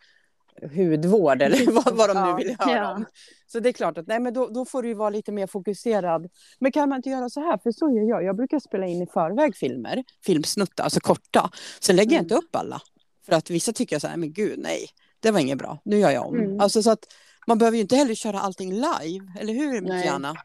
hudvård 0.76 1.42
eller 1.42 1.72
vad, 1.84 1.96
vad 1.98 2.10
de 2.10 2.14
nu 2.24 2.30
Ja. 2.30 2.36
vill 2.36 2.56
höra 2.60 2.78
Ja. 2.78 2.94
om. 2.96 3.06
Så 3.48 3.60
det 3.60 3.70
är 3.70 3.74
klart 3.74 3.98
att 3.98 4.08
nej, 4.08 4.20
men 4.20 4.34
då, 4.34 4.48
då 4.48 4.66
får 4.66 4.82
du 4.84 4.88
ju 4.88 4.94
vara 4.94 5.10
lite 5.10 5.32
mer 5.32 5.48
fokuserad. 5.48 6.30
Men 6.60 6.72
kan 6.72 6.90
man 6.90 6.96
inte 6.96 7.10
göra 7.10 7.30
så 7.30 7.40
här? 7.40 7.58
För 7.58 7.72
så 7.72 7.90
gör 7.90 8.10
jag. 8.10 8.24
Jag 8.24 8.36
brukar 8.36 8.60
spela 8.60 8.86
in 8.86 9.02
i 9.02 9.08
förväg 9.08 9.56
filmer, 9.56 10.04
filmsnuttar, 10.26 10.84
alltså 10.84 11.00
korta. 11.00 11.50
Sen 11.80 11.96
lägger 11.96 12.16
jag 12.16 12.24
inte 12.24 12.36
upp 12.36 12.56
alla. 12.56 12.82
För 13.26 13.34
att 13.34 13.50
vissa 13.50 13.74
tycker 13.74 14.00
så 14.00 14.08
här, 14.08 14.18
men 14.18 14.34
gud 14.34 14.60
nej, 14.60 14.86
det 15.26 15.32
var 15.32 15.40
inget 15.40 15.58
bra, 15.58 15.80
nu 15.84 16.00
gör 16.00 16.12
jag 16.12 16.28
om. 16.28 16.36
Mm. 16.36 16.60
Alltså 16.60 16.84
så 16.84 16.92
att 16.92 17.06
man 17.48 17.58
behöver 17.58 17.76
ju 17.76 17.82
inte 17.82 17.96
heller 17.96 18.16
köra 18.16 18.40
allting 18.40 18.74
live, 18.74 19.32
eller 19.40 19.54
hur. 19.54 19.82
Diana? 19.82 20.36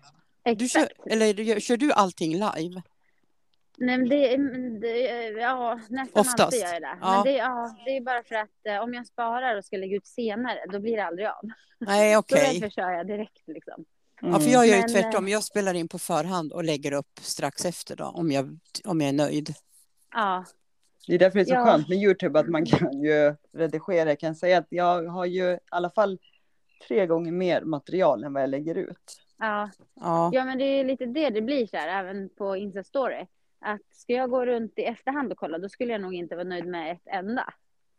Du 0.57 0.69
kör, 0.69 0.89
eller 1.07 1.61
kör 1.61 1.77
du 1.77 1.93
allting 1.93 2.33
live? 2.33 2.83
Nej, 3.79 3.99
men 3.99 4.09
det, 4.09 4.39
men 4.39 4.81
det, 4.81 4.99
ja, 5.41 5.81
nästan 5.89 6.21
Oftast. 6.21 6.41
alltid 6.41 6.61
gör 6.61 6.73
jag 6.73 6.83
det. 6.83 6.99
Ja. 7.01 7.15
Men 7.15 7.25
det, 7.25 7.39
ja, 7.39 7.77
det 7.85 7.97
är 7.97 8.01
bara 8.01 8.23
för 8.23 8.35
att 8.35 8.67
eh, 8.69 8.83
om 8.83 8.95
jag 8.95 9.07
sparar 9.07 9.57
och 9.57 9.65
ska 9.65 9.77
lägga 9.77 9.97
ut 9.97 10.07
senare, 10.07 10.59
då 10.73 10.81
blir 10.81 10.97
det 10.97 11.05
aldrig 11.05 11.27
av. 11.29 11.43
Nej, 11.79 12.15
Så 12.15 12.19
okej. 12.19 12.61
därför 12.61 12.71
kör 12.71 12.91
jag 12.91 13.07
direkt 13.07 13.43
liksom. 13.47 13.85
Ja, 14.21 14.41
för 14.41 14.51
jag 14.51 14.67
gör 14.67 14.77
ju 14.77 14.83
Men, 14.83 14.97
eh, 14.97 15.03
tvärtom. 15.03 15.29
Jag 15.29 15.45
spelar 15.45 15.75
in 15.75 15.89
på 15.89 15.99
förhand 15.99 16.53
och 16.53 16.65
lägger 16.65 16.93
upp 16.93 17.21
strax 17.21 17.65
efter 17.65 17.97
då, 17.97 18.05
om 18.05 18.31
jag, 18.31 18.59
om 18.85 19.01
jag 19.01 19.09
är 19.09 19.13
nöjd. 19.13 19.55
Ja, 20.13 20.45
Det 21.07 21.15
är 21.15 21.19
därför 21.19 21.35
det 21.39 21.43
är 21.43 21.45
så 21.45 21.55
Ja. 21.55 21.65
skönt 21.65 21.89
med 21.89 21.99
YouTube 21.99 22.41
att 22.41 22.49
man 22.49 22.67
kan 22.67 23.03
ju 23.03 23.35
redigera. 23.53 24.09
Jag 24.09 24.19
kan 24.21 24.35
säga 24.35 24.59
att 24.59 24.67
jag 24.69 25.03
har 25.09 25.27
ju 25.27 25.45
i 25.51 25.59
alla 25.71 25.91
fall 25.91 26.19
tre 26.89 27.07
gånger 27.07 27.33
mer 27.33 27.63
material 27.63 28.25
än 28.25 28.33
vad 28.33 28.43
jag 28.43 28.51
lägger 28.51 28.75
ut. 28.75 29.23
ja. 29.39 29.71
Ja, 29.95 30.31
ja, 30.33 30.45
men 30.45 30.59
det 30.59 30.65
är 30.65 30.85
lite 30.85 31.07
det 31.07 31.31
det 31.31 31.41
blir 31.43 31.67
så 31.67 31.77
här, 31.77 32.01
även 32.01 32.29
på 32.29 32.57
Insta-story. 32.57 33.27
Att 33.61 33.81
ska 33.93 34.13
jag 34.13 34.31
gå 34.31 34.47
runt 34.47 34.79
i 34.79 34.83
efterhand 34.85 35.33
och 35.33 35.39
kolla, 35.39 35.59
då 35.59 35.69
skulle 35.69 35.93
jag 35.93 36.01
nog 36.01 36.15
inte 36.15 36.35
vara 36.37 36.45
nöjd 36.49 36.67
med 36.67 36.93
ett 36.93 37.07
enda. 37.07 37.55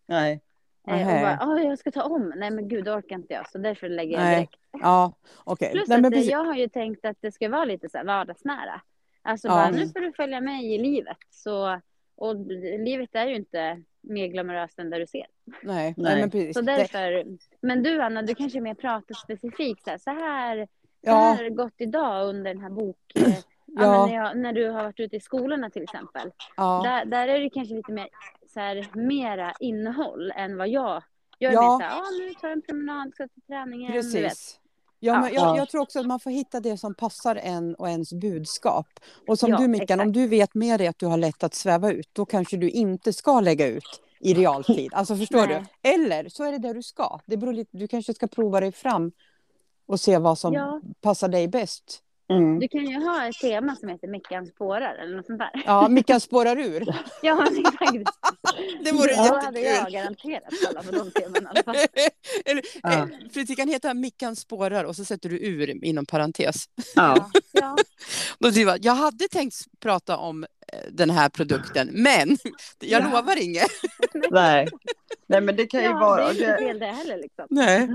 Nej. 0.08 0.42
Eh, 0.88 1.08
och 1.16 1.22
bara, 1.22 1.40
"Åh, 1.42 1.64
jag 1.66 1.80
ska 1.80 1.92
ta 1.92 2.04
om. 2.04 2.34
Nej, 2.36 2.52
men 2.52 2.68
gud, 2.68 2.86
det 2.86 2.92
orkar 2.92 3.16
inte 3.16 3.34
jag. 3.34 3.50
Så 3.50 3.58
därför 3.58 3.90
lägger 3.90 4.12
jag 4.14 4.24
Nej. 4.24 4.36
direkt. 4.36 4.56
ja 4.72 5.14
okej. 5.44 5.72
Plus 5.72 5.88
Nej, 5.88 5.96
att 5.96 6.02
men 6.02 6.14
eh, 6.14 6.18
precis. 6.18 6.32
jag 6.32 6.44
har 6.44 6.56
ju 6.56 6.68
tänkt 6.68 7.06
att 7.06 7.18
det 7.20 7.32
ska 7.32 7.50
vara 7.50 7.66
lite 7.66 7.90
så 7.90 7.98
här 7.98 8.06
vardagsnära. 8.06 8.82
Alltså 9.22 9.48
Ja. 9.48 9.54
bara, 9.54 9.70
nu 9.70 9.88
får 9.90 10.00
du 10.00 10.14
följa 10.14 10.42
med 10.42 10.64
i 10.64 10.78
livet. 10.78 11.18
Så, 11.30 11.80
och 12.22 12.36
livet 12.80 13.16
är 13.16 13.28
ju 13.28 13.36
inte 13.36 13.82
mer 14.02 14.28
glamoröst 14.28 14.80
än 14.80 14.90
där 14.90 15.00
du 15.00 15.08
ser. 15.08 15.26
Nej, 15.46 15.56
nej. 15.64 15.94
Nej. 15.98 16.20
men 16.20 16.32
precis. 16.32 16.56
Så 16.56 16.62
därför, 16.62 17.26
men 17.62 17.84
du 17.84 18.02
Anna, 18.02 18.22
du 18.22 18.36
kanske 18.36 18.62
mer 18.62 18.74
pratar 18.74 19.16
specifikt 19.16 19.84
så 19.84 19.90
här, 19.90 19.98
så 19.98 20.10
här, 20.10 20.66
så 20.66 20.68
ja, 21.02 21.14
här 21.14 21.36
har 21.36 21.44
det 21.44 21.50
gått 21.50 21.74
idag 21.78 22.28
under 22.28 22.54
den 22.54 22.64
här 22.64 22.70
bok, 22.70 22.98
Ja, 23.66 24.06
när, 24.06 24.16
jag, 24.16 24.38
när 24.38 24.54
du 24.54 24.70
har 24.70 24.84
varit 24.84 25.00
ute 25.00 25.16
i 25.16 25.20
skolorna 25.20 25.70
till 25.70 25.84
exempel. 25.84 26.32
Ja. 26.58 26.82
Där, 26.84 27.06
där 27.06 27.28
är 27.28 27.40
det 27.40 27.50
kanske 27.50 27.76
lite 27.76 27.92
mer 27.92 28.08
så 28.54 28.60
här, 28.60 28.88
mera 28.94 29.54
innehåll 29.60 30.32
än 30.36 30.58
vad 30.58 30.68
jag 30.68 30.74
gör. 30.84 31.04
Ja. 31.38 31.52
Ja. 31.52 31.78
Så 31.82 31.86
här, 31.86 32.02
ah, 32.02 32.10
nu 32.20 32.34
tar 32.34 32.48
jag 32.48 32.56
en 32.56 32.62
promenad, 32.62 33.14
ska 33.14 33.28
till 33.28 33.42
träningen. 33.42 33.92
Du 33.92 33.98
vet. 33.98 34.14
Precis. 34.14 34.61
Ja, 35.04 35.22
men 35.22 35.34
jag, 35.34 35.44
Ja. 35.44 35.58
jag 35.58 35.70
tror 35.70 35.82
också 35.82 36.00
att 36.00 36.06
man 36.08 36.20
får 36.20 36.32
hitta 36.32 36.60
det 36.60 36.78
som 36.78 36.94
passar 36.94 37.36
en 37.36 37.76
och 37.76 37.90
ens 37.90 38.14
budskap. 38.14 38.88
Och 39.28 39.40
som 39.40 39.50
Ja, 39.50 39.58
du 39.58 39.68
Mickan, 39.68 40.00
om 40.00 40.12
du 40.12 40.28
vet 40.28 40.54
med 40.56 40.80
dig 40.80 40.88
att 40.88 41.00
du 41.00 41.06
har 41.06 41.18
lätt 41.18 41.44
att 41.44 41.54
sväva 41.56 41.92
ut, 41.92 42.10
då 42.14 42.26
kanske 42.26 42.58
du 42.58 42.70
inte 42.70 43.14
ska 43.14 43.40
lägga 43.40 43.68
ut 43.68 44.02
i 44.20 44.34
realtid. 44.34 44.94
Alltså 44.94 45.16
förstår 45.16 45.48
Nej. 45.48 45.64
du? 45.82 45.90
Eller 45.90 46.30
så 46.30 46.44
är 46.44 46.52
det 46.52 46.58
det 46.58 46.74
du 46.74 46.84
ska. 46.84 47.20
Det 47.26 47.38
beror 47.38 47.54
lite, 47.54 47.78
du 47.78 47.88
kanske 47.88 48.14
ska 48.14 48.28
prova 48.28 48.60
dig 48.60 48.72
fram 48.72 49.12
och 49.86 50.00
se 50.00 50.18
vad 50.18 50.38
som 50.38 50.54
Ja. 50.54 50.82
passar 51.02 51.28
dig 51.28 51.48
bäst. 51.48 52.04
Mm. 52.32 52.60
Du 52.60 52.68
kan 52.68 52.86
ju 52.86 52.96
ha 53.04 53.28
ett 53.28 53.36
tema 53.40 53.76
som 53.76 53.90
heter 53.90 54.08
Mickan 54.08 54.46
spårar 54.48 54.96
eller 54.96 55.16
något 55.18 55.26
sånt 55.26 55.40
där. 55.40 55.52
Ja, 55.66 55.88
Mickan 55.88 56.20
spårar 56.20 56.60
ur. 56.60 56.84
Ja, 57.22 57.48
exakt. 57.58 57.94
Det 58.84 58.92
vore 58.92 59.16
Då 59.16 59.22
hade 59.46 59.60
jag 59.60 59.72
jättekul. 59.72 59.94
garanterat 59.94 60.44
alla 60.70 60.84
på 60.84 60.92
de 60.92 61.12
temana 61.12 61.40
i 61.40 61.46
alla 61.56 61.64
fall. 61.64 61.76
Eller, 62.46 62.64
Ja. 62.84 62.92
eh, 62.92 63.06
för 63.34 63.48
det 63.48 63.56
kan 63.56 63.68
heta 63.70 63.94
Mickan 63.94 64.36
spårar 64.36 64.84
och 64.84 64.96
så 64.96 65.06
sätter 65.06 65.30
du 65.30 65.40
ur 65.40 65.86
inom 65.86 66.06
parentes. 66.06 66.66
Ja. 66.96 67.30
Ja, 67.52 67.76
Då 68.40 68.50
jag, 68.82 68.94
hade 68.96 69.28
tänkt 69.28 69.56
prata 69.80 70.18
om 70.18 70.44
eh, 70.44 70.80
den 70.92 71.10
här 71.10 71.30
produkten, 71.30 71.90
men 71.92 72.38
jag 72.80 73.02
Ja. 73.02 73.06
lovar 73.10 73.44
inget. 73.44 73.68
Nej. 74.32 74.68
Nej, 75.28 75.42
men 75.42 75.56
det 75.56 75.66
kan 75.66 75.80
ju 75.82 75.86
ja 75.88 76.00
vara. 76.00 76.34
det 76.34 76.44
är 76.46 76.52
inte 76.52 76.58
fel 76.64 76.80
det 76.80 76.86
heller 76.86 77.18
liksom. 77.18 77.46
Nej. 77.50 77.88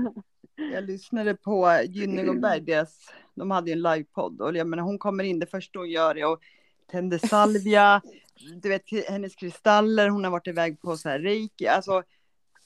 Jag 0.57 0.83
lyssnade 0.83 1.35
på 1.35 1.81
Gynning 1.89 2.29
och 2.29 2.39
Berg, 2.39 2.61
deras, 2.61 3.09
de 3.35 3.51
hade 3.51 3.69
ju 3.69 3.73
en 3.73 3.81
livepodd 3.81 4.41
och 4.41 4.55
jag 4.57 4.67
menar, 4.67 4.83
hon 4.83 4.99
kommer 4.99 5.23
in, 5.23 5.39
det 5.39 5.45
första 5.45 5.79
hon 5.79 5.89
gör 5.89 6.17
är 6.17 6.33
att 6.33 6.39
tända 6.91 7.19
salvia, 7.19 8.01
du 8.61 8.69
vet 8.69 9.09
hennes 9.09 9.35
kristaller, 9.35 10.09
hon 10.09 10.23
har 10.23 10.31
varit 10.31 10.47
iväg 10.47 10.81
på 10.81 10.97
så 10.97 11.09
här 11.09 11.19
reiki, 11.19 11.67
alltså, 11.67 12.03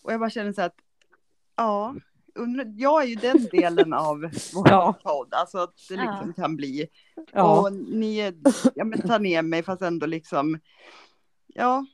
och 0.02 0.14
jag 0.14 0.20
bara 0.20 0.30
känner 0.30 0.54
så 0.54 0.62
att, 0.62 0.76
ja, 1.56 1.96
undrar, 2.36 2.74
jag 2.78 3.04
är 3.04 3.08
ju 3.08 3.16
den 3.16 3.48
delen 3.52 3.94
av 3.94 4.20
vår 4.54 4.70
Ja. 4.70 4.94
podd, 5.04 5.34
alltså 5.34 5.58
att 5.58 5.74
det 5.90 5.96
liksom 5.96 6.34
kan 6.34 6.56
bli, 6.56 6.88
Ja. 7.34 7.60
och 7.62 7.74
ni 7.74 8.34
ja 8.76 8.84
men 8.84 9.02
tar 9.02 9.20
ner 9.20 9.42
mig 9.42 9.64
fast 9.64 9.82
ändå 9.82 10.06
liksom, 10.06 10.60
ja, 11.48 11.86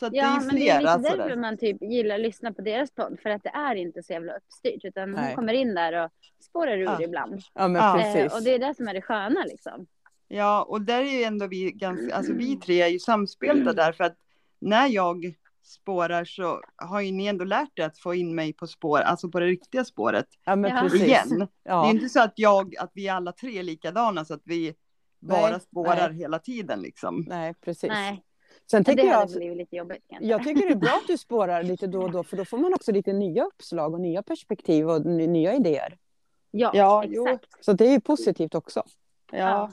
så 0.00 0.06
att 0.06 0.12
det 0.12 0.18
är 0.18 0.22
Ja, 0.24 0.40
ju 0.40 0.46
men 0.46 0.54
det 0.56 0.68
är 0.68 0.80
lite 0.80 0.96
därför 0.98 1.22
sådär. 1.22 1.36
man 1.36 1.56
typ 1.58 1.82
gillar 1.82 2.14
att 2.14 2.20
lyssna 2.20 2.52
på 2.52 2.62
deras 2.62 2.90
podd. 2.90 3.18
För 3.22 3.30
att 3.30 3.42
det 3.42 3.48
är 3.48 3.74
inte 3.74 4.02
så 4.02 4.12
jävla 4.12 4.32
uppstyrt. 4.36 4.84
Utan 4.84 5.10
Nej. 5.10 5.24
hon 5.26 5.34
kommer 5.34 5.52
in 5.52 5.74
där 5.74 6.04
och 6.04 6.10
spårar 6.44 6.76
ur 6.78 6.82
Ja. 6.84 7.02
ibland. 7.02 7.40
ja, 7.54 7.68
men 7.68 7.82
Ja. 7.82 7.98
Eh, 8.00 8.02
precis. 8.14 8.34
och 8.38 8.42
det 8.44 8.50
är 8.54 8.58
det 8.58 8.74
som 8.74 8.88
är 8.88 8.94
det 8.94 9.02
sköna 9.02 9.44
liksom. 9.44 9.86
Ja, 10.28 10.62
och 10.62 10.80
där 10.82 11.00
är 11.02 11.18
ju 11.18 11.22
ändå 11.24 11.46
vi 11.46 11.70
ganska, 11.72 12.14
alltså 12.16 12.32
vi 12.32 12.56
tre 12.56 12.82
är 12.82 12.88
ju 12.88 12.98
samspelta 12.98 13.72
där 13.72 13.92
för 13.92 14.04
att 14.04 14.16
när 14.58 14.86
jag 14.88 15.34
spårar 15.62 16.24
så 16.24 16.60
har 16.76 17.00
ju 17.00 17.12
ni 17.12 17.26
ändå 17.26 17.44
lärt 17.44 17.78
er 17.78 17.84
att 17.84 17.98
få 17.98 18.14
in 18.14 18.34
mig 18.34 18.52
på 18.52 18.66
spår, 18.66 18.98
alltså 19.00 19.28
på 19.28 19.40
det 19.40 19.46
riktiga 19.46 19.84
spåret 19.84 20.26
Ja, 20.44 20.56
men 20.56 20.70
Ja. 20.76 20.80
precis. 20.82 21.02
igen. 21.02 21.28
Det 21.38 21.44
är 21.44 21.48
Ja. 21.64 21.90
inte 21.90 22.08
så 22.08 22.20
att 22.22 22.32
jag, 22.36 22.76
att 22.76 22.90
vi 22.94 23.08
alla 23.08 23.32
tre 23.32 23.58
är 23.58 23.62
likadana 23.62 24.24
så 24.24 24.34
att 24.34 24.42
vi 24.44 24.74
bara 25.20 25.50
Nej, 25.50 25.60
spårar 25.60 26.08
nej. 26.08 26.18
hela 26.18 26.38
tiden 26.38 26.80
liksom. 26.80 27.24
Nej, 27.28 27.54
precis. 27.64 27.88
Nej, 27.90 28.22
Sen 28.70 28.82
det 28.82 28.84
tänker 28.84 29.04
jag, 29.04 29.14
hade 29.14 29.36
blivit 29.36 29.56
lite 29.58 29.76
jobbigt 29.76 30.04
kanske. 30.08 30.26
jag 30.26 30.44
tycker 30.44 30.66
det 30.66 30.72
är 30.72 30.76
bra 30.76 30.90
att 31.02 31.06
du 31.06 31.18
spårar 31.18 31.62
lite 31.62 31.86
då 31.86 32.02
och 32.02 32.10
då, 32.10 32.22
för 32.24 32.36
då 32.36 32.44
får 32.44 32.58
man 32.58 32.74
också 32.74 32.92
lite 32.92 33.12
nya 33.12 33.44
uppslag 33.44 33.94
och 33.94 34.00
nya 34.00 34.22
perspektiv 34.22 34.90
och 34.90 35.06
ny- 35.06 35.26
nya 35.26 35.54
idéer. 35.54 35.98
Ja, 36.50 36.70
Ja, 36.74 37.04
jo. 37.08 37.28
exakt. 37.28 37.64
Så 37.64 37.72
det 37.72 37.86
är 37.86 37.90
ju 37.90 38.00
positivt 38.00 38.54
också. 38.54 38.82
Ja. 39.32 39.38
Ja. 39.38 39.70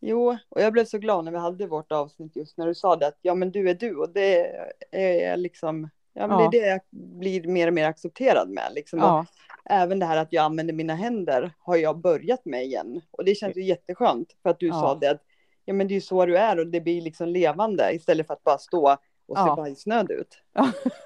Jo, 0.00 0.36
och 0.48 0.60
jag 0.60 0.72
blev 0.72 0.84
så 0.84 0.98
glad 0.98 1.24
när 1.24 1.32
vi 1.32 1.38
hade 1.38 1.66
vårt 1.66 1.92
avsnitt 1.92 2.36
just 2.36 2.56
när 2.58 2.66
du 2.66 2.74
sa 2.74 2.96
det 2.96 3.06
att 3.06 3.18
ja 3.22 3.34
men 3.34 3.50
du 3.50 3.70
är 3.70 3.74
du 3.74 3.96
och 3.96 4.10
det 4.10 4.56
är 4.90 5.36
liksom, 5.36 5.88
ja 6.12 6.26
men 6.26 6.38
Ja. 6.40 6.48
det 6.52 6.58
är 6.58 6.62
det 6.62 6.68
jag 6.68 6.80
blir 7.18 7.48
mer 7.48 7.66
och 7.66 7.74
mer 7.74 7.86
accepterad 7.86 8.48
med 8.48 8.72
liksom. 8.74 8.98
Och 8.98 9.04
Ja, 9.06 9.26
även 9.64 9.98
det 9.98 10.06
här 10.06 10.16
att 10.16 10.32
jag 10.32 10.44
använder 10.44 10.74
mina 10.74 10.94
händer 10.94 11.52
har 11.58 11.76
jag 11.76 11.98
börjat 11.98 12.44
med 12.44 12.64
igen. 12.64 13.00
Och 13.10 13.24
det 13.24 13.34
känns 13.34 13.56
ju 13.56 13.64
jätteskönt 13.64 14.36
för 14.42 14.50
att 14.50 14.58
du 14.60 14.66
Ja. 14.66 14.72
sa 14.74 14.94
det 14.94 15.10
att 15.10 15.22
ja 15.70 15.74
men 15.74 15.88
det 15.88 15.92
är 15.92 15.96
ju 15.96 16.00
så 16.00 16.26
du 16.26 16.36
är 16.38 16.58
och 16.58 16.66
det 16.66 16.80
blir 16.80 17.00
liksom 17.02 17.28
levande 17.28 17.92
istället 17.92 18.26
för 18.26 18.34
att 18.34 18.44
bara 18.44 18.58
stå 18.58 18.90
och 19.26 19.36
se 19.36 19.42
Ja. 19.46 19.56
bajsnödig 19.56 20.14
ut. 20.14 20.38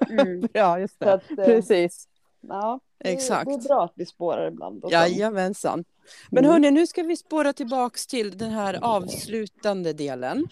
Mm. 0.09 0.47
ja 0.53 0.79
just 0.79 0.99
det. 0.99 1.13
att, 1.13 1.29
eh, 1.31 1.35
Precis. 1.45 2.07
ja, 2.41 2.79
det, 3.03 3.09
Exakt. 3.13 3.45
det 3.45 3.53
är 3.53 3.67
bra 3.67 3.83
att 3.83 3.93
vi 3.95 4.05
spårar 4.05 4.47
ibland. 4.47 4.83
Och. 4.83 4.91
Jajamensan. 4.91 5.83
Men 6.31 6.43
Mm. 6.43 6.51
hörni, 6.51 6.71
nu 6.71 6.87
ska 6.87 7.03
vi 7.03 7.17
spåra 7.17 7.53
tillbaks 7.53 8.07
till 8.07 8.37
den 8.37 8.49
här 8.51 8.79
avslutande 8.81 9.93
delen. 9.93 10.47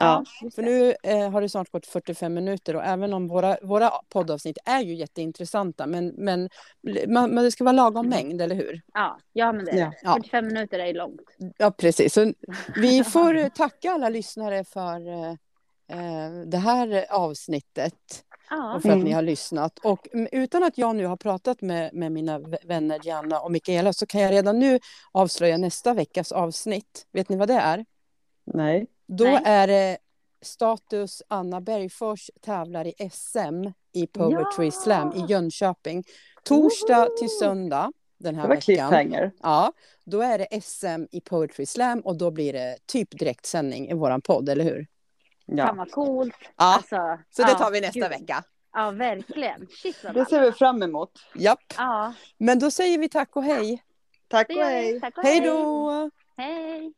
Ja. 0.00 0.24
För 0.54 0.62
nu 0.62 0.94
eh, 1.02 1.30
har 1.30 1.40
det 1.40 1.48
snart 1.48 1.70
gått 1.70 1.86
45 1.86 2.34
minuter 2.34 2.76
och 2.76 2.84
även 2.84 3.12
om 3.12 3.28
våra, 3.28 3.56
våra 3.62 3.90
poddavsnitt 4.08 4.58
är 4.64 4.80
ju 4.80 4.94
jätteintressanta 4.94 5.86
men, 5.86 6.08
men, 6.08 6.48
man, 7.08 7.30
men 7.30 7.44
det 7.44 7.50
ska 7.50 7.64
vara 7.64 7.72
lagom 7.72 8.08
mängd, 8.08 8.40
eller 8.42 8.54
hur? 8.56 8.82
Ja, 8.94 9.18
ja, 9.32 9.52
men 9.52 9.64
det 9.64 9.70
är 9.70 9.76
det. 9.76 9.92
Ja. 10.02 10.14
45 10.14 10.46
minuter 10.46 10.78
är 10.78 10.94
långt. 10.94 11.20
Ja, 11.58 11.70
precis. 11.70 12.12
Så 12.14 12.32
vi 12.76 13.04
får 13.12 13.48
tacka 13.48 13.90
alla 13.92 14.08
lyssnare 14.08 14.64
för 14.64 15.08
eh, 15.08 15.30
eh, 15.98 16.32
det 16.46 16.58
här 16.58 17.06
avsnittet 17.10 18.24
Ja, 18.50 18.74
och 18.74 18.82
för 18.82 18.88
att 18.88 18.94
Mm. 18.94 19.04
ni 19.04 19.12
har 19.12 19.22
lyssnat. 19.22 19.78
Och 19.78 20.14
mm, 20.14 20.28
utan 20.32 20.64
att 20.64 20.78
jag 20.78 20.96
nu 20.96 21.06
har 21.06 21.16
pratat 21.16 21.62
med, 21.62 21.94
med 21.94 22.12
mina 22.12 22.38
vänner 22.64 23.00
Gianna 23.02 23.40
och 23.40 23.50
Mikaela 23.52 23.92
så 23.92 24.06
kan 24.06 24.20
jag 24.20 24.32
redan 24.32 24.58
nu 24.58 24.78
avslöja 25.12 25.56
nästa 25.56 25.94
veckas 25.94 26.32
avsnitt. 26.32 27.06
Vet 27.12 27.28
ni 27.28 27.36
vad 27.36 27.48
det 27.48 27.54
är? 27.54 27.84
Nej. 28.44 28.86
Då 29.12 29.24
Nej. 29.24 29.42
är 29.44 29.66
det 29.66 29.98
status 30.42 31.22
Anna 31.28 31.60
Bergfors 31.60 32.30
tävlar 32.40 32.86
i 32.86 33.10
SM 33.10 33.64
i 33.92 34.06
Poetry 34.06 34.64
Ja! 34.66 34.70
Slam 34.70 35.12
i 35.12 35.24
Jönköping. 35.28 36.04
Torsdag 36.44 37.08
till 37.18 37.28
söndag 37.38 37.92
den 38.18 38.34
här 38.34 38.42
Det 38.42 38.48
var 38.48 38.90
veckan. 38.90 39.30
Ja, 39.42 39.72
då 40.04 40.20
är 40.22 40.38
det 40.38 40.60
SM 40.62 41.06
i 41.10 41.20
Poetry 41.20 41.66
Slam 41.66 42.00
och 42.00 42.16
då 42.18 42.30
blir 42.30 42.52
det 42.52 42.76
typ 42.86 43.18
direktsändning 43.18 43.88
i 43.90 43.94
våran 43.94 44.20
podd, 44.20 44.48
eller 44.48 44.64
hur? 44.64 44.86
fan 45.46 45.56
Ja. 45.56 45.74
vad 45.78 45.90
coolt. 45.90 46.34
Ja, 46.42 46.50
Alltså, 46.56 47.18
så 47.30 47.42
det 47.42 47.54
tar 47.54 47.70
vi 47.70 47.80
nästa 47.80 48.00
gud. 48.00 48.08
vecka. 48.08 48.44
Ja, 48.72 48.90
verkligen. 48.90 49.66
Shit 49.82 49.96
Det 50.14 50.24
ser 50.28 50.40
vi 50.40 50.52
fram 50.52 50.82
emot. 50.82 51.10
Japp, 51.34 51.58
Ja, 51.76 52.14
men 52.38 52.58
då 52.58 52.70
säger 52.70 52.98
vi 52.98 53.08
tack 53.08 53.36
och 53.36 53.44
hej. 53.44 53.82
Tack 54.28 54.48
och 54.50 54.54
hej. 54.56 55.00
Tack 55.00 55.18
och 55.18 55.24
Hej 55.24 55.40
då! 55.40 56.10
Hej. 56.36 56.92